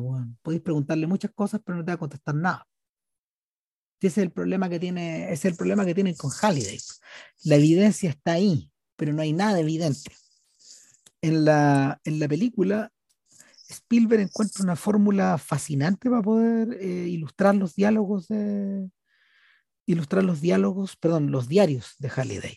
[0.42, 2.66] podéis preguntarle muchas cosas, pero no te va a contestar nada.
[4.06, 6.78] Ese es el problema que tiene, es el problema que tienen con Halliday.
[7.44, 10.12] La evidencia está ahí, pero no hay nada evidente.
[11.22, 12.92] En la, en la película
[13.68, 18.90] Spielberg encuentra una fórmula fascinante para poder eh, ilustrar los diálogos de
[19.86, 22.56] ilustrar los diálogos, perdón, los diarios de Halliday.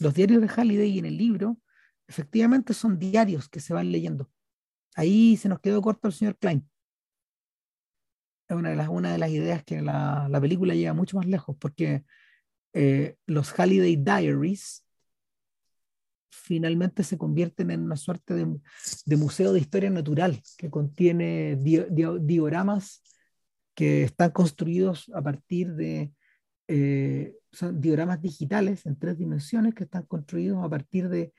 [0.00, 1.58] Los diarios de Halliday en el libro
[2.06, 4.30] efectivamente son diarios que se van leyendo.
[4.94, 6.68] Ahí se nos quedó corto el señor Klein.
[8.48, 11.26] Es una de las, una de las ideas que la, la película llega mucho más
[11.26, 12.04] lejos, porque
[12.72, 14.84] eh, los Halliday Diaries
[16.30, 18.60] finalmente se convierten en una suerte de,
[19.04, 23.02] de museo de historia natural que contiene di, di, dioramas
[23.74, 26.12] que están construidos a partir de
[26.68, 31.32] eh, son dioramas digitales en tres dimensiones que están construidos a partir de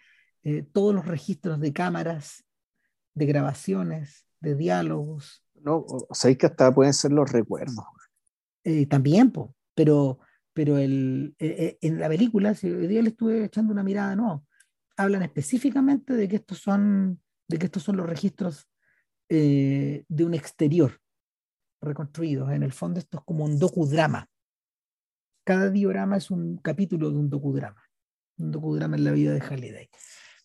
[0.43, 2.45] eh, todos los registros de cámaras,
[3.13, 5.43] de grabaciones, de diálogos.
[5.67, 7.83] No, sabéis que hasta pueden ser los recuerdos.
[8.63, 9.33] Eh, también,
[9.75, 10.19] pero,
[10.53, 14.45] pero el, eh, en la película, si hoy día le estuve echando una mirada, no,
[14.95, 18.69] hablan específicamente de que estos son, de que estos son los registros
[19.27, 21.01] eh, de un exterior
[21.81, 22.49] reconstruido.
[22.49, 24.29] En el fondo esto es como un docudrama.
[25.43, 27.83] cada diorama es un capítulo de un docudrama,
[28.37, 29.89] un docudrama en la vida de Halliday.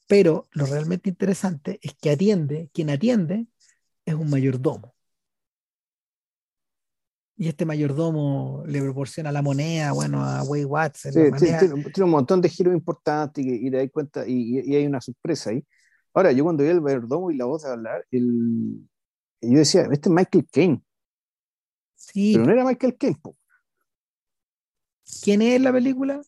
[0.09, 3.47] Pero lo realmente interesante es que atiende, quien atiende
[4.05, 4.92] es un mayordomo.
[7.37, 11.13] Y este mayordomo le proporciona la moneda, bueno, a Way Watson.
[11.13, 15.65] tiene, un montón de giros importantes y, te das cuenta, y, hay una sorpresa ahí.
[16.15, 18.87] Ahora, yo cuando vi el mayordomo y la voz de hablar, el,
[19.41, 20.83] yo decía, este es Michael Caine.
[21.95, 22.33] Sí.
[22.35, 23.21] Pero no era Michael Caine.
[25.23, 26.21] ¿Quién es la película?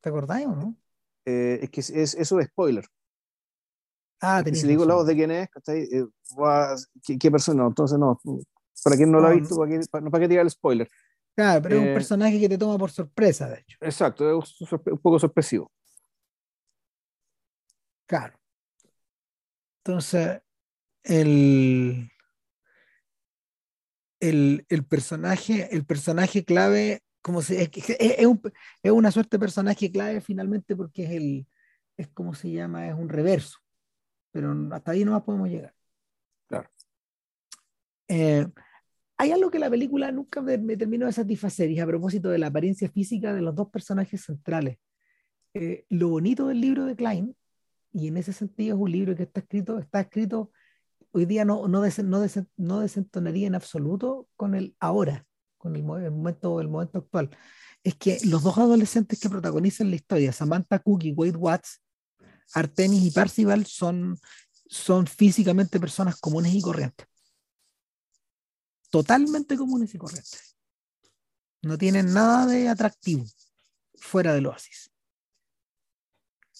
[0.00, 0.76] ¿Te acordáis o no?
[1.24, 2.86] Eh, es que es, eso es spoiler.
[4.20, 6.06] Ah, Si digo la voz de quién es, eh,
[7.18, 7.66] ¿qué, persona?
[7.66, 8.18] Entonces, no.
[8.82, 10.88] Para quien no, lo ha visto, ¿para qué, para, para el spoiler?
[11.34, 13.76] Claro, pero es un eh, personaje que te toma por sorpresa, de hecho.
[13.80, 15.70] Exacto, es un poco sorpresivo.
[18.06, 18.38] Claro.
[19.78, 20.40] Entonces,
[21.02, 22.10] el,
[24.20, 28.40] el, el, personaje, el personaje clave, como se, es, es, un,
[28.82, 31.46] es, una suerte de personaje clave finalmente porque es el,
[31.96, 33.58] es como se llama, es un reverso.
[34.30, 35.74] Pero hasta ahí no más podemos llegar.
[38.08, 38.46] Eh,
[39.16, 42.48] hay algo que la película nunca me, terminó de satisfacer y a propósito de la
[42.48, 44.78] apariencia física de los dos personajes centrales.
[45.54, 47.36] Eh, lo bonito del libro de Klein,
[47.92, 50.50] y en ese sentido es un libro que está escrito, está escrito
[51.14, 51.84] hoy día no, no,
[52.56, 55.24] no, desentonaría en absoluto con el ahora,
[55.56, 57.30] con el, momento, el momento actual.
[57.84, 61.80] Es que los dos adolescentes que protagonizan la historia, Samantha Cook y Wade Watts,
[62.52, 64.18] Artemis y Percival, son,
[64.66, 67.06] son físicamente personas comunes y corrientes.
[68.94, 70.56] Totalmente comunes y corrientes.
[71.62, 73.24] No tienen nada de atractivo
[73.96, 74.88] fuera del oasis.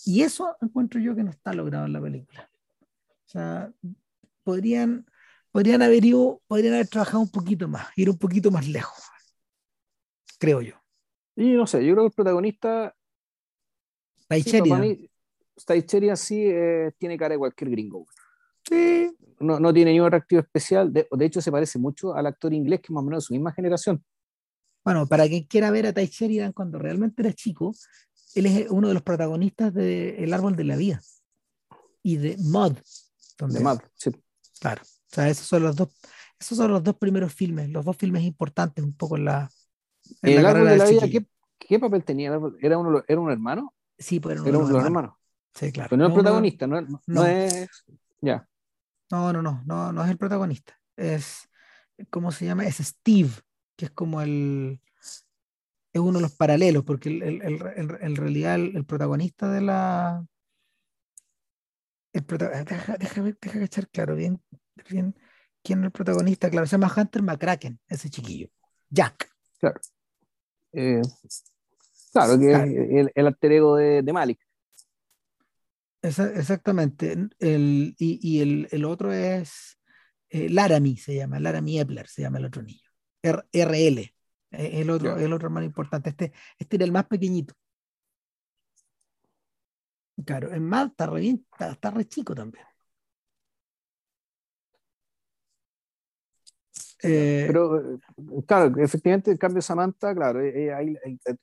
[0.05, 2.51] Y eso encuentro yo que no está logrado en la película.
[2.81, 3.73] O sea,
[4.43, 5.07] podrían,
[5.53, 9.05] podrían, haber ido, podrían haber trabajado un poquito más, ir un poquito más lejos,
[10.41, 10.75] creo yo.
[11.37, 12.97] Y no sé, yo creo que el protagonista.
[14.27, 16.17] Taicheria.
[16.17, 18.09] Sí, sí eh, tiene cara de cualquier gringo.
[18.69, 19.17] Sí.
[19.41, 20.93] No, no tiene ningún atractivo especial.
[20.93, 23.27] De, de, hecho, se parece mucho al actor inglés que es más o menos de
[23.27, 24.03] su misma generación.
[24.85, 26.11] Bueno, para quien quiera ver a Ty
[26.53, 27.75] cuando realmente era chico,
[28.35, 31.01] él es uno de los protagonistas de El Árbol de la Vida
[32.03, 32.77] y de Mud.
[33.39, 34.11] De Mud, sí.
[34.61, 34.83] Claro.
[34.83, 35.89] O sea, esos son los dos,
[36.39, 39.51] esos son los dos primeros filmes, los dos filmes importantes un poco en la.
[40.23, 41.09] En el árbol de la vida,
[41.59, 42.39] ¿qué, papel tenía?
[42.61, 43.73] ¿Era, uno, ¿Era un hermano?
[43.97, 45.15] Sí, pues era, uno de los hermanos.
[45.55, 45.89] Sí, claro.
[45.91, 47.71] Pero no, es el protagonista, no, no, es.
[48.21, 48.47] Ya.
[49.11, 50.79] No, no, no, no, no es el protagonista.
[50.97, 51.49] Es.
[52.11, 52.67] ¿Cómo se llama?
[52.67, 53.31] Es Steve,
[53.77, 54.81] que es como el.
[55.93, 60.27] Es uno de los paralelos, porque el, el, el, en realidad el, protagonista de la,
[62.13, 64.43] el deja, déjame, deja echar claro bien,
[64.91, 65.15] bien
[65.63, 66.51] quién es el protagonista.
[66.51, 68.49] Claro, se llama Hunter McCracken, ese chiquillo.
[68.89, 69.31] Jack.
[69.59, 69.81] Claro.
[70.73, 71.01] Eh,
[72.13, 74.44] claro, que es el, alter ego de, de Malik.
[76.05, 77.13] Exactamente.
[77.39, 79.79] El, y, y el, el, otro es
[80.31, 81.41] eh, Laramie, se llama.
[81.41, 82.91] Laramie Epler se llama el otro niño.
[83.23, 83.99] RL.
[84.01, 84.13] Eh,
[84.51, 86.11] el otro, el otro hermano importante.
[86.11, 87.55] Este, este era el más pequeñito.
[90.25, 92.65] Claro, en Mad está re, está, re chico también.
[97.03, 97.99] Eh, pero,
[98.47, 101.37] claro, efectivamente, el cambio de Samantha, claro, ella, eh, eh,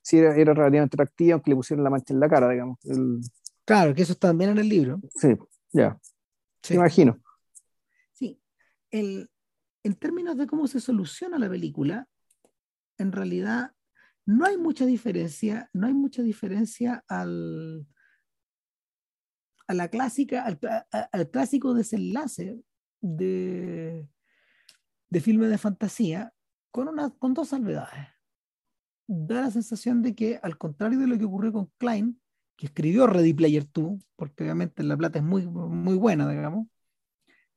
[0.00, 2.78] sí era, relativamente atractiva, aunque le pusieron la mancha en la cara, digamos.
[3.66, 5.00] Claro, que eso está también en el libro.
[5.14, 5.36] Sí,
[5.72, 5.98] ya.
[6.62, 6.74] Sí.
[6.74, 7.20] imagino.
[8.12, 8.40] Sí.
[8.90, 9.28] El,
[9.82, 12.08] en términos de cómo se soluciona la película,
[12.96, 13.72] en realidad
[14.24, 17.86] no hay mucha diferencia, no hay mucha diferencia al,
[19.66, 22.60] a la clásica, al, clásico desenlace
[23.00, 24.08] de,
[25.10, 26.32] de filmes de fantasía
[26.70, 28.08] con, una, con dos salvedades.
[29.08, 32.20] Da la sensación de que, al contrario de lo que ocurrió con Klein,
[32.56, 36.66] que escribió Ready Player 2, porque obviamente la plata es muy, muy buena, digamos,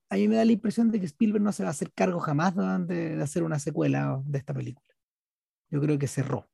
[0.10, 2.20] a mí me da la impresión de que Spielberg no se va a hacer cargo
[2.20, 4.88] jamás de, de hacer una secuela de esta película.
[5.70, 6.50] Yo creo que cerró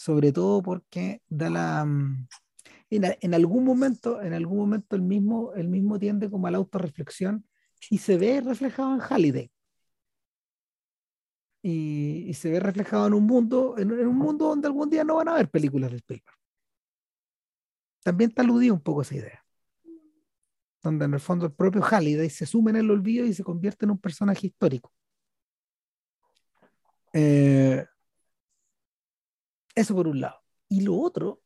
[0.00, 2.26] sobre todo porque da la mm,
[2.90, 7.46] en, algún momento, en algún momento el mismo, el mismo tiende como a la autorreflexión
[7.90, 9.50] y se ve reflejado en Halliday.
[11.62, 15.28] Y, se ve reflejado en un mundo, en, un mundo donde algún día no van
[15.28, 16.39] a haber películas de Spielberg.
[18.02, 19.44] También te aludí un poco esa idea.
[20.82, 23.84] Donde en el fondo el propio Halliday se sume en el olvido y se convierte
[23.84, 24.92] en un personaje histórico.
[27.12, 27.84] Eh,
[29.74, 30.42] eso por un lado.
[30.68, 31.42] Y lo otro,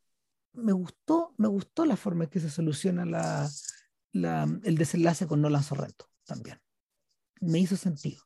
[0.53, 3.49] me gustó, me gustó la forma en que se soluciona la,
[4.13, 6.61] la, el desenlace con Nolan Sorrento también.
[7.41, 8.23] Me hizo sentido.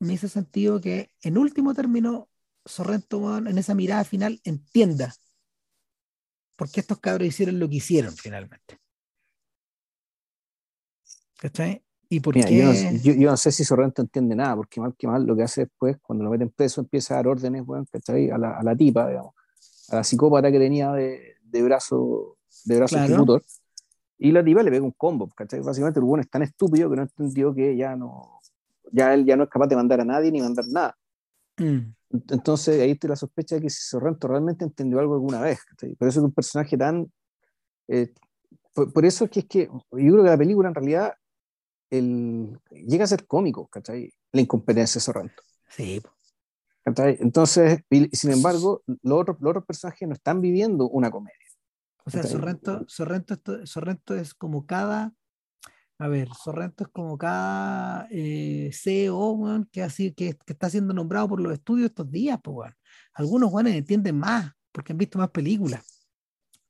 [0.00, 2.28] Me hizo sentido que en último término
[2.66, 5.14] Sorrento, en esa mirada final, entienda
[6.56, 8.78] por qué estos cabros hicieron lo que hicieron finalmente.
[11.38, 11.82] ¿Cachai?
[12.08, 13.00] ¿Y por qué?
[13.02, 15.96] Yo no, sé si Sorrento entiende nada, porque mal que mal lo que hace después,
[16.00, 18.30] cuando lo meten preso, empieza a dar órdenes, bueno, ¿cachai?
[18.30, 19.34] A la, a la tipa, digamos,
[19.88, 23.42] a la psicópata que tenía de, de brazo, de brazo ejecutor.
[24.18, 25.60] Y la tipa le pega un combo, ¿cachai?
[25.60, 28.40] Básicamente el bueno es tan estúpido que no entendió que ya no,
[28.92, 30.96] ya él ya no es capaz de mandar a nadie ni mandar nada.
[31.56, 31.94] Mm.
[32.30, 35.60] Entonces ahí te la sospecha de que si Sorrento realmente entendió algo alguna vez.
[35.98, 37.10] Por eso es un personaje tan...
[37.88, 38.12] Eh,
[38.72, 41.14] por, eso es que es que yo creo que la película en realidad
[41.90, 44.12] el, llega a ser cómico, ¿cachai?
[44.32, 45.42] La incompetencia de Sorrento.
[45.68, 46.02] Sí.
[46.82, 47.16] ¿cachai?
[47.20, 47.80] Entonces,
[48.12, 51.38] sin embargo, los otros, los otros personajes no están viviendo una comedia.
[52.04, 53.36] O sea, Sorrento, Sorrento,
[53.66, 55.14] Sorrento es como cada
[56.04, 61.40] a ver, Sorrento es como cada eh, CEO que, así, que, está siendo nombrado por
[61.40, 62.38] los estudios estos días.
[62.42, 62.74] Pues,
[63.14, 65.82] Algunos entienden más porque han visto más películas.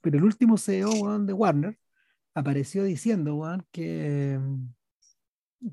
[0.01, 1.77] Pero el último CEO de Warner
[2.33, 3.43] apareció diciendo
[3.73, 4.39] que,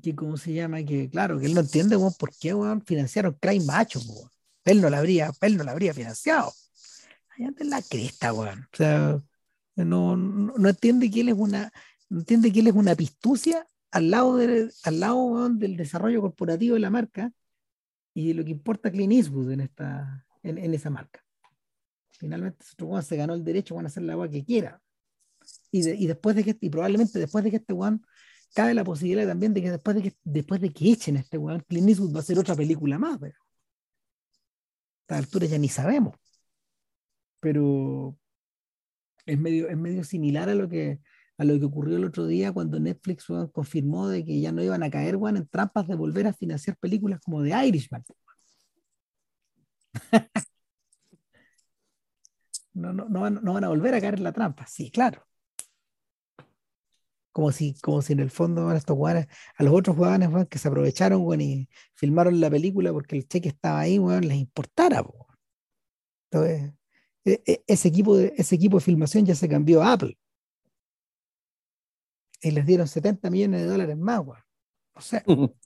[0.02, 0.82] que, ¿cómo se llama?
[0.82, 4.00] Que claro, que él no entiende por qué financiaron Crime Macho.
[4.64, 6.52] Él no la habría, él no la habría financiado.
[7.38, 8.62] Allá en la cresta, weón.
[8.72, 9.22] O sea,
[9.76, 11.72] no, no, no entiende que él es una
[12.18, 16.90] entiende que él es una pistucia al lado, al lado del desarrollo corporativo de la
[16.90, 17.32] marca
[18.14, 21.24] y de lo que importa Clint Eastwood en, esta, en, esa marca.
[22.10, 22.64] Finalmente,
[23.02, 24.80] se ganó el derecho a hacer la agua que quiera.
[25.70, 28.02] Y, y, después de que, y probablemente después de que este Juan
[28.54, 31.38] cabe la posibilidad también de que después de que, después de que echen a este
[31.38, 33.18] Juan, Clint Eastwood va a hacer otra película más.
[33.18, 33.42] Pero a
[35.02, 36.16] esta altura ya ni sabemos.
[37.40, 38.16] Pero
[39.26, 41.00] es medio, es medio similar a lo que
[41.38, 44.82] a lo que ocurrió el otro día cuando Netflix confirmó de que ya no iban
[44.82, 48.04] a caer en trampas de volver a financiar películas como The Irishman.
[52.74, 53.20] no, no, no,
[53.52, 55.26] van, a volver a caer en la trampa, sí, claro.
[57.32, 60.68] Como si, como si en el fondo a estos a los otros jugadores que se
[60.68, 65.02] aprovecharon y filmaron la película porque el cheque estaba ahí, les importara.
[66.30, 66.74] Entonces,
[67.24, 70.18] e, e, ese equipo, de, ese equipo de filmación ya se cambió a Apple
[72.42, 74.40] y les dieron 70 millones de dólares más, güey.
[74.94, 75.22] O sea,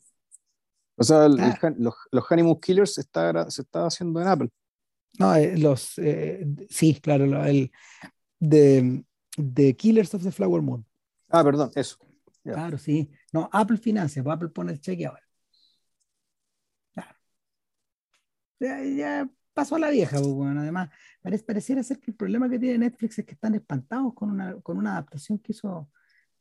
[0.97, 4.51] o sea los, los Honeymoon Killers se está, se está haciendo en Apple.
[5.19, 7.73] No, eh, los, eh, sí, claro, el
[8.39, 9.03] de,
[9.39, 10.85] de, Killers of the Flower Moon.
[11.31, 11.97] Ah, perdón, eso.
[12.43, 13.11] Claro, sí.
[13.33, 15.23] No, Apple financia, pues Apple pone el cheque ahora.
[18.59, 20.91] Ya, ya, pasó a la vieja, pues, bueno, además,
[21.23, 24.79] pareciera ser que el problema que tiene Netflix es que están espantados con una, con
[24.79, 25.91] una adaptación que hizo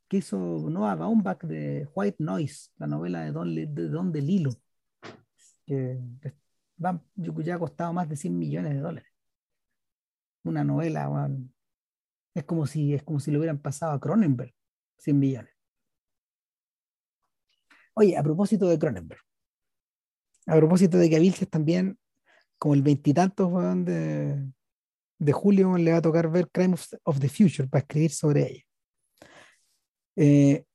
[0.08, 0.38] que hizo
[0.70, 4.52] Noah Baumbach de White Noise, la novela de Don, de Don DeLillo,
[5.66, 6.00] que
[6.78, 9.10] ya ha costado más de 100 millones de dólares.
[10.44, 11.30] Una novela,
[12.36, 14.54] es como si es como si lo hubieran pasado a Cronenberg,
[14.98, 15.52] 100 millones.
[17.96, 19.22] Oye, a propósito de Cronenberg,
[20.48, 21.98] a propósito de que a Vilches también,
[22.60, 23.52] como el veintitantos
[23.86, 24.52] de,
[25.18, 28.66] de julio, le va a tocar ver Crime of the Future para escribir sobre ella.
[30.16, 30.66] Eh,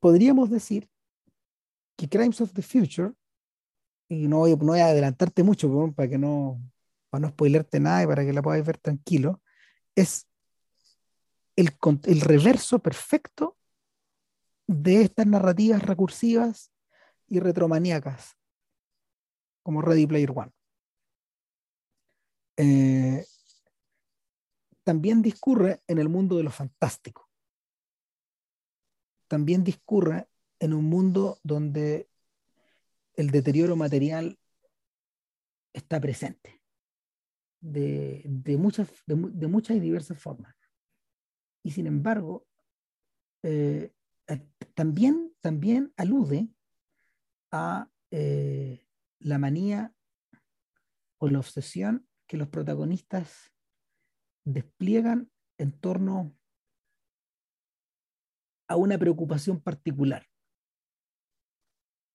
[0.00, 0.88] podríamos decir
[1.96, 3.12] que Crimes of the Future,
[4.08, 6.60] y no voy, a adelantarte mucho para que no,
[7.10, 9.42] para no spoilerte nada y para que la podáis ver tranquilo,
[9.94, 10.26] es
[11.56, 11.74] el,
[12.04, 13.56] el reverso perfecto
[14.66, 16.70] de estas narrativas recursivas
[17.28, 18.36] y retromaníacas,
[19.62, 20.52] como Ready Player One.
[22.58, 23.24] Eh,
[24.84, 27.25] también discurre en el mundo de lo fantástico
[29.28, 30.28] también discurre
[30.58, 32.08] en un mundo donde
[33.14, 34.38] el deterioro material
[35.72, 36.62] está presente
[37.60, 40.54] de, muchas, de, muchas y diversas formas.
[41.62, 42.46] Y sin embargo,
[43.42, 43.92] eh,
[44.28, 46.48] eh, también, también alude
[47.50, 48.86] a eh,
[49.18, 49.94] la manía
[51.18, 53.52] o la obsesión que los protagonistas
[54.44, 56.35] despliegan en torno
[58.68, 60.26] a una preocupación particular.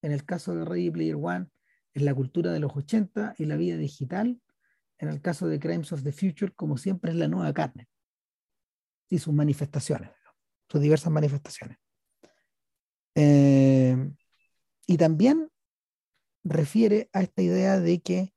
[0.02, 1.48] En el caso de Ready Player One,
[1.94, 4.41] es la cultura de los 80 y la vida digital.
[4.98, 7.88] En el caso de Crimes of the Future, como siempre, es la nueva carne
[9.10, 10.11] y sus manifestaciones,
[10.69, 11.78] sus diversas manifestaciones.
[13.15, 14.11] Eh,
[14.88, 15.49] y también
[16.44, 18.34] refiere a esta idea de que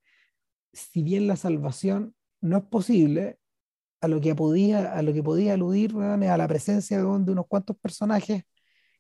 [0.73, 3.39] si bien la salvación no es posible,
[4.05, 7.77] a lo que podía, a lo que podía aludir a la presencia de unos cuantos
[7.79, 8.45] personajes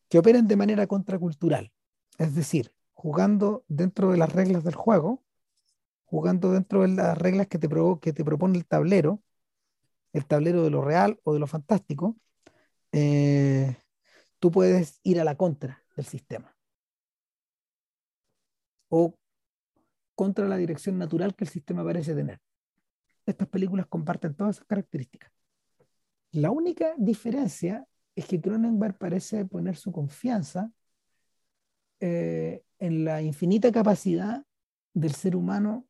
[0.08, 1.72] que operen de manera contracultural.
[2.18, 5.22] Es decir, jugando dentro de las reglas del juego,
[6.04, 7.68] jugando dentro de las reglas que te,
[8.00, 9.22] que te propone el tablero,
[10.12, 12.16] el tablero de lo real o de lo fantástico,
[12.92, 13.76] eh,
[14.38, 16.56] tú puedes ir a la contra del sistema.
[18.88, 19.14] O
[20.14, 22.40] contra la dirección natural que el sistema parece tener.
[23.26, 25.32] Estas películas comparten todas esas características.
[26.32, 30.70] La única diferencia es que Cronenberg parece poner su confianza
[32.00, 34.44] eh, en la infinita capacidad
[34.92, 35.86] del ser humano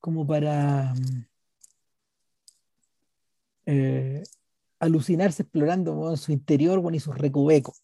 [0.00, 0.94] como para
[3.66, 4.22] eh,
[4.78, 7.82] alucinarse explorando su interior y sus recovecos.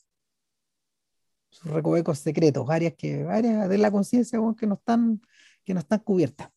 [1.51, 4.81] Sus recovecos secretos, áreas, que, áreas de la conciencia que, no
[5.65, 6.51] que no están cubiertas.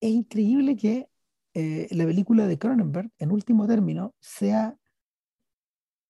[0.00, 1.08] Es increíble que
[1.54, 4.76] eh, la película de Cronenberg, en último término, sea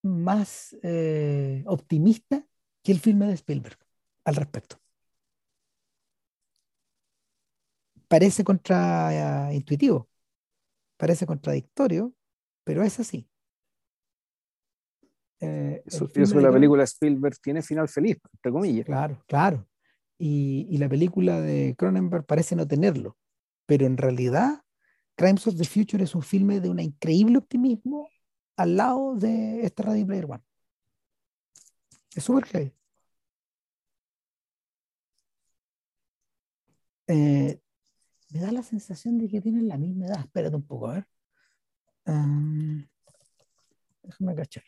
[0.03, 2.45] más eh, optimista
[2.83, 3.79] que el filme de Spielberg
[4.25, 4.81] al respecto.
[8.09, 10.09] Parece contraintuitivo,
[10.97, 12.15] parece contradictorio,
[12.65, 13.29] pero es así.
[15.41, 18.87] Eh, eso, eso la película Spielberg tiene final feliz, entre comillas.
[18.87, 19.69] Claro, claro.
[20.19, 23.17] Y, y, la película de Cronenberg parece no tenerlo,
[23.69, 24.63] pero en realidad
[25.15, 28.09] Crimes of the Future es un filme de un increíble optimismo
[28.57, 30.43] al lado de este Ready Player One.
[32.15, 32.73] Es súper heavy.
[37.09, 37.61] Eh,
[38.31, 40.21] me da la sensación de que tienen la misma edad.
[40.21, 41.07] Espérate un poco, a ver.
[44.03, 44.65] Déjame cachar.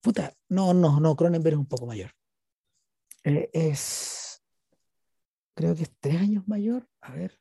[0.00, 2.12] Puta, no, no, no, Cronenberg es un poco mayor.
[3.24, 4.17] Eh, es.
[5.58, 6.88] Creo que es tres años mayor.
[7.00, 7.36] A ver.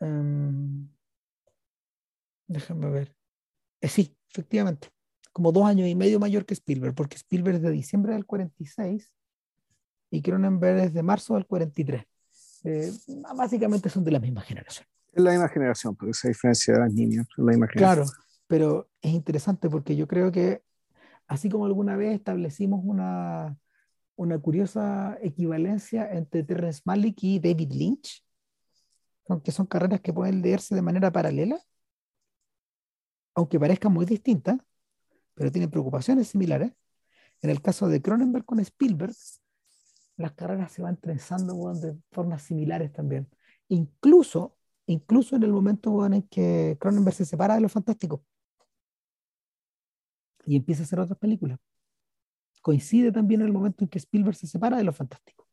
[0.00, 0.88] Um,
[2.48, 3.16] Déjame ver.
[3.80, 4.88] Eh, sí, efectivamente.
[5.32, 9.12] Como dos años y medio mayor que Spielberg, porque Spielberg es de diciembre del 46
[10.10, 12.04] y Cronenberg es de marzo del 43.
[12.64, 12.92] Eh,
[13.36, 14.88] básicamente son de la misma generación.
[15.12, 18.06] Es la misma generación, porque esa diferencia de las niñas es la misma generación.
[18.06, 20.64] Claro, pero es interesante porque yo creo que,
[21.28, 23.56] así como alguna vez establecimos una,
[24.16, 28.24] una curiosa equivalencia entre Terrence Malick y David Lynch,
[29.28, 31.58] aunque son carreras que pueden leerse de manera paralela,
[33.34, 34.58] aunque parezcan muy distintas,
[35.34, 36.72] pero tienen preocupaciones similares.
[37.40, 39.14] En el caso de Cronenberg con Spielberg,
[40.16, 43.28] las carreras se van trenzando de formas similares también.
[43.68, 44.56] Incluso,
[44.86, 48.24] incluso en el momento en que Cronenberg se separa de lo fantástico
[50.44, 51.58] y empieza a hacer otras películas.
[52.62, 55.46] Coincide también en el momento en que Spielberg se separa de lo fantástico.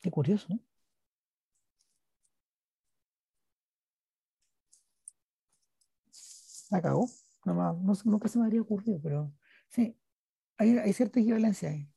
[0.00, 0.46] Qué curioso.
[0.50, 0.60] ¿no?
[6.70, 7.08] acabó.
[7.44, 9.32] No, no, nunca se me habría ocurrido, pero
[9.68, 9.96] sí,
[10.58, 11.88] hay, hay cierta equivalencia ahí.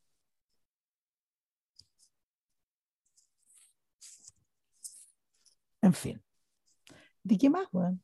[5.81, 6.22] En fin.
[7.23, 8.02] ¿De qué más, Juan?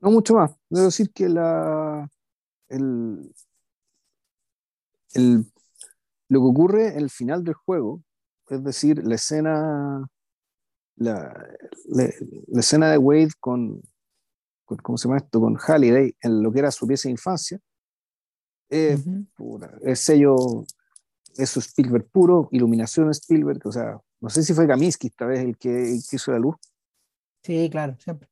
[0.00, 0.56] No mucho más.
[0.68, 2.08] Debo decir que la,
[2.68, 3.32] el,
[5.14, 5.44] el,
[6.28, 8.02] lo que ocurre en el final del juego,
[8.48, 10.06] es decir, la escena,
[10.96, 11.48] la,
[11.86, 13.82] la escena de Wade con,
[14.64, 15.40] ¿cómo se llama esto?
[15.40, 17.60] Con Halliday, en lo que era su pieza de infancia,
[18.68, 19.04] es,
[19.94, 20.64] sello,
[21.36, 25.56] eso Spielberg puro, iluminación Spielberg, o sea, no sé si fue Kaminsky esta vez el
[25.56, 26.56] que, hizo la luz.
[27.42, 28.28] Sí, claro, siempre.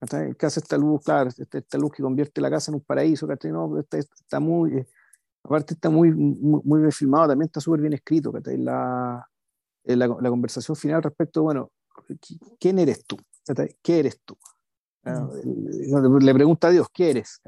[0.00, 3.26] El que hace esta luz, claro, esta, luz que convierte la casa en un paraíso,
[3.26, 4.86] No, está, muy, eh,
[5.42, 9.26] aparte está muy, muy, bien filmado, también está súper bien escrito, La,
[9.84, 11.70] eh, la, la, conversación final respecto, bueno,
[12.58, 13.16] ¿quién eres tú?
[13.82, 14.36] ¿Qué eres tú?
[15.04, 15.28] Ah,
[16.20, 17.40] le pregunta a Dios, ¿qué eres?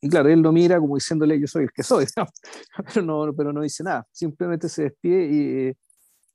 [0.00, 2.06] Y claro, él lo mira como diciéndole, yo soy el que soy,
[2.94, 5.76] pero, no, pero no dice nada, simplemente se despide y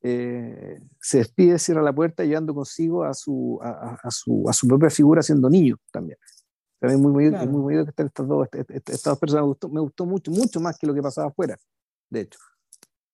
[0.01, 4.89] eh, se despide, cierra la puerta llevando consigo a su, a, su, a su propia
[4.89, 6.17] figura siendo niño también.
[6.79, 9.81] También muy, muy, muy, muy que están estas dos, estas dos personas, me gustó, me
[9.81, 11.55] gustó mucho, mucho más que lo que pasaba afuera,
[12.09, 12.39] de hecho.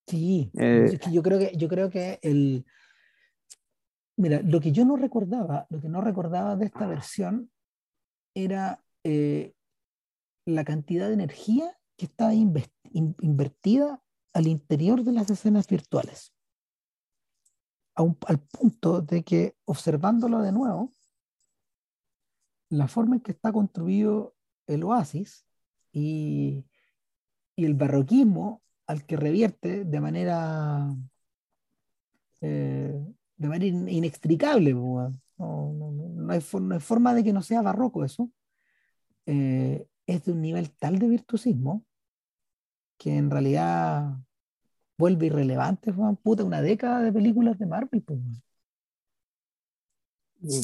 [0.07, 2.65] Sí, eh, yo creo que, yo creo que el,
[4.17, 7.51] Mira, lo que yo no recordaba, lo que no recordaba de esta versión
[8.33, 9.53] era eh,
[10.43, 14.01] la cantidad de energía que estaba invertida
[14.33, 16.33] al interior de las escenas virtuales.
[17.97, 20.93] Al punto de que observándolo de nuevo,
[22.69, 24.35] la forma en que está construido
[24.67, 25.45] el oasis
[25.91, 26.65] y,
[27.55, 30.95] y el barroquismo al que revierte de manera
[32.41, 33.05] eh,
[33.37, 34.73] de manera inextricable.
[34.73, 38.31] No, no, hay forma de que no sea barroco eso.
[39.25, 41.85] Eh, es de un nivel tal de virtuosismo
[42.97, 44.17] que en realidad
[44.97, 48.01] vuelve irrelevante, fue puta, una década de películas de Marvel.
[48.01, 48.19] Pues,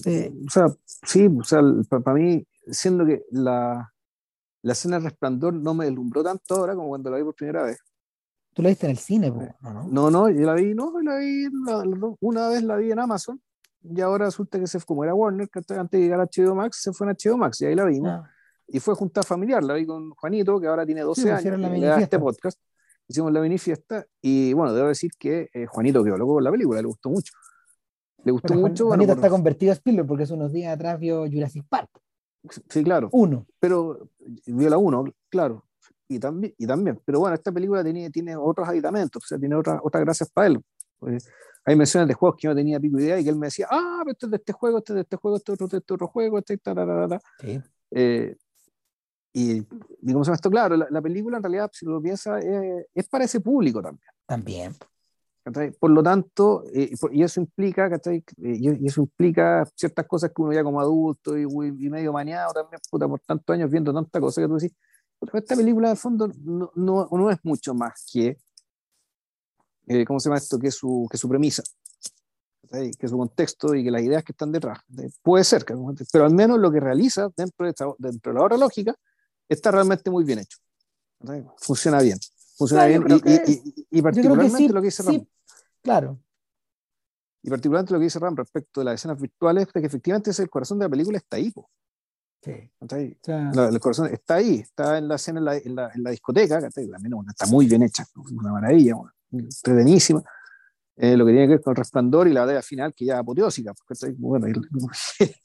[0.05, 3.93] eh, o sea, sí, o sea, para mí, siendo que la,
[4.61, 7.63] la escena de resplandor no me deslumbró tanto ahora como cuando la vi por primera
[7.63, 7.79] vez.
[8.53, 9.31] ¿Tú la viste en el cine?
[9.61, 9.87] ¿no?
[9.89, 11.47] no, no, yo la vi, no, la vi,
[12.21, 13.41] una vez la vi en Amazon
[13.83, 16.79] y ahora resulta que se como era Warner, que antes de llegar a HBO Max,
[16.81, 18.09] se fue a HBO Max y ahí la vimos.
[18.09, 18.29] Ah.
[18.67, 21.79] Y fue junta familiar, la vi con Juanito, que ahora tiene 12 pues, años, le
[21.79, 22.59] da este podcast.
[23.07, 26.51] Hicimos la mini fiesta y bueno, debo decir que eh, Juanito quedó loco con la
[26.51, 27.33] película, le gustó mucho.
[28.23, 28.87] Le gustó mucho.
[28.87, 31.89] Juanito está convertido a Spielberg porque hace unos días atrás vio Jurassic Park.
[32.69, 33.09] Sí, claro.
[33.11, 33.45] Uno.
[33.59, 34.09] Pero
[34.45, 35.65] vio la uno, claro.
[36.07, 36.99] Y también, y también.
[37.05, 40.47] Pero bueno, esta película tiene, tiene otros aditamentos, o sea, tiene otras otras gracias para
[40.47, 40.61] él.
[40.99, 41.29] Pues,
[41.65, 43.67] hay menciones de juegos que yo no tenía pico idea y que él me decía,
[43.69, 45.77] ah, pero este es de este juego, este es de este juego, este es de
[45.77, 47.61] este otro juego, este, ta, ta, sí.
[47.91, 48.35] eh,
[49.33, 52.39] y, se esto, claro, la, película en realidad, si lo piensa,
[52.93, 54.09] es para ese público también.
[54.27, 54.75] También.
[55.77, 60.53] Por lo tanto, eh, y eso implica, eh, y eso implica ciertas cosas que uno
[60.53, 64.41] ya como adulto y, y medio mañado también, puta, por tantos años viendo tanta cosa
[64.41, 64.73] que tú decís,
[65.33, 68.37] esta película de fondo no, no, no es mucho más que,
[69.87, 70.57] eh, ¿cómo se llama esto?
[70.57, 71.63] Que su, que su premisa,
[72.97, 74.79] que su contexto y que las ideas que están detrás.
[75.21, 78.95] Puede ser, pero al menos lo que realiza dentro de, dentro de la obra lógica
[79.49, 80.57] está realmente muy bien hecho.
[81.57, 82.19] Funciona bien.
[82.57, 83.03] Funciona bien
[83.89, 85.25] y, particularmente lo que dice Ram.
[85.81, 86.19] claro.
[87.41, 90.39] Y particularmente lo que dice Ram respecto de las escenas virtuales, de que efectivamente es
[90.39, 91.53] el corazón de la película está ahí.
[92.41, 92.69] Sí.
[92.81, 96.59] el corazón está ahí, está en la escena en la, en la, en la discoteca,
[96.59, 98.95] está muy bien hecha, una maravilla,
[99.31, 100.21] entretenidísima.
[100.95, 103.19] Eh, lo que tiene que ver con el resplandor y la batalla final, que ya
[103.19, 103.73] apoteósica.
[104.17, 104.47] Bueno,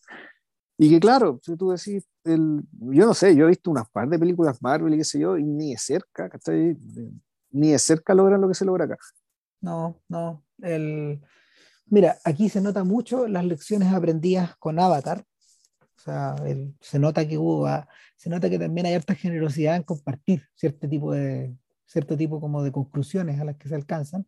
[0.80, 4.08] y que claro, si tú decís, el, yo no sé, yo he visto unas par
[4.08, 6.30] de películas Marvel y qué sé yo, y ni de cerca,
[7.50, 8.96] Ni de cerca logran lo que se logra acá.
[9.60, 10.44] No, no.
[10.62, 11.20] El...
[11.86, 15.24] Mira, aquí se nota mucho las lecciones aprendidas con Avatar.
[15.80, 16.36] O sea,
[16.80, 20.88] se nota que hubo, ah, se nota que también hay harta generosidad en compartir cierto
[20.88, 21.56] tipo de,
[21.86, 24.26] cierto tipo como de conclusiones a las que se alcanzan.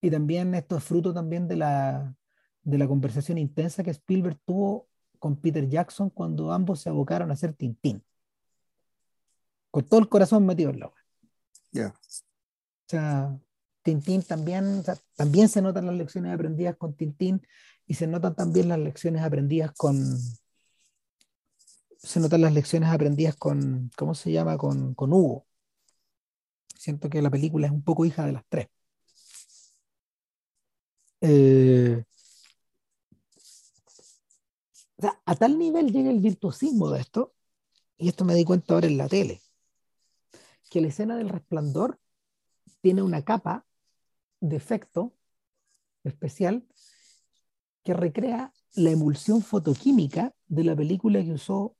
[0.00, 2.14] Y también esto es fruto también de la,
[2.62, 4.89] de la conversación intensa que Spielberg tuvo
[5.20, 8.02] con Peter Jackson cuando ambos se abocaron a hacer Tintín.
[9.70, 11.02] Con todo el corazón metido en la obra.
[11.70, 11.88] Ya.
[11.88, 13.38] O sea,
[13.82, 14.82] Tintín también,
[15.14, 17.46] también se notan las lecciones aprendidas con Tintín
[17.86, 20.18] y se notan también las lecciones aprendidas con.
[21.98, 23.90] Se notan las lecciones aprendidas con.
[23.96, 24.58] ¿Cómo se llama?
[24.58, 25.46] Con, con Hugo.
[26.76, 28.68] Siento que la película es un poco hija de las tres.
[31.20, 32.02] Eh,
[35.24, 37.34] a tal nivel llega el virtuosismo de esto,
[37.96, 39.42] y esto me di cuenta ahora en la tele,
[40.70, 42.00] que la escena del resplandor
[42.80, 43.66] tiene una capa
[44.40, 45.14] de efecto
[46.04, 46.66] especial
[47.82, 51.76] que recrea la emulsión fotoquímica de la película que usó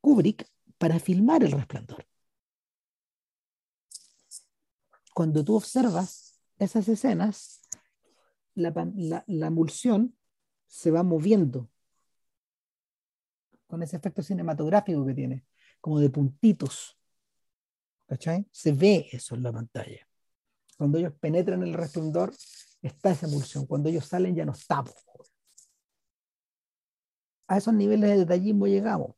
[0.00, 0.46] Kubrick
[0.78, 2.06] para filmar el resplandor.
[5.14, 7.60] Cuando tú observas esas escenas,
[8.54, 8.72] la,
[9.26, 10.16] la emulsión
[10.66, 11.68] se va moviendo
[13.70, 15.44] con ese efecto cinematográfico que tiene,
[15.80, 16.98] como de puntitos.
[18.06, 18.46] ¿Cachai?
[18.50, 20.06] Se ve eso en la pantalla.
[20.76, 22.34] Cuando ellos penetran el resplandor,
[22.82, 23.66] está esa emulsión.
[23.66, 24.82] Cuando ellos salen, ya no está.
[27.46, 29.14] A esos niveles de detallismo llegamos.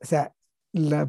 [0.00, 0.34] O sea,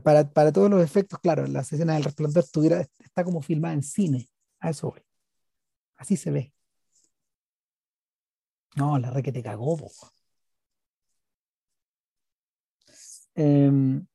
[0.04, 3.84] para, para, todos los efectos, claro, la escena del resplandor estuviera, está como filmada en
[3.84, 4.30] cine.
[4.60, 5.02] A eso voy.
[5.98, 6.54] Así se ve.
[8.76, 9.92] No, la re que te cagó, po.
[13.42, 14.06] Em,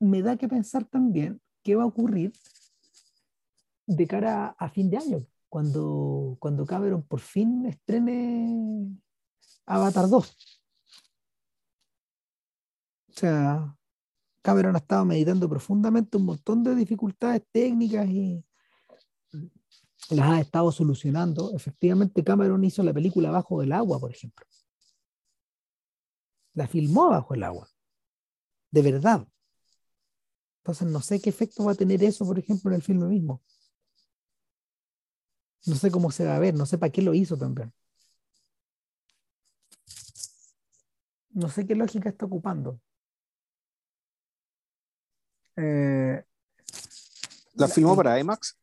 [0.00, 2.30] me da que pensar también qué va a ocurrir
[3.86, 8.98] de cara a, fin de año, cuando, cuando Cameron por fin estrene
[9.64, 10.36] Avatar 2.
[13.08, 13.74] O sea,
[14.42, 18.44] Cameron ha estado meditando profundamente un montón de dificultades técnicas y
[20.10, 21.54] las ha estado solucionando.
[21.54, 24.44] Efectivamente, Cameron hizo la película Bajo del Agua, por ejemplo
[26.54, 27.68] la filmó bajo el agua.
[28.70, 29.26] De verdad.
[30.58, 33.42] Entonces no sé qué efecto va a tener eso, por ejemplo, en el filme mismo.
[35.66, 37.72] No sé cómo se va a ver, no sé para qué lo hizo también.
[41.30, 42.80] No sé qué lógica está ocupando.
[45.56, 46.24] Eh,
[47.54, 48.56] ¿La filmó para IMAX?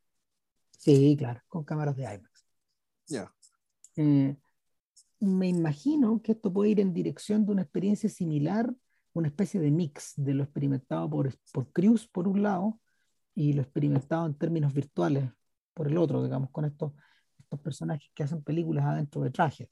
[0.77, 2.45] Sí, claro, con cámaras de IMAX.
[3.07, 3.34] Ya.
[3.95, 4.35] Eh,
[5.22, 8.73] me imagino que esto puede ir en dirección de una experiencia similar
[9.14, 12.80] una especie de mix de lo experimentado por, por Cruz por un lado
[13.35, 15.30] y lo experimentado en términos virtuales
[15.73, 16.93] por el otro, digamos, con estos,
[17.39, 19.69] estos personajes que hacen películas adentro de trajes,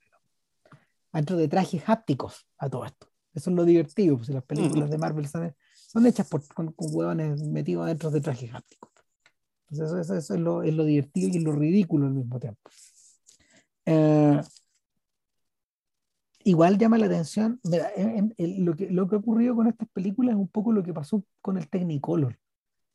[1.12, 3.08] adentro de trajes hápticos a todo esto.
[3.34, 6.88] Eso es lo divertido, pues las películas de Marvel son, son hechas por, con, con,
[6.92, 8.92] huevones metidos adentro de trajes hápticos.
[9.70, 12.70] Entonces eso, eso, es, lo, es, lo, divertido y lo ridículo al mismo tiempo.
[13.86, 14.42] Eh,
[16.50, 19.88] igual llama la atención, mira, en, en, lo, que, lo que ha ocurrido con estas
[19.90, 22.40] películas es un poco lo que pasó con el Technicolor.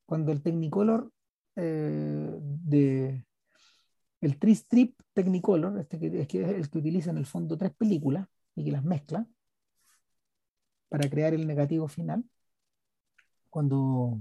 [0.06, 1.10] Cuando el Technicolor
[1.56, 3.24] eh, de
[4.20, 7.72] el Tri-Strip Technicolor, este que, es, que es el que utiliza en el fondo tres
[7.76, 8.26] películas
[8.56, 9.26] y que las mezcla
[10.88, 12.24] para crear el negativo final,
[13.50, 14.18] cuando,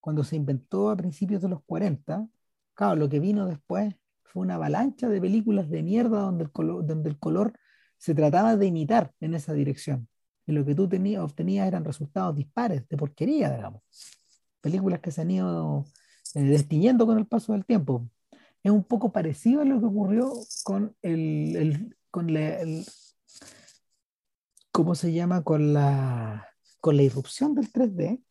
[0.00, 2.28] cuando se inventó a principios de los 40,
[2.72, 6.86] claro, lo que vino después fue una avalancha de películas de mierda donde el color,
[6.86, 7.52] donde el color
[7.98, 10.08] se trataba de imitar en esa dirección.
[10.46, 13.82] Y lo que tú tenías, obtenías eran resultados dispares, de porquería, digamos.
[14.60, 15.84] Películas que se han ido
[16.34, 18.08] eh, con el paso del tiempo.
[18.62, 20.32] Es un poco parecido a lo que ocurrió
[20.64, 22.58] con el, con la,
[24.72, 25.42] ¿cómo se llama?
[25.42, 26.48] Con la,
[26.80, 28.22] con la irrupción del 3D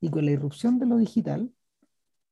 [0.00, 1.52] y con la irrupción de lo digital,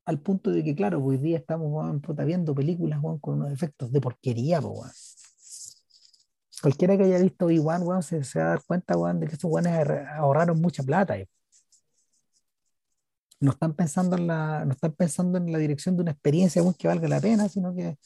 [0.05, 4.01] al punto de que, claro, hoy día estamos bueno, viendo películas con unos efectos de
[4.01, 4.91] porquería, bueno.
[6.61, 9.33] Cualquiera que haya visto Obi-Wan, bueno, se, se, va a dar cuenta bueno, de que
[9.33, 9.71] estos buenos
[10.17, 11.17] ahorraron mucha plata.
[11.17, 11.29] Eh.
[13.39, 16.87] No están, pensando en la, no están pensando en la dirección de una experiencia que
[16.87, 17.97] valga la pena, sino que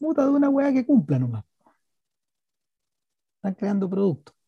[0.00, 1.44] muta de una weá que cumpla nomás.
[3.36, 4.38] Están creando productos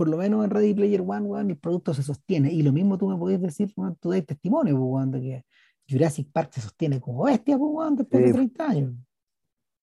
[0.00, 2.50] por lo menos en Ready Player One, weón, el producto se sostiene.
[2.50, 5.44] Y lo mismo tú me podés decir, weón, tú das testimonio, weón, de que
[5.86, 8.94] Jurassic Park se sostiene como bestia, weón, después de 30 años.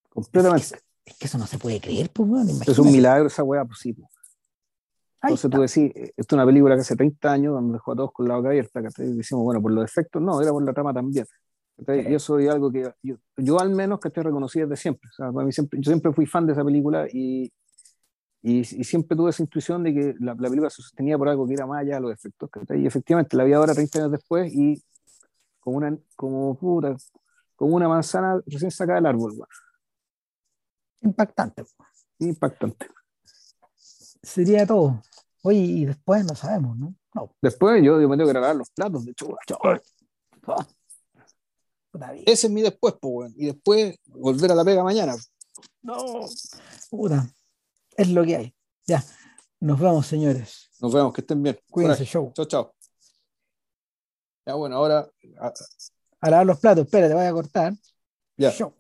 [0.10, 0.80] Completamente.
[1.08, 2.50] Es que, es que, eso no se puede creer, pues, weón.
[2.50, 3.96] Es un milagro esa weá, pues sí.
[5.22, 8.12] Entonces tú decís, esto es una película que hace 30 años, donde dejó a todos
[8.12, 10.94] con la boca abierta, que decimos, bueno, por los efectos, no, era por la trama
[10.94, 11.26] también.
[11.80, 15.10] Y eso es algo que yo, yo, al menos que estoy reconocido desde siempre.
[15.12, 15.80] O sea, para mí siempre.
[15.80, 17.52] Yo siempre fui fan de esa película y,
[18.42, 21.48] y, y, siempre tuve esa intuición de que la, la, película se sostenía por algo
[21.48, 22.50] que era más allá de los efectos.
[22.76, 24.82] Y efectivamente la vi ahora 30 años después y
[25.60, 26.96] como una, como, puta,
[27.56, 29.34] como una manzana recién sacada del árbol.
[29.36, 29.48] Bueno.
[31.02, 31.66] Impactante.
[32.20, 32.88] Impactante.
[34.22, 35.02] Sería todo.
[35.44, 36.96] Oye, y después no sabemos, ¿no?
[37.14, 37.36] no.
[37.42, 39.36] Después yo, yo me tengo que grabar los platos, de hecho.
[42.26, 43.36] Ese es mi después, pues, bueno.
[43.38, 45.16] Y después volver a la pega mañana.
[45.82, 46.26] No,
[46.90, 47.28] puta
[47.98, 48.56] es lo que hay.
[48.86, 49.04] Ya,
[49.60, 50.70] nos vemos, señores.
[50.80, 51.60] Nos vemos, que estén bien.
[51.70, 52.32] Cuídense, show.
[52.34, 52.76] Chao, chao.
[54.46, 55.10] Ya, bueno, ahora.
[55.40, 55.54] A,
[56.22, 57.74] a lavar los platos, espérate, voy a cortar.
[58.38, 58.52] Ya.
[58.52, 58.74] Show.